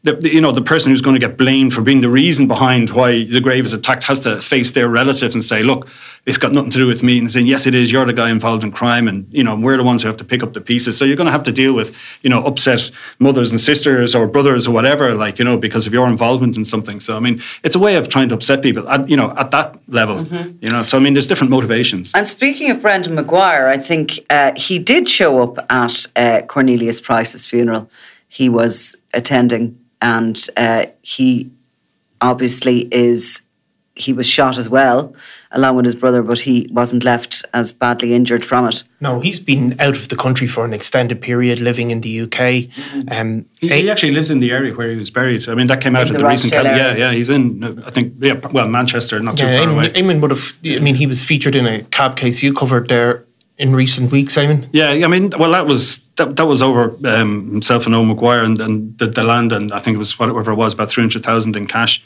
the, 0.02 0.16
you 0.22 0.40
know, 0.40 0.52
the 0.52 0.62
person 0.62 0.90
who's 0.90 1.00
going 1.00 1.14
to 1.14 1.20
get 1.20 1.36
blamed 1.36 1.72
for 1.72 1.82
being 1.82 2.00
the 2.00 2.08
reason 2.08 2.46
behind 2.46 2.90
why 2.90 3.24
the 3.24 3.40
grave 3.40 3.64
is 3.64 3.72
attacked 3.72 4.04
has 4.04 4.20
to 4.20 4.40
face 4.40 4.72
their 4.72 4.88
relatives 4.88 5.34
and 5.34 5.42
say, 5.42 5.62
look, 5.62 5.88
it's 6.26 6.38
got 6.38 6.52
nothing 6.52 6.70
to 6.70 6.78
do 6.78 6.86
with 6.86 7.02
me. 7.02 7.18
And 7.18 7.30
saying, 7.30 7.46
yes, 7.46 7.66
it 7.66 7.74
is. 7.74 7.90
You're 7.90 8.04
the 8.04 8.12
guy 8.12 8.30
involved 8.30 8.62
in 8.62 8.70
crime. 8.70 9.08
And, 9.08 9.26
you 9.32 9.42
know, 9.42 9.56
we're 9.56 9.76
the 9.76 9.82
ones 9.82 10.02
who 10.02 10.08
have 10.08 10.16
to 10.18 10.24
pick 10.24 10.42
up 10.42 10.52
the 10.52 10.60
pieces. 10.60 10.96
So 10.96 11.04
you're 11.04 11.16
going 11.16 11.26
to 11.26 11.32
have 11.32 11.42
to 11.44 11.52
deal 11.52 11.72
with, 11.72 11.96
you 12.22 12.30
know, 12.30 12.44
upset 12.44 12.90
mothers 13.18 13.50
and 13.50 13.60
sisters 13.60 14.14
or 14.14 14.26
brothers 14.26 14.66
or 14.66 14.72
whatever, 14.72 15.14
like, 15.14 15.38
you 15.38 15.44
know, 15.44 15.56
because 15.56 15.86
of 15.86 15.92
your 15.92 16.06
involvement 16.06 16.56
in 16.56 16.64
something. 16.64 17.00
So, 17.00 17.16
I 17.16 17.20
mean, 17.20 17.42
it's 17.64 17.74
a 17.74 17.80
way 17.80 17.96
of 17.96 18.08
trying 18.08 18.28
to 18.28 18.36
upset 18.36 18.62
people 18.62 18.88
at, 18.88 19.08
you 19.08 19.16
know, 19.16 19.34
at 19.36 19.50
that 19.50 19.76
level, 19.88 20.24
mm-hmm. 20.24 20.56
you 20.60 20.70
know. 20.70 20.82
So, 20.82 20.98
I 20.98 21.00
mean, 21.00 21.14
there's 21.14 21.26
different 21.26 21.50
motivations. 21.50 22.12
And 22.14 22.26
speaking 22.26 22.70
of 22.70 22.80
Brendan 22.80 23.14
Maguire, 23.14 23.68
I 23.68 23.78
think 23.78 24.20
uh, 24.30 24.52
he 24.56 24.78
did 24.78 25.08
show 25.08 25.42
up 25.42 25.66
at 25.70 26.06
uh, 26.16 26.42
Cornelius 26.46 27.00
Price's 27.00 27.46
funeral. 27.46 27.90
He 28.28 28.48
was 28.48 28.94
attending 29.14 29.78
and 30.00 30.48
uh, 30.56 30.86
he 31.02 31.50
obviously 32.20 32.88
is 32.92 33.42
he 33.96 34.12
was 34.12 34.26
shot 34.26 34.58
as 34.58 34.68
well, 34.68 35.14
along 35.52 35.74
with 35.76 35.86
his 35.86 35.94
brother, 35.94 36.22
but 36.22 36.40
he 36.40 36.68
wasn't 36.70 37.02
left 37.02 37.44
as 37.54 37.72
badly 37.72 38.12
injured 38.12 38.44
from 38.44 38.68
it. 38.68 38.84
No, 39.00 39.20
he's 39.20 39.40
been 39.40 39.74
out 39.80 39.96
of 39.96 40.08
the 40.08 40.16
country 40.16 40.46
for 40.46 40.66
an 40.66 40.74
extended 40.74 41.20
period, 41.22 41.60
living 41.60 41.90
in 41.90 42.02
the 42.02 42.20
UK. 42.20 42.28
Mm-hmm. 42.30 43.08
Um, 43.10 43.46
He, 43.58 43.68
he 43.68 43.90
actually 43.90 44.12
lives 44.12 44.30
in 44.30 44.38
the 44.40 44.52
area 44.52 44.74
where 44.74 44.90
he 44.90 44.96
was 44.96 45.10
buried. 45.10 45.48
I 45.48 45.54
mean, 45.54 45.66
that 45.68 45.80
came 45.80 45.96
out 45.96 46.02
In 46.02 46.08
at 46.08 46.12
the 46.12 46.18
the 46.18 46.28
recent. 46.28 46.52
Rochdale 46.52 46.76
yeah, 46.76 46.94
yeah, 46.94 47.12
he's 47.12 47.30
in. 47.30 47.64
uh, 47.64 47.74
I 47.86 47.90
think. 47.90 48.14
Yeah, 48.18 48.34
well, 48.34 48.68
Manchester, 48.68 49.18
not 49.20 49.38
too 49.38 49.46
yeah, 49.46 49.60
far 49.64 49.70
away. 49.70 49.88
Eamon, 49.88 49.94
Eamon 49.94 50.20
would 50.20 50.30
have. 50.30 50.52
I 50.64 50.78
mean, 50.78 50.94
he 50.94 51.06
was 51.06 51.24
featured 51.24 51.56
in 51.56 51.66
a 51.66 51.82
cab 51.84 52.16
case 52.16 52.42
you 52.42 52.52
covered 52.52 52.88
there 52.88 53.25
in 53.58 53.74
recent 53.74 54.10
weeks, 54.10 54.36
Eamon. 54.36 54.68
Yeah, 54.72 54.90
I 54.90 55.06
mean, 55.08 55.32
well, 55.38 55.52
that 55.52 55.66
was 55.66 55.98
that, 56.16 56.36
that 56.36 56.46
was 56.46 56.62
over 56.62 56.96
um, 57.06 57.50
himself 57.50 57.86
and 57.86 57.94
Owen 57.94 58.08
Maguire 58.08 58.44
and, 58.44 58.60
and 58.60 58.98
the, 58.98 59.06
the 59.06 59.22
land, 59.24 59.52
and 59.52 59.72
I 59.72 59.78
think 59.78 59.94
it 59.94 59.98
was 59.98 60.18
whatever 60.18 60.52
it 60.52 60.56
was, 60.56 60.74
about 60.74 60.90
three 60.90 61.02
hundred 61.02 61.24
thousand 61.24 61.56
in 61.56 61.66
cash. 61.66 62.02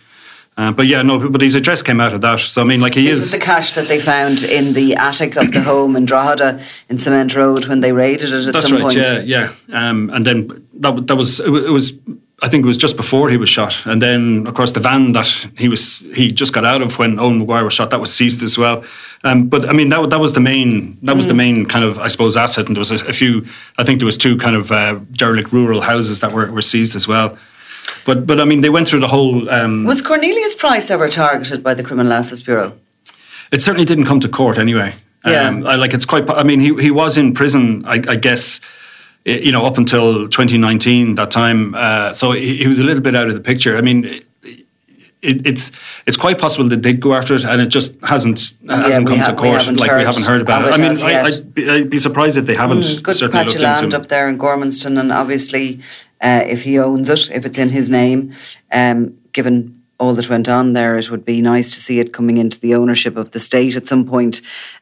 Uh, 0.57 0.72
but 0.72 0.86
yeah, 0.86 1.01
no, 1.01 1.30
but 1.30 1.40
his 1.40 1.55
address 1.55 1.80
came 1.80 2.01
out 2.01 2.12
of 2.12 2.20
that. 2.20 2.40
So 2.40 2.61
I 2.61 2.64
mean, 2.64 2.80
like 2.80 2.94
he 2.94 3.07
This 3.07 3.16
is. 3.16 3.22
was 3.22 3.32
the 3.32 3.38
cash 3.38 3.72
that 3.74 3.88
they 3.88 4.01
found 4.01 4.42
in 4.42 4.72
the 4.74 4.94
attic 4.96 5.36
of 5.36 5.53
the 5.53 5.62
home 5.62 5.96
in 5.96 6.05
Drogheda 6.05 6.61
in 6.88 6.98
Cement 6.98 7.34
Road 7.34 7.66
when 7.66 7.80
they 7.80 7.92
raided 7.92 8.32
it 8.32 8.46
at 8.48 8.53
That's 8.53 8.66
some 8.66 8.74
right. 8.74 8.82
point. 8.82 8.96
Yeah, 8.96 9.20
yeah. 9.20 9.53
Um, 9.72 10.11
and 10.11 10.26
then 10.26 10.66
that 10.74 11.07
that 11.07 11.16
was 11.16 11.40
it, 11.40 11.46
it 11.46 11.70
was. 11.70 11.92
I 12.43 12.49
think 12.49 12.64
it 12.64 12.66
was 12.66 12.78
just 12.78 12.97
before 12.97 13.28
he 13.28 13.36
was 13.36 13.49
shot, 13.49 13.76
and 13.84 14.01
then 14.01 14.47
of 14.47 14.55
course 14.55 14.72
the 14.72 14.80
van 14.80 15.12
that 15.12 15.26
he 15.59 15.68
was 15.68 15.99
he 16.14 16.32
just 16.32 16.53
got 16.53 16.64
out 16.64 16.80
of 16.80 16.99
when 16.99 17.18
Owen 17.18 17.38
Maguire 17.38 17.64
was 17.64 17.74
shot 17.74 17.91
that 17.91 18.01
was 18.01 18.12
seized 18.14 18.43
as 18.43 18.57
well. 18.57 18.82
Um, 19.24 19.49
but 19.49 19.68
I 19.68 19.72
mean 19.72 19.91
that 19.91 20.09
that 20.11 20.20
was 20.20 20.32
the 20.32 20.41
main 20.41 20.97
that 21.03 21.16
was 21.16 21.26
the 21.26 21.34
main 21.34 21.66
kind 21.66 21.84
of 21.84 21.99
I 21.99 22.09
suppose 22.09 22.36
asset, 22.36 22.66
and 22.66 22.76
there 22.76 22.80
was 22.80 22.91
a, 22.91 23.07
a 23.07 23.12
few. 23.12 23.45
I 23.76 23.84
think 23.84 23.99
there 24.01 24.07
was 24.07 24.16
two 24.16 24.38
kind 24.38 24.57
of 24.57 24.72
uh, 24.72 24.99
derelict 25.12 25.53
rural 25.53 25.82
houses 25.82 26.20
that 26.20 26.32
were, 26.32 26.51
were 26.51 26.62
seized 26.62 26.97
as 26.97 27.07
well. 27.07 27.36
But 28.07 28.26
but 28.26 28.41
I 28.41 28.45
mean 28.45 28.62
they 28.62 28.70
went 28.70 28.88
through 28.88 29.01
the 29.01 29.09
whole. 29.09 29.51
Um, 29.51 29.84
Was 29.84 30.01
Cornelius 30.01 30.55
Price 30.55 30.91
ever 30.91 31.09
targeted 31.09 31.62
by 31.62 31.74
the 31.74 31.82
Criminal 31.82 32.11
Justice 32.11 32.43
Bureau? 32.43 32.72
It 33.53 33.61
certainly 33.61 33.84
didn't 33.84 34.07
come 34.07 34.20
to 34.20 34.28
court 34.28 34.57
anyway. 34.57 34.95
Yeah. 35.26 35.49
Um, 35.49 35.66
I, 35.66 35.74
like 35.74 35.93
it's 35.93 36.07
quite. 36.07 36.28
I 36.30 36.43
mean, 36.43 36.61
he 36.61 36.74
he 36.76 36.91
was 36.91 37.18
in 37.18 37.34
prison. 37.34 37.84
I, 37.84 38.03
I 38.09 38.16
guess. 38.16 38.61
You 39.25 39.53
know, 39.53 39.66
up 39.66 39.77
until 39.77 40.29
2019, 40.29 41.16
that 41.16 41.31
time, 41.31 41.75
uh, 41.75 42.12
so 42.14 42.33
he, 42.33 42.57
he 42.57 42.66
was 42.66 42.79
a 42.79 42.85
little 42.85 43.03
bit 43.03 43.14
out 43.14 43.29
of 43.29 43.35
the 43.35 43.41
picture. 43.41 43.77
I 43.77 43.83
mean, 43.83 44.23
it, 45.23 45.47
it's 45.47 45.71
it's 46.07 46.16
quite 46.16 46.39
possible 46.39 46.68
that 46.68 46.83
they'd 46.83 47.01
go 47.01 47.14
after 47.14 47.35
it, 47.35 47.45
and 47.45 47.61
it 47.61 47.66
just 47.66 47.93
hasn't 48.03 48.55
hasn't 48.68 49.07
come 49.07 49.18
ha- 49.18 49.31
to 49.31 49.37
court. 49.37 49.61
haven't 49.61 49.77
like 49.77 49.91
heard 49.91 49.99
we 49.99 50.05
haven't 50.05 50.23
heard 50.23 50.41
about 50.41 50.66
it. 50.66 50.73
I 50.73 50.77
mean, 50.79 50.97
I, 51.03 51.23
I'd, 51.23 51.55
be, 51.55 51.68
I'd 51.68 51.91
be 51.91 51.99
surprised 51.99 52.37
if 52.37 52.47
they 52.47 52.55
haven't 52.55 52.81
Mm, 52.81 53.03
good 53.03 53.16
certainly 53.16 53.45
patch 53.45 53.55
of 53.57 53.62
land 53.62 53.95
up 53.95 54.09
there 54.09 54.29
in 54.29 54.39
Gormanston, 54.39 54.99
and 54.99 55.12
obviously, 55.12 55.81
uh, 56.23 56.43
if 56.47 56.62
he 56.62 56.79
owns 56.79 57.09
it, 57.09 57.31
if 57.31 57.45
it's 57.45 57.59
in 57.59 57.68
his 57.68 57.91
name, 57.91 58.33
um, 58.73 59.18
given 59.33 59.83
all 59.99 60.14
that 60.14 60.31
went 60.31 60.49
on 60.49 60.73
there, 60.73 60.97
it 60.97 61.11
would 61.11 61.25
be 61.27 61.43
nice 61.43 61.75
to 61.75 61.81
see 61.81 62.01
it 62.01 62.14
coming 62.14 62.39
into 62.39 62.59
the 62.59 62.75
ownership 62.75 63.16
of 63.16 63.33
the 63.33 63.39
state 63.39 63.77
at 63.77 63.87
some 63.87 64.07
point. 64.07 64.41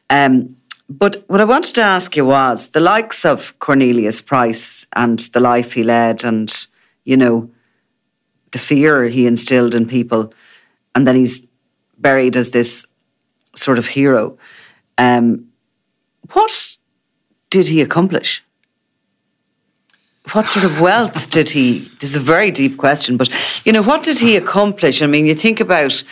Um, 0.09 0.55
but 0.89 1.23
what 1.27 1.39
I 1.39 1.43
wanted 1.45 1.75
to 1.75 1.81
ask 1.81 2.15
you 2.15 2.25
was 2.25 2.69
the 2.71 2.79
likes 2.79 3.23
of 3.23 3.57
Cornelius 3.59 4.21
Price 4.21 4.87
and 4.95 5.19
the 5.19 5.39
life 5.39 5.73
he 5.73 5.83
led, 5.83 6.23
and 6.23 6.51
you 7.05 7.15
know, 7.15 7.49
the 8.51 8.57
fear 8.57 9.05
he 9.05 9.27
instilled 9.27 9.75
in 9.75 9.87
people, 9.87 10.33
and 10.95 11.07
then 11.07 11.15
he's 11.15 11.43
buried 11.99 12.35
as 12.35 12.51
this 12.51 12.85
sort 13.55 13.77
of 13.77 13.85
hero. 13.85 14.37
Um, 14.97 15.45
what 16.31 16.77
did 17.51 17.67
he 17.67 17.81
accomplish? 17.81 18.43
What 20.31 20.49
sort 20.49 20.65
of 20.65 20.81
wealth 20.81 21.29
did 21.29 21.49
he? 21.49 21.89
This 21.99 22.11
is 22.11 22.15
a 22.15 22.19
very 22.19 22.51
deep 22.51 22.77
question, 22.77 23.15
but 23.15 23.29
you 23.65 23.71
know, 23.71 23.83
what 23.83 24.03
did 24.03 24.19
he 24.19 24.35
accomplish? 24.35 25.01
I 25.01 25.07
mean, 25.07 25.27
you 25.27 25.35
think 25.35 25.59
about. 25.59 26.03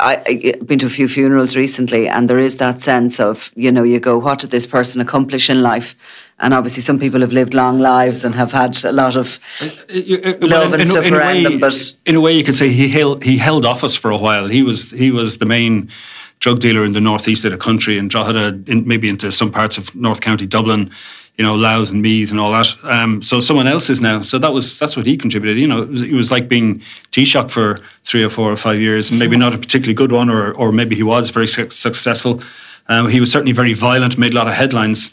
I, 0.00 0.22
I've 0.26 0.66
been 0.66 0.78
to 0.80 0.86
a 0.86 0.90
few 0.90 1.08
funerals 1.08 1.54
recently, 1.54 2.08
and 2.08 2.28
there 2.28 2.38
is 2.38 2.56
that 2.56 2.80
sense 2.80 3.20
of, 3.20 3.52
you 3.54 3.70
know, 3.70 3.82
you 3.82 4.00
go, 4.00 4.18
what 4.18 4.40
did 4.40 4.50
this 4.50 4.66
person 4.66 5.00
accomplish 5.00 5.50
in 5.50 5.62
life? 5.62 5.94
And 6.38 6.52
obviously, 6.54 6.82
some 6.82 6.98
people 6.98 7.20
have 7.20 7.32
lived 7.32 7.54
long 7.54 7.78
lives 7.78 8.24
and 8.24 8.34
have 8.34 8.52
had 8.52 8.82
a 8.84 8.92
lot 8.92 9.16
of 9.16 9.38
uh, 9.60 9.66
uh, 9.66 10.30
uh, 10.30 10.34
love 10.40 10.72
and 10.72 10.88
stuff 10.88 11.06
a 11.06 11.14
around 11.14 11.34
way, 11.34 11.42
them. 11.44 11.60
But 11.60 11.94
in 12.04 12.16
a 12.16 12.20
way, 12.20 12.32
you 12.32 12.42
could 12.42 12.56
say 12.56 12.70
he 12.70 12.88
held 12.88 13.22
he 13.22 13.38
held 13.38 13.64
office 13.64 13.94
for 13.94 14.10
a 14.10 14.16
while. 14.16 14.48
He 14.48 14.62
was 14.62 14.90
he 14.90 15.10
was 15.10 15.38
the 15.38 15.46
main 15.46 15.90
drug 16.40 16.58
dealer 16.58 16.84
in 16.84 16.92
the 16.92 17.00
northeast 17.00 17.44
of 17.44 17.52
the 17.52 17.58
country, 17.58 17.96
in 17.96 18.08
Drogheda, 18.08 18.60
in, 18.66 18.86
maybe 18.88 19.08
into 19.08 19.30
some 19.30 19.52
parts 19.52 19.78
of 19.78 19.94
North 19.94 20.20
County 20.20 20.46
Dublin. 20.46 20.90
You 21.38 21.44
know, 21.44 21.54
Louth 21.54 21.90
and 21.90 22.02
Meath 22.02 22.30
and 22.30 22.38
all 22.38 22.52
that. 22.52 22.68
Um, 22.84 23.22
so 23.22 23.40
someone 23.40 23.66
else 23.66 23.88
is 23.88 24.00
now. 24.02 24.20
So 24.20 24.38
that 24.38 24.52
was 24.52 24.78
that's 24.78 24.96
what 24.96 25.06
he 25.06 25.16
contributed. 25.16 25.58
You 25.58 25.66
know, 25.66 25.82
it 25.82 25.88
was, 25.88 26.00
it 26.02 26.12
was 26.12 26.30
like 26.30 26.46
being 26.46 26.82
Taoiseach 27.10 27.50
for 27.50 27.78
three 28.04 28.22
or 28.22 28.28
four 28.30 28.52
or 28.52 28.56
five 28.56 28.80
years. 28.80 29.10
Maybe 29.10 29.36
not 29.36 29.54
a 29.54 29.58
particularly 29.58 29.94
good 29.94 30.12
one, 30.12 30.28
or 30.28 30.52
or 30.52 30.72
maybe 30.72 30.94
he 30.94 31.02
was 31.02 31.30
very 31.30 31.46
su- 31.46 31.70
successful. 31.70 32.40
Um, 32.88 33.08
he 33.08 33.18
was 33.18 33.30
certainly 33.30 33.52
very 33.52 33.72
violent, 33.72 34.18
made 34.18 34.34
a 34.34 34.36
lot 34.36 34.46
of 34.46 34.54
headlines. 34.54 35.10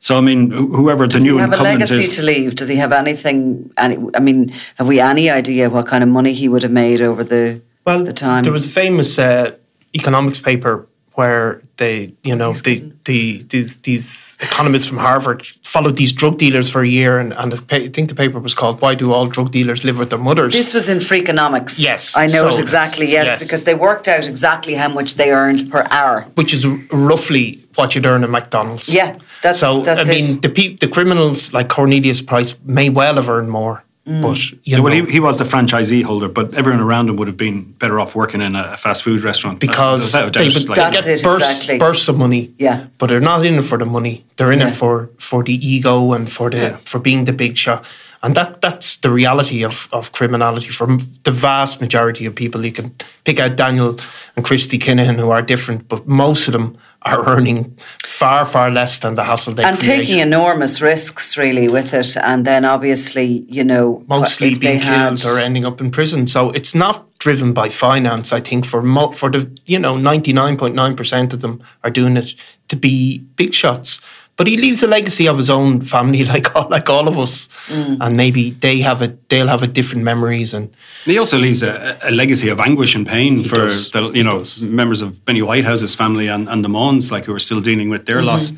So 0.00 0.16
I 0.16 0.20
mean, 0.22 0.50
wh- 0.50 0.74
whoever 0.74 1.06
the 1.06 1.12
does 1.12 1.22
he 1.22 1.28
new 1.28 1.36
have 1.36 1.50
a 1.50 1.52
incumbent 1.52 1.80
legacy 1.90 2.08
is, 2.10 2.16
to 2.16 2.22
leave? 2.22 2.54
Does 2.56 2.68
he 2.68 2.76
have 2.76 2.92
anything? 2.92 3.70
Any, 3.76 3.98
I 4.14 4.20
mean, 4.20 4.52
have 4.76 4.88
we 4.88 4.98
any 4.98 5.30
idea 5.30 5.70
what 5.70 5.86
kind 5.86 6.02
of 6.02 6.08
money 6.08 6.32
he 6.32 6.48
would 6.48 6.62
have 6.62 6.72
made 6.72 7.00
over 7.00 7.22
the 7.22 7.60
Well, 7.86 8.02
the 8.02 8.12
time? 8.12 8.42
there 8.42 8.52
was 8.52 8.66
a 8.66 8.70
famous 8.70 9.18
uh, 9.18 9.54
economics 9.94 10.40
paper 10.40 10.86
where 11.20 11.60
they, 11.76 11.94
you 12.24 12.34
know, 12.40 12.52
the, 12.66 12.74
the 13.04 13.42
these 13.52 13.70
these 13.88 14.38
economists 14.40 14.86
from 14.90 14.98
Harvard 15.08 15.40
followed 15.74 15.96
these 16.02 16.12
drug 16.20 16.34
dealers 16.44 16.68
for 16.74 16.80
a 16.82 16.88
year, 17.00 17.12
and, 17.22 17.30
and 17.40 17.52
the 17.52 17.58
I 17.76 17.88
think 17.94 18.08
the 18.08 18.14
paper 18.22 18.38
was 18.46 18.54
called 18.60 18.80
"Why 18.82 18.92
Do 18.94 19.06
All 19.12 19.26
Drug 19.36 19.48
Dealers 19.56 19.84
Live 19.84 19.98
with 20.00 20.08
Their 20.12 20.18
Mothers?" 20.28 20.52
This 20.54 20.72
was 20.78 20.88
in 20.88 20.98
Freakonomics. 21.10 21.74
Yes, 21.78 22.02
I 22.16 22.26
know 22.34 22.44
so- 22.48 22.56
it 22.56 22.60
exactly. 22.60 23.06
Yes, 23.16 23.26
yes. 23.26 23.38
because 23.44 23.62
they 23.64 23.74
worked 23.88 24.06
out 24.14 24.24
exactly 24.34 24.74
how 24.82 24.88
much 24.98 25.10
they 25.20 25.30
earned 25.30 25.70
per 25.72 25.82
hour. 25.98 26.16
which 26.40 26.52
is 26.56 26.64
r- 26.64 26.78
roughly 27.10 27.44
what 27.78 27.94
you'd 27.94 28.06
earn 28.12 28.22
at 28.24 28.30
McDonald's. 28.30 28.88
Yeah, 28.88 29.10
that's- 29.42 29.60
so. 29.60 29.82
that's 29.82 30.08
I 30.08 30.12
mean, 30.14 30.26
it. 30.36 30.42
the 30.42 30.48
pe- 30.58 30.76
the 30.84 30.88
criminals 30.96 31.52
like 31.56 31.68
Cornelius 31.68 32.20
Price 32.22 32.50
may 32.64 32.88
well 32.88 33.16
have 33.20 33.28
earned 33.36 33.50
more, 33.50 33.76
Mm. 34.06 34.22
but 34.22 34.50
you 34.50 34.58
Yeah, 34.64 34.76
know, 34.78 34.82
well, 34.84 34.92
he, 34.94 35.02
he 35.12 35.20
was 35.20 35.36
the 35.36 35.44
franchisee 35.44 36.02
holder, 36.02 36.28
but 36.28 36.54
everyone 36.54 36.80
around 36.80 37.10
him 37.10 37.16
would 37.16 37.28
have 37.28 37.36
been 37.36 37.72
better 37.78 38.00
off 38.00 38.14
working 38.14 38.40
in 38.40 38.56
a 38.56 38.74
fast 38.76 39.02
food 39.02 39.22
restaurant 39.22 39.60
because 39.60 40.06
without 40.06 40.32
they, 40.32 40.48
would, 40.48 40.68
like- 40.70 40.76
That's 40.76 40.96
get 41.04 41.06
it, 41.06 41.22
bursts, 41.22 41.50
exactly. 41.50 41.78
bursts 41.78 42.08
of 42.08 42.16
money. 42.16 42.54
Yeah. 42.58 42.86
but 42.98 43.08
they're 43.08 43.20
not 43.20 43.44
in 43.44 43.56
it 43.58 43.62
for 43.62 43.76
the 43.76 43.84
money. 43.84 44.24
They're 44.36 44.52
in 44.52 44.60
Yeah. 44.60 44.68
it 44.68 44.74
for 44.74 45.10
for 45.18 45.44
the 45.44 45.52
ego 45.52 46.12
and 46.14 46.32
for 46.32 46.48
the 46.50 46.56
Yeah. 46.56 46.76
for 46.86 46.98
being 46.98 47.26
the 47.26 47.32
big 47.34 47.56
shot. 47.58 47.84
And 48.22 48.34
that 48.34 48.60
that's 48.62 48.96
the 48.98 49.10
reality 49.10 49.64
of, 49.64 49.86
of 49.92 50.12
criminality 50.12 50.68
for 50.68 50.86
the 51.24 51.30
vast 51.30 51.80
majority 51.80 52.26
of 52.26 52.34
people. 52.34 52.64
You 52.64 52.72
can 52.72 52.94
pick 53.24 53.38
out 53.38 53.56
Daniel 53.56 53.96
and 54.36 54.44
Christy 54.46 54.78
Kinahan 54.78 55.18
who 55.18 55.30
are 55.30 55.42
different, 55.42 55.88
but 55.88 56.06
most 56.06 56.48
of 56.48 56.52
them 56.52 56.76
are 57.02 57.26
earning 57.26 57.76
far 58.04 58.44
far 58.44 58.70
less 58.70 58.98
than 58.98 59.14
the 59.14 59.24
hassle 59.24 59.54
they 59.54 59.64
and 59.64 59.78
create. 59.78 59.96
taking 60.00 60.18
enormous 60.18 60.80
risks 60.82 61.36
really 61.36 61.66
with 61.66 61.94
it 61.94 62.14
and 62.18 62.44
then 62.46 62.64
obviously 62.64 63.44
you 63.48 63.64
know 63.64 64.04
mostly 64.06 64.54
being 64.54 64.80
killed 64.80 65.20
had- 65.20 65.24
or 65.24 65.38
ending 65.38 65.64
up 65.64 65.80
in 65.80 65.90
prison. 65.90 66.26
So 66.26 66.50
it's 66.50 66.74
not 66.74 67.06
driven 67.18 67.52
by 67.52 67.68
finance. 67.68 68.32
I 68.32 68.40
think 68.40 68.66
for 68.66 68.82
mo- 68.82 69.12
for 69.12 69.30
the 69.30 69.50
you 69.66 69.78
know 69.78 69.96
ninety 69.96 70.32
nine 70.32 70.56
point 70.56 70.74
nine 70.74 70.94
percent 70.96 71.32
of 71.32 71.40
them 71.40 71.62
are 71.84 71.90
doing 71.90 72.16
it 72.16 72.34
to 72.68 72.76
be 72.76 73.18
big 73.36 73.54
shots. 73.54 74.00
But 74.40 74.46
he 74.46 74.56
leaves 74.56 74.82
a 74.82 74.86
legacy 74.86 75.28
of 75.28 75.36
his 75.36 75.50
own 75.50 75.82
family, 75.82 76.24
like 76.34 76.56
all, 76.56 76.66
like 76.70 76.88
all 76.88 77.08
of 77.08 77.18
us, 77.18 77.48
Mm. 77.68 77.98
and 78.00 78.16
maybe 78.16 78.42
they 78.60 78.80
have 78.80 79.02
it. 79.02 79.28
They'll 79.28 79.48
have 79.48 79.62
a 79.62 79.66
different 79.66 80.02
memories 80.04 80.54
and 80.54 80.68
He 81.04 81.18
also 81.18 81.36
leaves 81.38 81.62
a, 81.62 81.98
a 82.02 82.10
legacy 82.10 82.48
of 82.48 82.58
anguish 82.58 82.94
and 82.96 83.06
pain 83.06 83.44
for 83.44 83.56
does. 83.56 83.90
the 83.90 84.10
you 84.14 84.24
know 84.24 84.42
members 84.62 85.02
of 85.02 85.22
Benny 85.26 85.40
Whitehouse's 85.42 85.94
family 85.94 86.28
and, 86.28 86.48
and 86.48 86.64
the 86.64 86.70
Munns, 86.70 87.10
like 87.10 87.26
who 87.26 87.34
are 87.34 87.38
still 87.38 87.60
dealing 87.60 87.90
with 87.90 88.06
their 88.06 88.16
Mm-hmm. 88.20 88.26
loss. 88.28 88.52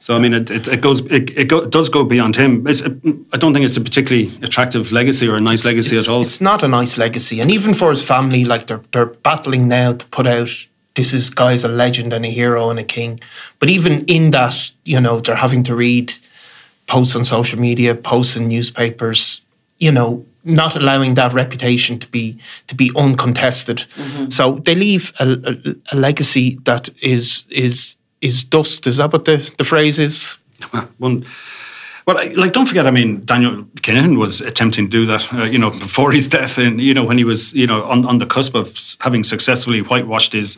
So 0.00 0.14
I 0.14 0.18
mean, 0.20 0.34
it, 0.34 0.50
it, 0.50 0.68
it 0.68 0.80
goes 0.82 1.00
it, 1.10 1.30
it 1.38 1.48
go, 1.48 1.64
does 1.66 1.88
go 1.88 2.04
beyond 2.04 2.36
him. 2.36 2.66
It's, 2.66 2.82
I 2.82 3.36
don't 3.38 3.52
think 3.54 3.64
it's 3.64 3.78
a 3.78 3.80
particularly 3.80 4.30
attractive 4.42 4.92
legacy 4.92 5.26
or 5.26 5.36
a 5.36 5.40
nice 5.40 5.64
legacy 5.64 5.96
it's, 5.96 6.06
at 6.06 6.12
all. 6.12 6.22
it's 6.22 6.40
not 6.40 6.62
a 6.62 6.68
nice 6.68 6.98
legacy. 6.98 7.40
And 7.40 7.50
even 7.50 7.72
for 7.74 7.90
his 7.90 8.02
family, 8.04 8.44
like 8.44 8.66
they're 8.66 8.82
they're 8.92 9.12
battling 9.24 9.68
now 9.68 9.94
to 9.94 10.04
put 10.06 10.26
out 10.26 10.50
this 10.98 11.14
is 11.14 11.30
guy's 11.30 11.62
a 11.62 11.68
legend 11.68 12.12
and 12.12 12.26
a 12.26 12.28
hero 12.28 12.70
and 12.70 12.78
a 12.78 12.84
king. 12.84 13.20
But 13.60 13.70
even 13.70 14.04
in 14.06 14.32
that, 14.32 14.72
you 14.84 15.00
know, 15.00 15.20
they're 15.20 15.36
having 15.36 15.62
to 15.64 15.76
read 15.76 16.12
posts 16.88 17.14
on 17.14 17.24
social 17.24 17.58
media, 17.60 17.94
posts 17.94 18.36
in 18.36 18.48
newspapers, 18.48 19.40
you 19.78 19.92
know, 19.92 20.26
not 20.42 20.74
allowing 20.74 21.14
that 21.14 21.32
reputation 21.32 22.00
to 22.00 22.08
be 22.08 22.36
to 22.66 22.74
be 22.74 22.90
uncontested. 22.96 23.86
So 24.30 24.58
they 24.64 24.74
leave 24.74 25.12
a, 25.20 25.26
a, 25.50 25.74
a 25.92 25.96
legacy 25.96 26.58
that 26.64 26.88
is 27.00 27.44
is 27.48 27.94
is 28.20 28.42
dust. 28.42 28.86
Is 28.88 28.96
that 28.96 29.12
what 29.12 29.24
the, 29.24 29.36
the 29.56 29.64
phrase 29.64 30.00
is? 30.00 30.36
One, 30.98 31.24
well, 32.06 32.16
like 32.36 32.52
don't 32.54 32.66
forget. 32.66 32.88
I 32.88 32.90
mean, 32.90 33.20
Daniel 33.24 33.62
Kinahan 33.82 34.18
was 34.18 34.40
attempting 34.40 34.86
to 34.86 34.90
do 34.90 35.06
that. 35.06 35.32
Uh, 35.32 35.44
you 35.44 35.58
know, 35.58 35.70
before 35.86 36.10
his 36.10 36.26
death, 36.26 36.58
and 36.58 36.80
you 36.80 36.92
know 36.92 37.04
when 37.04 37.18
he 37.18 37.24
was, 37.24 37.52
you 37.54 37.68
know, 37.68 37.84
on, 37.84 38.04
on 38.04 38.18
the 38.18 38.26
cusp 38.26 38.56
of 38.56 38.96
having 38.98 39.22
successfully 39.22 39.80
whitewashed 39.82 40.32
his 40.32 40.56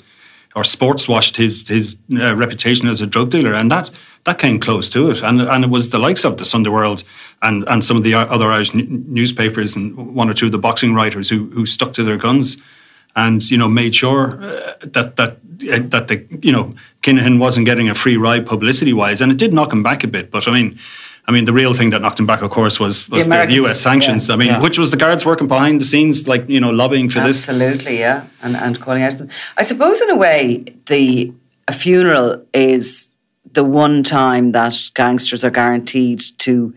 or 0.55 0.65
sports 0.65 1.07
washed 1.09 1.37
his 1.37 1.69
his 1.69 1.97
uh, 2.15 2.35
reputation 2.37 2.89
as 2.89 3.01
a 3.01 3.07
drug 3.07 3.31
dealer, 3.31 3.55
and 3.55 3.71
that 3.71 3.91
that 4.25 4.39
came 4.39 4.59
close 4.59 4.89
to 4.91 5.11
it. 5.11 5.23
And 5.23 5.41
and 5.41 5.65
it 5.65 5.71
was 5.71 5.89
the 5.89 5.99
likes 5.99 6.25
of 6.25 6.37
the 6.37 6.45
Sunday 6.45 6.71
World 6.71 7.05
and 7.41 7.65
and 7.69 7.85
some 7.85 7.97
of 7.97 8.05
the 8.05 8.15
other 8.15 8.51
Irish 8.51 8.75
n- 8.75 9.05
newspapers 9.09 9.77
and 9.77 9.97
one 10.15 10.29
or 10.31 10.35
two 10.35 10.47
of 10.47 10.53
the 10.53 10.59
boxing 10.59 10.95
writers 10.95 11.29
who 11.29 11.51
who 11.55 11.67
stuck 11.67 11.93
to 11.93 12.05
their 12.05 12.19
guns. 12.19 12.57
and 13.17 13.51
you 13.51 13.59
know 13.59 13.69
made 13.69 13.95
sure 13.95 14.41
uh, 14.43 14.75
that 14.95 15.17
that 15.17 15.31
uh, 15.73 15.89
that 15.89 16.07
the 16.09 16.17
you 16.43 16.53
know 16.53 16.71
Kinahan 17.03 17.39
wasn't 17.39 17.67
getting 17.67 17.91
a 17.91 17.95
free 17.95 18.17
ride 18.17 18.47
publicity 18.47 18.93
wise, 18.93 19.21
and 19.23 19.33
it 19.33 19.39
did 19.39 19.53
knock 19.53 19.73
him 19.73 19.83
back 19.83 20.05
a 20.05 20.09
bit. 20.09 20.31
But 20.31 20.47
I 20.49 20.53
mean. 20.53 20.79
I 21.31 21.33
mean, 21.33 21.45
the 21.45 21.53
real 21.53 21.75
thing 21.75 21.91
that 21.91 22.03
knocked 22.03 22.19
him 22.19 22.27
back, 22.27 22.43
of 22.43 22.51
course, 22.51 22.81
was, 22.81 23.09
was 23.09 23.29
the, 23.29 23.47
the, 23.47 23.55
U.S. 23.63 23.81
sanctions. 23.81 24.27
Yeah. 24.27 24.35
I 24.35 24.37
mean, 24.37 24.49
Yeah. 24.49 24.61
which 24.61 24.79
was 24.79 24.91
the 24.91 24.97
guards 24.97 25.25
working 25.25 25.47
behind 25.47 25.81
the 25.81 25.85
scenes, 25.85 26.27
like 26.27 26.45
you 26.49 26.59
know, 26.59 26.71
lobbying 26.71 27.09
for 27.09 27.21
this. 27.21 27.49
Absolutely, 27.49 28.01
yeah, 28.01 28.25
and 28.43 28.57
and 28.57 28.81
calling 28.81 29.05
out 29.05 29.13
to 29.13 29.19
them. 29.19 29.29
I 29.57 29.63
suppose, 29.63 30.01
in 30.01 30.11
a 30.11 30.17
way, 30.17 30.65
the 30.87 31.33
a 31.69 31.73
funeral 31.73 32.45
is 32.53 33.13
the 33.53 33.63
one 33.63 34.03
time 34.03 34.51
that 34.59 34.75
gangsters 34.95 35.45
are 35.45 35.51
guaranteed 35.51 36.21
to 36.39 36.75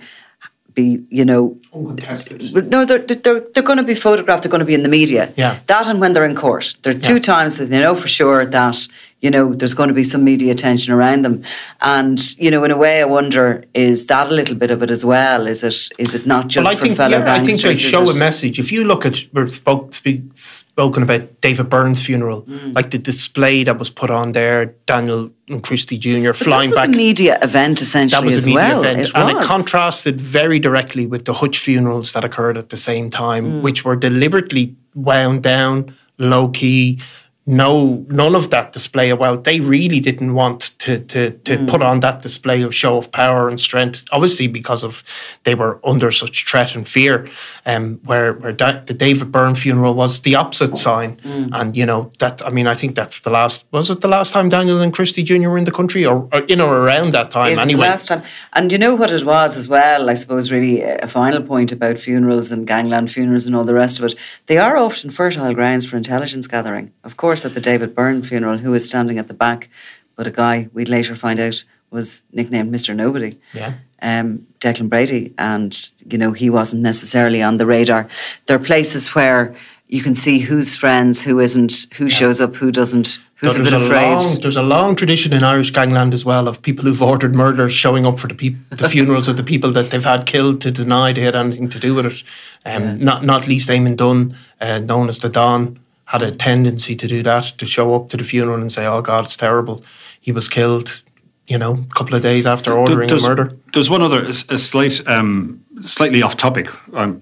be, 0.76 1.00
you 1.10 1.26
know, 1.26 1.58
Uncontested. 1.74 2.70
No, 2.70 2.86
they're, 2.86 3.00
they're, 3.00 3.40
they're 3.54 3.64
going 3.64 3.78
to 3.78 3.84
be 3.84 3.96
photographed, 3.96 4.44
they're 4.44 4.52
going 4.52 4.60
to 4.68 4.72
be 4.74 4.76
in 4.76 4.84
the 4.84 4.90
media. 4.90 5.34
Yeah. 5.36 5.60
That 5.68 5.88
and 5.88 6.00
when 6.00 6.14
they're 6.14 6.26
in 6.26 6.36
court. 6.36 6.76
There 6.84 6.96
are 6.96 7.00
two 7.00 7.16
Yeah. 7.16 7.34
times 7.34 7.58
that 7.58 7.70
they 7.72 7.80
know 7.80 7.96
for 7.96 8.08
sure 8.08 8.46
that, 8.46 8.88
you 9.24 9.32
know, 9.32 9.54
there's 9.54 9.74
going 9.74 9.88
to 9.88 9.94
be 9.94 10.04
some 10.04 10.22
media 10.26 10.52
attention 10.52 10.94
around 10.94 11.22
them. 11.24 11.42
And, 11.82 12.20
you 12.38 12.52
know, 12.52 12.66
in 12.66 12.72
a 12.72 12.78
way, 12.78 13.00
I 13.02 13.06
wonder, 13.06 13.64
is 13.74 14.08
that 14.08 14.28
a 14.28 14.34
little 14.34 14.54
bit 14.56 14.70
of 14.70 14.84
it 14.84 14.92
as 14.92 15.06
well? 15.06 15.48
Is 15.48 15.64
it 15.64 15.76
is 15.98 16.14
it 16.14 16.28
not 16.28 16.50
just 16.50 16.66
well, 16.66 16.74
I 16.74 16.76
for 16.76 16.82
think, 16.84 16.98
fellow 16.98 17.18
yeah, 17.20 17.34
I 17.34 17.42
think 17.44 17.62
they 17.62 17.74
show 17.74 18.04
it- 18.10 18.16
a 18.18 18.20
message. 18.20 18.60
If 18.60 18.70
you 18.74 18.84
look 18.84 19.06
at, 19.06 19.24
we're 19.34 19.48
spoke, 19.48 19.94
speak, 19.94 20.22
spoken 20.34 21.04
about 21.04 21.40
David 21.40 21.70
Byrne's 21.70 22.02
funeral, 22.06 22.42
Mm. 22.42 22.76
like 22.76 22.92
the 22.92 22.98
display 22.98 23.64
that 23.64 23.80
was 23.80 23.90
put 23.90 24.10
on 24.10 24.34
there, 24.34 24.76
Daniel 24.88 25.32
and 25.48 25.64
Christie 25.64 25.98
Jr. 25.98 26.28
But 26.32 26.36
flying 26.36 26.70
back. 26.72 26.76
that 26.76 26.90
was 26.90 26.96
a 26.98 26.98
media 26.98 27.40
event, 27.42 27.82
essentially, 27.82 28.20
that 28.20 28.26
was 28.26 28.36
as 28.36 28.44
a 28.44 28.48
media 28.48 28.60
well. 28.62 28.80
event, 28.84 29.00
It 29.08 29.12
and 29.16 29.30
it 29.30 29.42
contrasted 29.44 30.20
very 30.20 30.60
directly 30.60 31.06
with 31.06 31.24
the 31.24 31.34
Hutch 31.34 31.60
funerals 31.60 32.12
that 32.12 32.26
occurred 32.26 32.58
at 32.58 32.70
the 32.72 32.78
same 32.78 33.10
time, 33.10 33.46
Mm. 33.46 33.62
which 33.62 33.86
were 33.86 33.96
deliberately 33.96 34.76
wound 34.96 35.44
down, 35.44 35.94
low 36.20 36.50
key. 36.50 37.00
No, 37.46 38.06
none 38.10 38.36
of 38.36 38.50
that 38.52 38.72
display. 38.72 39.10
Of 39.10 39.20
well, 39.20 39.38
they 39.38 39.60
really 39.60 40.00
didn't 40.00 40.34
want 40.34 40.73
to 40.84 41.00
to, 41.12 41.20
to 41.48 41.54
Mm. 41.58 41.68
put 41.68 41.82
on 41.82 42.00
that 42.02 42.22
display 42.24 42.62
of 42.64 42.74
show 42.74 42.98
of 42.98 43.12
power 43.12 43.48
and 43.50 43.60
strength. 43.60 44.04
Obviously, 44.12 44.48
because 44.48 44.84
of 44.84 45.04
they 45.46 45.56
were 45.56 45.80
under 45.92 46.12
such 46.12 46.46
threat 46.50 46.76
and 46.76 46.88
fear. 46.88 47.28
Um, 47.66 48.00
where 48.10 48.34
where 48.42 48.52
da- 48.62 48.82
the 48.86 48.94
David 48.94 49.32
Byrne 49.32 49.56
funeral 49.56 49.94
was 49.94 50.22
the 50.22 50.36
opposite 50.36 50.78
sign, 50.78 51.18
Mm. 51.24 51.50
and 51.54 51.78
you 51.78 51.86
know 51.86 52.12
that 52.20 52.42
I 52.46 52.50
mean 52.50 52.68
I 52.68 52.76
think 52.76 52.96
that's 52.96 53.22
the 53.22 53.30
last 53.30 53.66
was 53.72 53.90
it 53.90 54.02
the 54.02 54.08
last 54.18 54.34
time 54.34 54.50
Daniel 54.50 54.82
and 54.82 54.94
Christie 54.94 55.24
Jr. 55.24 55.50
were 55.50 55.58
in 55.58 55.66
the 55.66 55.72
country 55.80 56.06
or, 56.06 56.28
or 56.34 56.42
in 56.48 56.60
or 56.62 56.74
around 56.86 57.14
that 57.14 57.30
time 57.32 57.52
It 57.52 57.58
was 57.58 57.66
anyway. 57.70 57.86
the 57.86 57.90
last 57.92 58.08
time. 58.08 58.22
And 58.54 58.72
you 58.72 58.78
know 58.78 58.96
what 58.96 59.12
it 59.12 59.24
was 59.26 59.58
as 59.58 59.68
well, 59.68 60.10
I 60.10 60.16
suppose, 60.16 60.52
really 60.52 60.82
a 60.82 61.08
final 61.08 61.42
point 61.42 61.72
about 61.72 61.98
funerals 62.00 62.52
and 62.52 62.68
gangland 62.68 63.10
funerals 63.12 63.46
and 63.48 63.56
all 63.56 63.64
the 63.66 63.74
rest 63.84 64.00
of 64.00 64.06
it. 64.06 64.16
They 64.48 64.58
are 64.58 64.76
often 64.78 65.12
fertile 65.12 65.54
grounds 65.54 65.86
for 65.86 65.98
intelligence 65.98 66.48
gathering. 66.48 66.92
Of 67.04 67.16
course, 67.18 67.46
at 67.46 67.54
the 67.54 67.62
David 67.62 67.96
Byrne 67.96 68.24
funeral, 68.24 68.58
who 68.58 68.72
was 68.72 68.86
standing 68.86 69.18
at 69.20 69.28
the 69.28 69.34
back, 69.34 69.70
but 70.16 70.28
a 70.28 70.32
guy 70.32 70.68
we'd 70.74 70.90
later 70.90 71.16
find 71.16 71.40
out 71.40 71.64
was 71.92 72.24
nicknamed 72.32 72.74
Mr. 72.74 72.96
Nobody. 72.96 73.38
Yeah. 73.54 73.74
Um, 74.02 74.48
Declan 74.60 74.90
Brady, 74.90 75.34
and 75.38 75.90
you 76.10 76.18
know 76.18 76.32
he 76.34 76.50
wasn't 76.50 76.82
necessarily 76.82 77.42
on 77.42 77.58
the 77.58 77.66
radar. 77.66 78.08
There 78.48 78.56
are 78.58 78.64
places 78.64 79.08
where 79.16 79.56
you 79.88 80.02
can 80.02 80.16
see 80.16 80.40
who's 80.40 80.76
friends, 80.76 81.22
who 81.22 81.40
isn't, 81.40 81.88
who 81.96 82.10
shows 82.10 82.42
up, 82.42 82.56
who 82.56 82.72
doesn't, 82.72 83.20
who's 83.36 83.54
So 83.54 83.60
a 83.60 83.64
there's 83.64 83.70
bit 83.72 83.82
a 83.82 83.86
afraid. 83.86 84.12
long 84.12 84.42
there's 84.42 84.58
a 84.58 84.64
long 84.64 84.96
tradition 84.98 85.32
in 85.34 85.44
Irish 85.44 85.72
gangland 85.72 86.14
as 86.14 86.26
well 86.26 86.48
of 86.50 86.62
people 86.62 86.84
who've 86.86 87.02
ordered 87.02 87.34
murders 87.36 87.72
showing 87.72 88.06
up 88.06 88.20
for 88.20 88.28
the 88.28 88.36
peop- 88.36 88.58
the 88.72 88.90
funerals 88.90 89.28
of 89.30 89.38
the 89.38 89.44
people 89.44 89.72
that 89.72 89.90
they've 89.92 90.04
had 90.04 90.26
killed 90.26 90.60
to 90.62 90.72
deny 90.72 91.14
they 91.14 91.22
had 91.22 91.36
anything 91.36 91.70
to 91.70 91.80
do 91.80 91.94
with 91.96 92.06
it. 92.08 92.24
Um, 92.66 92.98
Not 93.00 93.24
not 93.24 93.48
least 93.48 93.70
Eamon 93.70 93.96
Dunne, 93.96 94.36
uh, 94.60 94.80
known 94.80 95.08
as 95.10 95.20
the 95.20 95.30
Don, 95.30 95.80
had 96.06 96.22
a 96.24 96.32
tendency 96.32 96.96
to 96.96 97.08
do 97.08 97.24
that 97.24 97.54
to 97.58 97.66
show 97.66 97.94
up 97.96 98.10
to 98.10 98.18
the 98.18 98.24
funeral 98.24 98.60
and 98.62 98.72
say, 98.72 98.86
"Oh 98.86 99.02
God, 99.02 99.26
it's 99.26 99.38
terrible. 99.38 99.84
He 100.24 100.32
was 100.32 100.48
killed." 100.48 101.04
You 101.48 101.58
know, 101.58 101.74
a 101.74 101.94
couple 101.94 102.16
of 102.16 102.22
days 102.22 102.46
after 102.46 102.72
ordering 102.72 103.10
There's- 103.10 103.24
a 103.24 103.28
murder. 103.28 103.54
There's 103.74 103.90
one 103.90 104.02
other, 104.02 104.24
a, 104.24 104.30
a 104.30 104.58
slight, 104.58 105.06
um, 105.08 105.60
slightly 105.82 106.22
off 106.24 106.38
topic 106.38 106.70
um, 106.94 107.20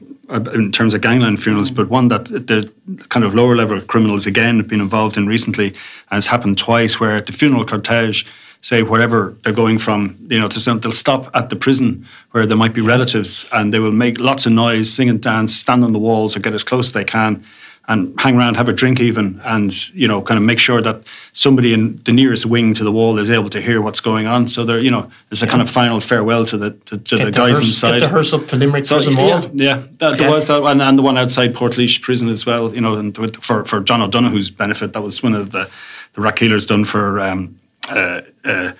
in 0.54 0.72
terms 0.72 0.94
of 0.94 1.02
gangland 1.02 1.42
funerals, 1.42 1.72
but 1.72 1.90
one 1.90 2.08
that 2.10 2.26
the 2.26 2.72
kind 3.10 3.26
of 3.26 3.34
lower 3.34 3.56
level 3.56 3.82
criminals 3.82 4.28
again 4.28 4.58
have 4.58 4.68
been 4.68 4.80
involved 4.80 5.18
in 5.18 5.26
recently, 5.26 5.70
and 6.12 6.18
it's 6.20 6.28
happened 6.28 6.60
twice, 6.60 7.00
where 7.00 7.16
at 7.16 7.26
the 7.26 7.34
funeral 7.34 7.66
cortege, 7.66 8.28
say 8.62 8.84
wherever 8.84 9.36
they're 9.44 9.54
going 9.54 9.80
from, 9.80 10.16
you 10.30 10.40
know, 10.40 10.48
to 10.48 10.60
some, 10.62 10.80
they'll 10.82 10.92
stop 10.92 11.32
at 11.34 11.50
the 11.50 11.56
prison 11.56 12.06
where 12.30 12.46
there 12.46 12.58
might 12.58 12.76
be 12.76 12.82
relatives, 12.82 13.50
and 13.54 13.74
they 13.74 13.80
will 13.80 13.92
make 13.92 14.20
lots 14.20 14.46
of 14.46 14.52
noise, 14.52 14.94
sing 14.94 15.10
and 15.10 15.20
dance, 15.20 15.56
stand 15.56 15.84
on 15.84 15.94
the 15.94 16.00
walls, 16.00 16.36
or 16.36 16.40
get 16.40 16.54
as 16.54 16.64
close 16.64 16.90
as 16.90 16.94
they 16.94 17.04
can. 17.04 17.44
And 17.88 18.18
hang 18.22 18.38
around, 18.38 18.56
have 18.56 18.70
a 18.70 18.74
drink 18.74 19.00
even, 19.00 19.42
and 19.44 19.74
you 19.94 20.08
know, 20.08 20.22
kind 20.22 20.38
of 20.38 20.44
make 20.44 20.60
sure 20.60 20.82
that 20.82 21.02
somebody 21.34 21.74
in 21.74 22.00
the 22.06 22.14
nearest 22.14 22.46
wing 22.46 22.74
to 22.76 22.84
the 22.84 22.92
wall 22.92 23.18
is 23.20 23.30
able 23.30 23.50
to 23.50 23.60
hear 23.60 23.82
what's 23.82 24.00
going 24.00 24.28
on. 24.28 24.48
So 24.48 24.64
there, 24.64 24.80
you 24.80 24.92
know, 24.92 25.10
there's 25.30 25.42
a 25.42 25.48
kind 25.48 25.62
of 25.62 25.70
final 25.70 26.00
farewell 26.00 26.46
to 26.46 26.58
the 26.58 26.72
to, 26.72 26.98
to 26.98 27.18
the 27.18 27.24
Get 27.26 27.34
guys 27.34 27.56
hearse, 27.56 27.66
inside. 27.66 28.00
Get 28.00 28.06
the 28.06 28.08
hearse 28.10 28.32
up 28.34 28.48
to 28.50 28.56
Limerick 28.56 28.86
prison 28.88 29.14
yeah, 29.14 29.40
wall. 29.40 29.50
yeah, 29.56 29.84
that, 30.00 30.18
there 30.18 30.30
Yeah. 30.30 30.36
was 30.36 30.48
that, 30.48 30.64
and, 30.64 30.82
and 30.82 30.98
the 30.98 31.02
one 31.02 31.18
outside 31.18 31.54
Portlaoise 31.56 32.00
prison 32.02 32.30
as 32.30 32.46
well. 32.46 32.74
You 32.74 32.82
know, 32.82 32.94
and 33.00 33.18
with, 33.18 33.38
for 33.44 33.66
for 33.66 33.82
John 33.82 34.02
O'Donoghue's 34.02 34.52
benefit, 34.52 34.94
that 34.94 35.02
was 35.02 35.22
one 35.24 35.34
of 35.34 35.52
the 35.52 35.68
the 36.14 36.32
killers 36.32 36.68
done 36.68 36.86
for. 36.86 37.20
Um, 37.20 37.60
uh, 37.90 38.22
uh, 38.46 38.72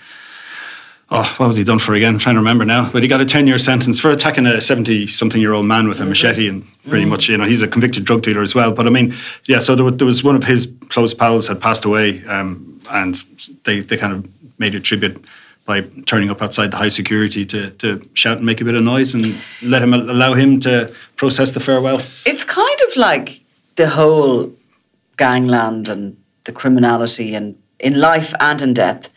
Oh, 1.14 1.36
what 1.38 1.48
was 1.48 1.58
he 1.58 1.66
done 1.66 1.78
for 1.78 1.94
again? 1.94 2.14
I'm 2.14 2.20
trying 2.20 2.36
to 2.36 2.40
remember 2.40 2.64
now. 2.64 2.90
But 2.90 3.04
he 3.04 3.10
got 3.10 3.20
a 3.20 3.26
10 3.26 3.46
year 3.46 3.58
sentence 3.58 4.00
for 4.00 4.10
attacking 4.12 4.46
a 4.46 4.62
70 4.62 5.08
something 5.08 5.42
year 5.42 5.52
old 5.52 5.66
man 5.66 5.90
with 5.90 6.00
a 6.00 6.06
machete. 6.06 6.48
And 6.48 6.66
pretty 6.88 7.04
much, 7.04 7.28
you 7.28 7.38
know, 7.38 7.44
he's 7.44 7.62
a 7.62 7.68
convicted 7.68 8.06
drug 8.06 8.22
dealer 8.22 8.42
as 8.42 8.56
well. 8.56 8.72
But 8.72 8.88
I 8.88 8.92
mean, 8.92 9.14
yeah, 9.46 9.60
so 9.60 9.76
there 9.76 9.84
was, 9.84 9.98
there 9.98 10.06
was 10.06 10.24
one 10.24 10.38
of 10.38 10.44
his 10.46 10.72
close 10.88 11.14
pals 11.14 11.48
had 11.48 11.60
passed 11.60 11.84
away. 11.84 12.24
Um, 12.26 12.80
and 12.90 13.22
they, 13.66 13.82
they 13.82 13.98
kind 13.98 14.14
of 14.14 14.26
made 14.58 14.74
a 14.74 14.80
tribute 14.80 15.24
by 15.66 15.82
turning 16.06 16.30
up 16.30 16.42
outside 16.42 16.72
the 16.72 16.78
high 16.78 16.90
security 16.90 17.46
to, 17.46 17.72
to 17.72 18.02
shout 18.14 18.38
and 18.38 18.46
make 18.46 18.62
a 18.62 18.66
bit 18.66 18.76
of 18.76 18.84
noise 18.84 19.14
and 19.14 19.36
let 19.62 19.82
him 19.82 19.94
allow 19.94 20.34
him 20.34 20.62
to 20.62 20.94
process 21.18 21.52
the 21.52 21.60
farewell. 21.60 22.02
It's 22.26 22.46
kind 22.46 22.82
of 22.88 22.96
like 22.96 23.42
the 23.76 23.90
whole 23.90 24.52
gangland 25.18 25.90
and 25.90 26.16
the 26.46 26.54
criminality 26.54 27.36
and 27.36 27.56
in 27.80 28.00
life 28.00 28.34
and 28.40 28.62
in 28.62 28.74
death. 28.74 29.10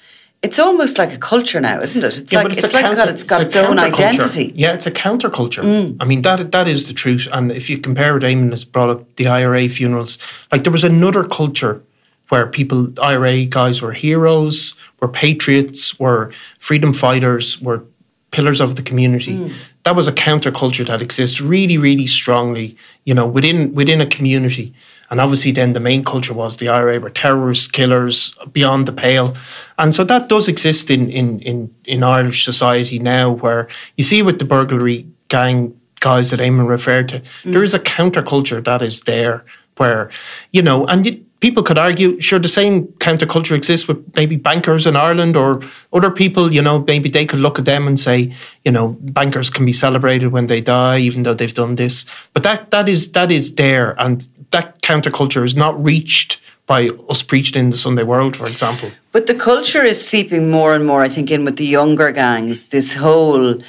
It's 0.45 0.59
almost 0.59 0.99
like 0.99 1.13
a 1.13 1.19
culture 1.19 1.61
now, 1.61 1.81
isn't 1.81 2.05
it? 2.05 2.19
It's 2.19 2.33
Yeah, 2.33 2.41
like 2.41 2.49
but 2.51 2.59
it's, 2.59 2.73
a 2.73 2.77
like 2.77 2.85
counter- 2.85 2.97
got, 2.97 3.09
it's 3.09 3.25
got 3.25 3.41
a 3.41 3.45
its 3.47 3.57
own 3.57 3.79
identity. 3.79 4.49
Mm. 4.51 4.55
Yeah, 4.57 4.75
it's 4.75 4.87
a 4.87 4.91
counterculture. 4.91 5.97
I 6.01 6.05
mean, 6.05 6.23
that 6.23 6.53
that 6.53 6.69
is 6.69 6.87
the 6.87 6.95
truth. 6.95 7.27
And 7.33 7.51
if 7.51 7.71
you 7.71 7.79
compare 7.79 8.17
it, 8.19 8.23
Eamon 8.23 8.51
has 8.51 8.65
brought 8.65 8.91
up 8.91 9.17
the 9.17 9.27
IRA 9.27 9.69
funerals. 9.69 10.19
Like 10.53 10.63
there 10.65 10.73
was 10.73 10.85
another 10.85 11.25
culture 11.25 11.83
where 12.29 12.47
people, 12.47 12.89
IRA 13.03 13.47
guys, 13.47 13.81
were 13.83 13.93
heroes, 13.93 14.75
were 15.01 15.09
patriots, 15.09 15.99
were 15.99 16.31
freedom 16.59 16.93
fighters, 16.93 17.61
were 17.61 17.83
pillars 18.31 18.61
of 18.61 18.75
the 18.75 18.83
community. 18.83 19.35
Mm. 19.37 19.53
That 19.85 19.97
was 19.97 20.09
a 20.09 20.13
counterculture 20.13 20.87
that 20.87 21.01
exists 21.01 21.41
really, 21.41 21.79
really 21.79 22.07
strongly. 22.07 22.77
You 23.05 23.15
know, 23.15 23.27
within 23.27 23.75
within 23.75 24.01
a 24.01 24.07
community. 24.07 24.75
And 25.11 25.21
obviously, 25.21 25.53
then 25.53 25.73
the 25.73 25.81
main 25.81 26.05
culture 26.05 26.35
was 26.35 26.57
the 26.57 26.69
IRA 26.69 26.99
were 26.99 27.11
terrorists, 27.11 27.69
killers, 27.69 28.35
beyond 28.53 28.87
the 28.87 28.93
pale. 28.93 29.35
And 29.79 29.95
so 29.95 30.05
that 30.05 30.29
does 30.29 30.49
exist 30.49 30.91
in, 30.91 31.11
in, 31.11 31.41
in, 31.41 31.75
in 31.85 32.03
Irish 32.03 32.45
society 32.45 32.99
now, 32.99 33.31
where 33.31 33.69
you 33.97 34.05
see 34.05 34.23
with 34.23 34.39
the 34.39 34.45
burglary 34.45 35.07
gang 35.29 35.79
guys 36.01 36.31
that 36.31 36.41
Eamon 36.41 36.69
referred 36.69 37.09
to, 37.11 37.21
mm. 37.21 37.53
there 37.53 37.63
is 37.63 37.75
a 37.75 37.79
counterculture 37.79 38.65
that 38.65 38.83
is 38.83 39.03
there 39.03 39.45
where, 39.77 40.11
you 40.53 40.63
know, 40.63 40.87
and 40.87 41.07
you, 41.07 41.25
people 41.45 41.63
could 41.63 41.79
argue, 41.79 42.19
sure, 42.23 42.39
the 42.39 42.49
same 42.49 42.87
counterculture 43.07 43.55
exists 43.55 43.87
with 43.87 43.99
maybe 44.17 44.35
bankers 44.35 44.87
in 44.87 44.97
Ireland 44.97 45.37
or 45.37 45.61
other 45.93 46.11
people, 46.11 46.51
you 46.51 46.63
know, 46.63 46.79
maybe 46.87 47.11
they 47.11 47.27
could 47.27 47.39
look 47.39 47.59
at 47.59 47.67
them 47.67 47.87
and 47.87 48.01
say, 48.01 48.33
you 48.65 48.73
know, 48.73 48.97
bankers 49.19 49.51
can 49.51 49.67
be 49.67 49.73
celebrated 49.75 50.29
when 50.29 50.47
they 50.47 50.63
die, 50.63 50.97
even 51.01 51.23
though 51.23 51.35
they've 51.35 51.53
done 51.53 51.75
this. 51.75 52.07
But 52.33 52.45
that 52.45 52.71
that 52.71 52.89
is 52.89 53.11
that 53.13 53.31
is 53.31 53.57
there, 53.57 53.95
and 54.01 54.27
that 54.53 54.81
counterculture 54.81 55.45
is 55.45 55.55
not 55.55 55.75
reached 55.85 56.41
by 56.65 56.89
us 57.11 57.23
preached 57.23 57.57
in 57.57 57.69
the 57.69 57.77
Sunday 57.77 58.05
World, 58.05 58.37
for 58.37 58.47
example. 58.47 58.91
But 59.13 59.27
the 59.27 59.35
culture 59.35 59.85
is 59.85 60.01
seeping 60.03 60.51
more 60.51 60.75
and 60.75 60.87
more, 60.87 61.03
I 61.03 61.11
think, 61.11 61.31
in 61.31 61.45
with 61.45 61.57
the 61.57 61.67
younger 61.67 62.11
gangs. 62.11 62.71
This 62.71 62.95
whole, 62.95 63.63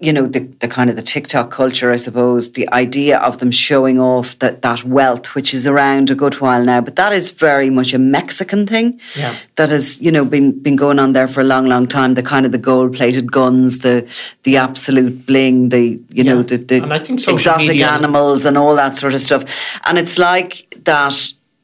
you 0.00 0.12
know, 0.12 0.26
the, 0.26 0.40
the 0.60 0.68
kind 0.68 0.90
of 0.90 0.96
the 0.96 1.02
TikTok 1.02 1.50
culture, 1.50 1.90
I 1.92 1.96
suppose, 1.96 2.52
the 2.52 2.68
idea 2.72 3.18
of 3.18 3.38
them 3.38 3.50
showing 3.50 3.98
off 3.98 4.38
that, 4.38 4.62
that 4.62 4.84
wealth, 4.84 5.34
which 5.34 5.54
is 5.54 5.66
around 5.66 6.10
a 6.10 6.14
good 6.14 6.40
while 6.40 6.64
now. 6.64 6.80
But 6.80 6.96
that 6.96 7.12
is 7.12 7.30
very 7.30 7.70
much 7.70 7.92
a 7.94 7.98
Mexican 7.98 8.66
thing 8.66 9.00
Yeah. 9.16 9.34
that 9.56 9.70
has, 9.70 10.00
you 10.00 10.10
know, 10.12 10.24
been 10.24 10.52
been 10.62 10.76
going 10.76 10.98
on 10.98 11.12
there 11.12 11.28
for 11.28 11.40
a 11.40 11.44
long, 11.44 11.66
long 11.66 11.86
time. 11.86 12.14
The 12.14 12.22
kind 12.22 12.44
of 12.46 12.52
the 12.52 12.58
gold 12.58 12.94
plated 12.94 13.32
guns, 13.32 13.78
the 13.80 14.06
the 14.42 14.56
absolute 14.56 15.26
bling, 15.26 15.68
the 15.70 15.98
you 16.10 16.24
know, 16.24 16.42
the, 16.42 16.56
the 16.58 16.82
And 16.82 16.92
I 16.92 16.98
think 16.98 17.26
exotic 17.26 17.68
media- 17.68 17.88
animals 17.88 18.44
and 18.44 18.56
all 18.58 18.76
that 18.76 18.96
sort 18.96 19.14
of 19.14 19.20
stuff. 19.20 19.44
And 19.84 19.98
it's 19.98 20.18
like 20.18 20.52
that 20.84 21.14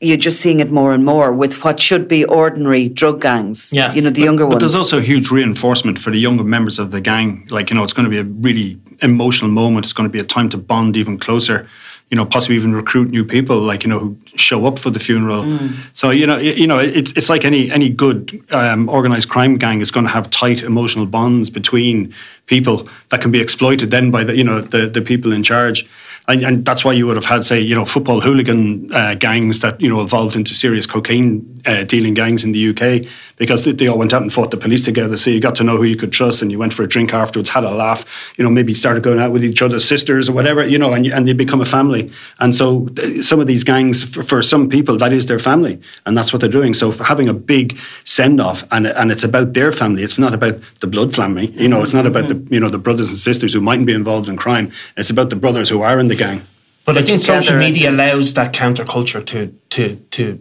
you're 0.00 0.16
just 0.18 0.40
seeing 0.40 0.60
it 0.60 0.70
more 0.70 0.92
and 0.92 1.04
more 1.04 1.32
with 1.32 1.64
what 1.64 1.80
should 1.80 2.08
be 2.08 2.24
ordinary 2.24 2.88
drug 2.88 3.20
gangs. 3.20 3.72
Yeah. 3.72 3.92
You 3.94 4.02
know, 4.02 4.10
the 4.10 4.20
But- 4.20 4.24
younger 4.24 4.44
but 4.44 4.48
ones. 4.50 4.54
But 4.54 4.60
there's 4.60 4.74
also 4.74 5.00
huge 5.00 5.30
reinforcement 5.30 5.98
for 5.98 6.10
the 6.10 6.18
younger 6.18 6.44
members 6.44 6.78
of 6.78 6.90
the 6.90 7.00
gang. 7.00 7.46
Like, 7.50 7.70
you 7.70 7.76
know, 7.76 7.84
it's 7.84 7.92
going 7.94 8.04
to 8.04 8.10
be 8.10 8.18
a 8.18 8.24
really 8.24 8.78
emotional 9.00 9.50
moment. 9.50 9.86
It's 9.86 9.92
going 9.92 10.08
to 10.08 10.12
be 10.12 10.18
a 10.18 10.24
time 10.24 10.48
to 10.50 10.58
bond 10.58 10.96
even 10.96 11.18
closer. 11.18 11.66
you 12.10 12.16
know, 12.18 12.26
possibly 12.26 12.54
even 12.54 12.74
recruit 12.74 13.10
new 13.10 13.24
people, 13.24 13.58
like 13.58 13.82
you 13.82 13.88
know, 13.88 13.98
who 13.98 14.16
show 14.36 14.66
up 14.66 14.78
for 14.78 14.90
the 14.90 15.00
funeral. 15.00 15.42
Mm. 15.42 15.74
So 15.94 16.10
you 16.10 16.26
know, 16.26 16.36
you 16.36 16.66
know, 16.66 16.78
it's 16.78 17.12
it's 17.16 17.30
like 17.30 17.46
any 17.46 17.70
any 17.72 17.88
good 17.88 18.44
um, 18.50 18.88
organized 18.90 19.30
crime 19.30 19.56
gang 19.56 19.80
is 19.80 19.90
going 19.90 20.06
to 20.06 20.12
have 20.12 20.28
tight 20.28 20.62
emotional 20.62 21.06
bonds 21.06 21.48
between 21.50 22.14
people 22.46 22.86
that 23.08 23.22
can 23.22 23.30
be 23.30 23.40
exploited 23.40 23.90
then 23.90 24.10
by 24.10 24.22
the 24.22 24.36
you 24.36 24.44
know 24.44 24.60
the 24.60 24.86
the 24.86 25.00
people 25.00 25.32
in 25.32 25.42
charge. 25.42 25.86
And, 26.26 26.42
and 26.42 26.64
that's 26.64 26.84
why 26.84 26.92
you 26.92 27.06
would 27.06 27.16
have 27.16 27.26
had, 27.26 27.44
say, 27.44 27.60
you 27.60 27.74
know, 27.74 27.84
football 27.84 28.20
hooligan 28.20 28.90
uh, 28.94 29.14
gangs 29.14 29.60
that 29.60 29.78
you 29.80 29.88
know 29.88 30.00
evolved 30.00 30.36
into 30.36 30.54
serious 30.54 30.86
cocaine 30.86 31.62
uh, 31.66 31.84
dealing 31.84 32.14
gangs 32.14 32.44
in 32.44 32.52
the 32.52 32.70
UK 32.70 33.06
because 33.36 33.64
they, 33.64 33.72
they 33.72 33.88
all 33.88 33.98
went 33.98 34.14
out 34.14 34.22
and 34.22 34.32
fought 34.32 34.50
the 34.50 34.56
police 34.56 34.84
together. 34.84 35.16
So 35.16 35.28
you 35.28 35.40
got 35.40 35.54
to 35.56 35.64
know 35.64 35.76
who 35.76 35.84
you 35.84 35.96
could 35.96 36.12
trust, 36.12 36.40
and 36.40 36.50
you 36.50 36.58
went 36.58 36.72
for 36.72 36.82
a 36.82 36.88
drink 36.88 37.12
afterwards, 37.12 37.50
had 37.50 37.64
a 37.64 37.70
laugh, 37.70 38.04
you 38.36 38.44
know, 38.44 38.50
maybe 38.50 38.72
started 38.72 39.02
going 39.02 39.18
out 39.18 39.32
with 39.32 39.44
each 39.44 39.60
other's 39.60 39.84
sisters 39.84 40.28
or 40.28 40.32
whatever, 40.32 40.64
you 40.64 40.78
know, 40.78 40.94
and 40.94 41.06
and 41.06 41.28
they 41.28 41.34
become 41.34 41.60
a 41.60 41.66
family. 41.66 42.10
And 42.38 42.54
so 42.54 42.88
some 43.20 43.40
of 43.40 43.46
these 43.46 43.64
gangs, 43.64 44.02
for, 44.02 44.22
for 44.22 44.40
some 44.40 44.70
people, 44.70 44.96
that 44.98 45.12
is 45.12 45.26
their 45.26 45.38
family, 45.38 45.78
and 46.06 46.16
that's 46.16 46.32
what 46.32 46.40
they're 46.40 46.48
doing. 46.48 46.72
So 46.72 46.90
having 46.90 47.28
a 47.28 47.34
big 47.34 47.78
send 48.04 48.40
off, 48.40 48.64
and 48.70 48.86
and 48.86 49.12
it's 49.12 49.24
about 49.24 49.52
their 49.52 49.72
family. 49.72 50.02
It's 50.02 50.18
not 50.18 50.32
about 50.32 50.58
the 50.80 50.86
blood 50.86 51.14
family. 51.14 51.50
You 51.52 51.68
know, 51.68 51.82
it's 51.82 51.94
not 51.94 52.06
about 52.06 52.28
the 52.28 52.42
you 52.50 52.60
know 52.60 52.70
the 52.70 52.78
brothers 52.78 53.10
and 53.10 53.18
sisters 53.18 53.52
who 53.52 53.60
mightn't 53.60 53.86
be 53.86 53.92
involved 53.92 54.28
in 54.28 54.36
crime. 54.36 54.72
It's 54.96 55.10
about 55.10 55.28
the 55.28 55.36
brothers 55.36 55.68
who 55.68 55.82
are 55.82 56.00
in 56.00 56.08
the 56.08 56.13
gang. 56.16 56.42
But 56.84 56.96
I 56.96 57.02
think 57.02 57.20
social 57.22 57.56
media 57.56 57.90
allows 57.90 58.34
that 58.34 58.52
counterculture 58.52 59.24
to 59.26 59.46
to 59.70 59.96
to 60.10 60.38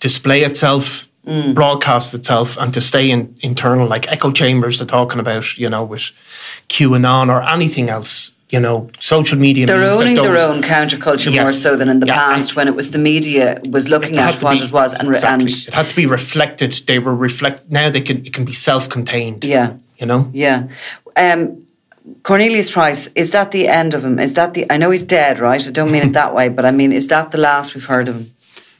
display 0.00 0.42
itself, 0.44 1.06
Mm. 1.26 1.52
broadcast 1.54 2.14
itself, 2.14 2.56
and 2.56 2.72
to 2.74 2.80
stay 2.80 3.10
in 3.10 3.34
internal, 3.42 3.86
like 3.86 4.08
echo 4.10 4.30
chambers 4.32 4.78
they're 4.78 4.86
talking 4.86 5.20
about, 5.20 5.58
you 5.58 5.68
know, 5.68 5.84
with 5.84 6.10
QAnon 6.68 7.28
or 7.28 7.42
anything 7.42 7.90
else. 7.90 8.32
You 8.52 8.58
know, 8.58 8.90
social 8.98 9.38
media. 9.38 9.64
They're 9.66 9.78
means 9.78 9.94
that 9.94 10.00
owning 10.00 10.14
their 10.16 10.36
own 10.38 10.60
counterculture 10.62 11.32
more 11.32 11.52
so 11.52 11.76
than 11.76 11.88
in 11.88 12.00
the 12.00 12.06
Yeah, 12.08 12.16
past 12.16 12.56
when 12.56 12.66
it 12.66 12.74
was 12.74 12.90
the 12.90 12.98
media 12.98 13.60
was 13.70 13.88
looking 13.88 14.18
at 14.18 14.42
what 14.42 14.58
be- 14.58 14.64
it 14.64 14.72
was 14.72 14.92
and, 14.92 15.06
exactly. 15.08 15.44
and 15.52 15.68
it 15.68 15.74
had 15.74 15.88
to 15.88 15.94
be 15.94 16.04
reflected. 16.06 16.72
They 16.86 16.98
were 16.98 17.14
reflect. 17.14 17.70
Now 17.70 17.90
they 17.90 18.00
can. 18.00 18.16
It 18.26 18.32
can 18.32 18.44
be 18.44 18.52
self-contained. 18.52 19.44
yeah, 19.44 19.74
You 20.00 20.06
know. 20.06 20.28
yeah. 20.32 20.64
Um, 21.16 21.62
Cornelius 22.22 22.70
Price, 22.70 23.08
is 23.14 23.30
that 23.30 23.50
the 23.50 23.68
end 23.68 23.94
of 23.94 24.04
him? 24.04 24.18
Is 24.18 24.34
that 24.34 24.54
the? 24.54 24.70
I 24.72 24.76
know 24.78 24.90
he's 24.90 25.02
dead, 25.02 25.38
right? 25.38 25.66
I 25.66 25.70
don't 25.70 25.90
mean 25.90 26.02
it 26.02 26.12
that 26.12 26.34
way, 26.34 26.48
but 26.48 26.64
I 26.64 26.70
mean, 26.70 26.92
is 26.92 27.06
that 27.08 27.30
the 27.30 27.38
last 27.38 27.74
we've 27.74 27.84
heard 27.86 28.08
of 28.08 28.16
him? 28.16 28.30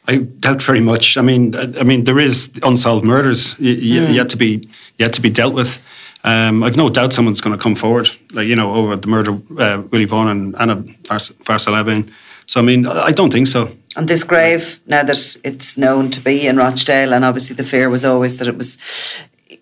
I 0.09 0.17
doubt 0.17 0.63
very 0.63 0.81
much. 0.81 1.17
I 1.17 1.21
mean, 1.23 1.55
I 1.55 1.81
I 1.81 1.85
mean, 1.85 2.05
there 2.05 2.19
is 2.19 2.51
unsolved 2.63 3.05
murders 3.05 3.57
y- 3.59 3.75
Hmm. 4.07 4.13
yet 4.15 4.29
to 4.31 4.37
be 4.37 4.69
yet 4.99 5.13
to 5.15 5.21
be 5.21 5.31
dealt 5.31 5.55
with. 5.55 5.79
Um, 6.25 6.63
I've 6.63 6.77
no 6.77 6.89
doubt 6.91 7.13
someone's 7.13 7.41
going 7.41 7.57
to 7.57 7.63
come 7.63 7.75
forward, 7.77 8.09
like 8.33 8.47
you 8.49 8.57
know, 8.57 8.75
over 8.75 8.97
the 8.97 9.09
murder 9.09 9.33
uh, 9.59 9.83
Willie 9.91 10.07
Maughan 10.07 10.31
and 10.31 10.55
Anna 10.59 10.83
Fars- 11.05 11.33
Varslavane. 11.45 12.05
So 12.47 12.61
I 12.61 12.63
mean, 12.63 12.87
I 12.87 13.09
I 13.09 13.13
don't 13.13 13.31
think 13.33 13.47
so. 13.49 13.69
And 13.97 14.09
this 14.09 14.25
grave, 14.25 14.81
now 14.87 15.03
that 15.05 15.37
it's 15.45 15.77
known 15.77 16.11
to 16.11 16.21
be 16.21 16.47
in 16.47 16.57
Rochdale, 16.57 17.13
and 17.15 17.25
obviously 17.25 17.57
the 17.57 17.65
fear 17.65 17.89
was 17.91 18.05
always 18.05 18.37
that 18.39 18.49
it 18.49 18.57
was, 18.57 18.79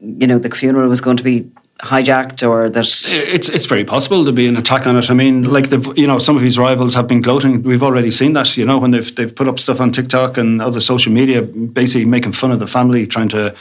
you 0.01 0.27
know, 0.27 0.39
the 0.39 0.51
funeral 0.55 0.89
was 0.89 1.01
going 1.01 1.17
to 1.17 1.25
be 1.25 1.45
hijacked 1.81 2.49
or 2.49 2.69
that. 2.69 2.87
It's 3.09 3.49
it's 3.49 3.67
very 3.67 3.85
possible 3.85 4.25
to 4.25 4.33
be 4.33 4.47
an 4.47 4.57
attack 4.57 4.87
on 4.87 4.97
it. 4.97 5.11
I 5.11 5.15
mean, 5.15 5.45
like 5.45 5.71
the 5.71 5.93
you 5.97 6.07
know 6.07 6.19
some 6.19 6.37
of 6.37 6.43
his 6.43 6.59
rivals 6.59 6.95
have 6.95 7.07
been 7.07 7.21
gloating. 7.21 7.63
We've 7.63 7.83
already 7.83 8.11
seen 8.11 8.33
that. 8.33 8.57
You 8.57 8.65
know 8.65 8.79
when 8.79 8.91
they've 8.91 9.15
they've 9.15 9.35
put 9.35 9.49
up 9.49 9.59
stuff 9.59 9.81
on 9.81 9.93
TikTok 9.93 10.37
and 10.37 10.61
other 10.61 10.81
social 10.81 11.13
media, 11.13 11.43
basically 11.43 12.05
making 12.05 12.33
fun 12.33 12.51
of 12.53 12.59
the 12.59 12.67
family, 12.67 13.07
trying 13.07 13.29
to 13.31 13.55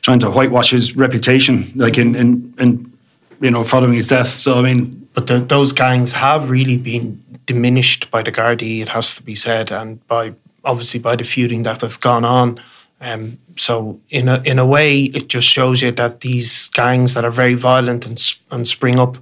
trying 0.00 0.20
to 0.20 0.30
whitewash 0.30 0.70
his 0.70 0.96
reputation, 0.96 1.70
like 1.76 1.98
in 1.98 2.14
in, 2.14 2.54
in 2.58 2.92
you 3.40 3.50
know 3.50 3.64
following 3.64 3.94
his 3.94 4.08
death. 4.08 4.28
So 4.28 4.58
I 4.58 4.62
mean, 4.62 5.00
But 5.14 5.26
the, 5.26 5.40
those 5.40 5.72
gangs 5.72 6.12
have 6.12 6.50
really 6.50 6.78
been 6.78 7.22
diminished 7.46 8.10
by 8.10 8.22
the 8.22 8.30
Gardaí, 8.30 8.80
it 8.80 8.88
has 8.90 9.14
to 9.16 9.22
be 9.22 9.34
said, 9.34 9.72
and 9.72 10.06
by 10.06 10.34
obviously 10.64 11.00
by 11.00 11.16
the 11.16 11.24
feuding 11.24 11.64
that 11.64 11.80
has 11.80 11.96
gone 11.96 12.24
on. 12.24 12.60
Um, 13.02 13.38
so 13.56 13.98
in 14.10 14.28
a 14.28 14.42
in 14.44 14.58
a 14.58 14.66
way, 14.66 15.04
it 15.04 15.28
just 15.28 15.46
shows 15.48 15.80
you 15.80 15.90
that 15.92 16.20
these 16.20 16.68
gangs 16.70 17.14
that 17.14 17.24
are 17.24 17.30
very 17.30 17.54
violent 17.54 18.06
and 18.06 18.22
and 18.50 18.68
spring 18.68 19.00
up, 19.00 19.16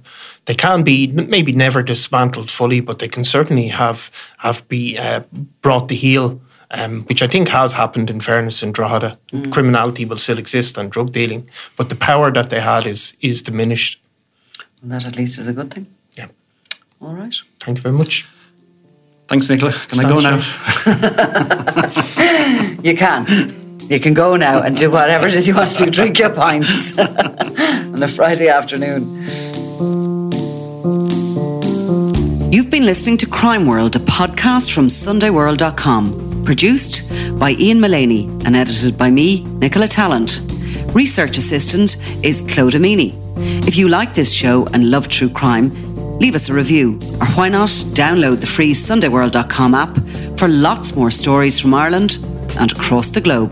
they 0.45 0.55
can 0.55 0.83
be 0.83 1.07
maybe 1.07 1.53
never 1.53 1.81
dismantled 1.81 2.51
fully, 2.51 2.81
but 2.81 2.99
they 2.99 3.07
can 3.07 3.23
certainly 3.23 3.67
have 3.69 4.11
have 4.37 4.67
be 4.67 4.97
uh, 4.97 5.21
brought 5.61 5.87
to 5.89 5.95
heel. 5.95 6.41
Um, 6.71 7.03
which 7.05 7.23
I 7.23 7.27
think 7.27 7.47
has 7.47 7.73
happened 7.73 8.11
in 8.11 8.19
fairness 8.19 8.61
in 8.61 8.71
Drogheda. 8.71 9.17
Criminality 9.49 10.05
will 10.05 10.17
still 10.17 10.37
exist 10.37 10.77
and 10.77 10.91
drug 10.91 11.11
dealing, 11.11 11.49
but 11.77 11.89
the 11.89 11.95
power 11.95 12.31
that 12.31 12.49
they 12.51 12.59
had 12.61 12.85
is 12.85 13.13
is 13.21 13.41
diminished. 13.41 13.99
And 14.83 14.91
that 14.91 15.03
at 15.05 15.17
least 15.17 15.39
is 15.39 15.47
a 15.47 15.53
good 15.53 15.73
thing. 15.73 15.87
Yeah. 16.13 16.27
All 17.01 17.15
right. 17.15 17.33
Thank 17.59 17.77
you 17.79 17.81
very 17.81 17.97
much. 17.97 18.27
thanks, 19.27 19.49
Nicola. 19.49 19.73
Can 19.87 19.99
I 19.99 20.03
go 20.03 20.19
now? 20.21 20.41
You 22.83 22.95
can. 22.95 23.25
You 23.89 23.99
can 23.99 24.13
go 24.13 24.35
now 24.35 24.61
and 24.61 24.77
do 24.77 24.91
whatever 24.91 25.25
it 25.25 25.33
is 25.33 25.47
you 25.47 25.55
want 25.55 25.71
to 25.71 25.85
do. 25.85 25.89
Drink 25.89 26.19
your 26.19 26.29
pints 26.29 26.95
on 26.99 28.03
a 28.03 28.07
Friday 28.07 28.47
afternoon. 28.47 29.23
You've 32.51 32.69
been 32.69 32.85
listening 32.85 33.17
to 33.17 33.25
Crime 33.25 33.65
World, 33.65 33.95
a 33.95 33.99
podcast 33.99 34.71
from 34.75 34.89
SundayWorld.com, 34.89 36.43
produced 36.45 37.01
by 37.39 37.53
Ian 37.53 37.79
Mullaney 37.79 38.25
and 38.45 38.55
edited 38.55 38.95
by 38.95 39.09
me, 39.09 39.43
Nicola 39.43 39.87
Tallant. 39.87 40.41
Research 40.93 41.39
assistant 41.39 41.97
is 42.23 42.41
Claude 42.41 42.73
Amini. 42.73 43.15
If 43.67 43.75
you 43.75 43.89
like 43.89 44.13
this 44.13 44.31
show 44.31 44.67
and 44.67 44.91
love 44.91 45.07
true 45.07 45.29
crime, 45.29 45.71
leave 46.19 46.35
us 46.35 46.47
a 46.49 46.53
review, 46.53 46.99
or 47.19 47.25
why 47.29 47.49
not 47.49 47.69
download 47.97 48.39
the 48.39 48.47
free 48.47 48.73
SundayWorld.com 48.73 49.73
app 49.73 49.97
for 50.37 50.47
lots 50.47 50.95
more 50.95 51.09
stories 51.09 51.59
from 51.59 51.73
Ireland 51.73 52.19
and 52.59 52.71
across 52.71 53.07
the 53.07 53.21
globe. 53.21 53.51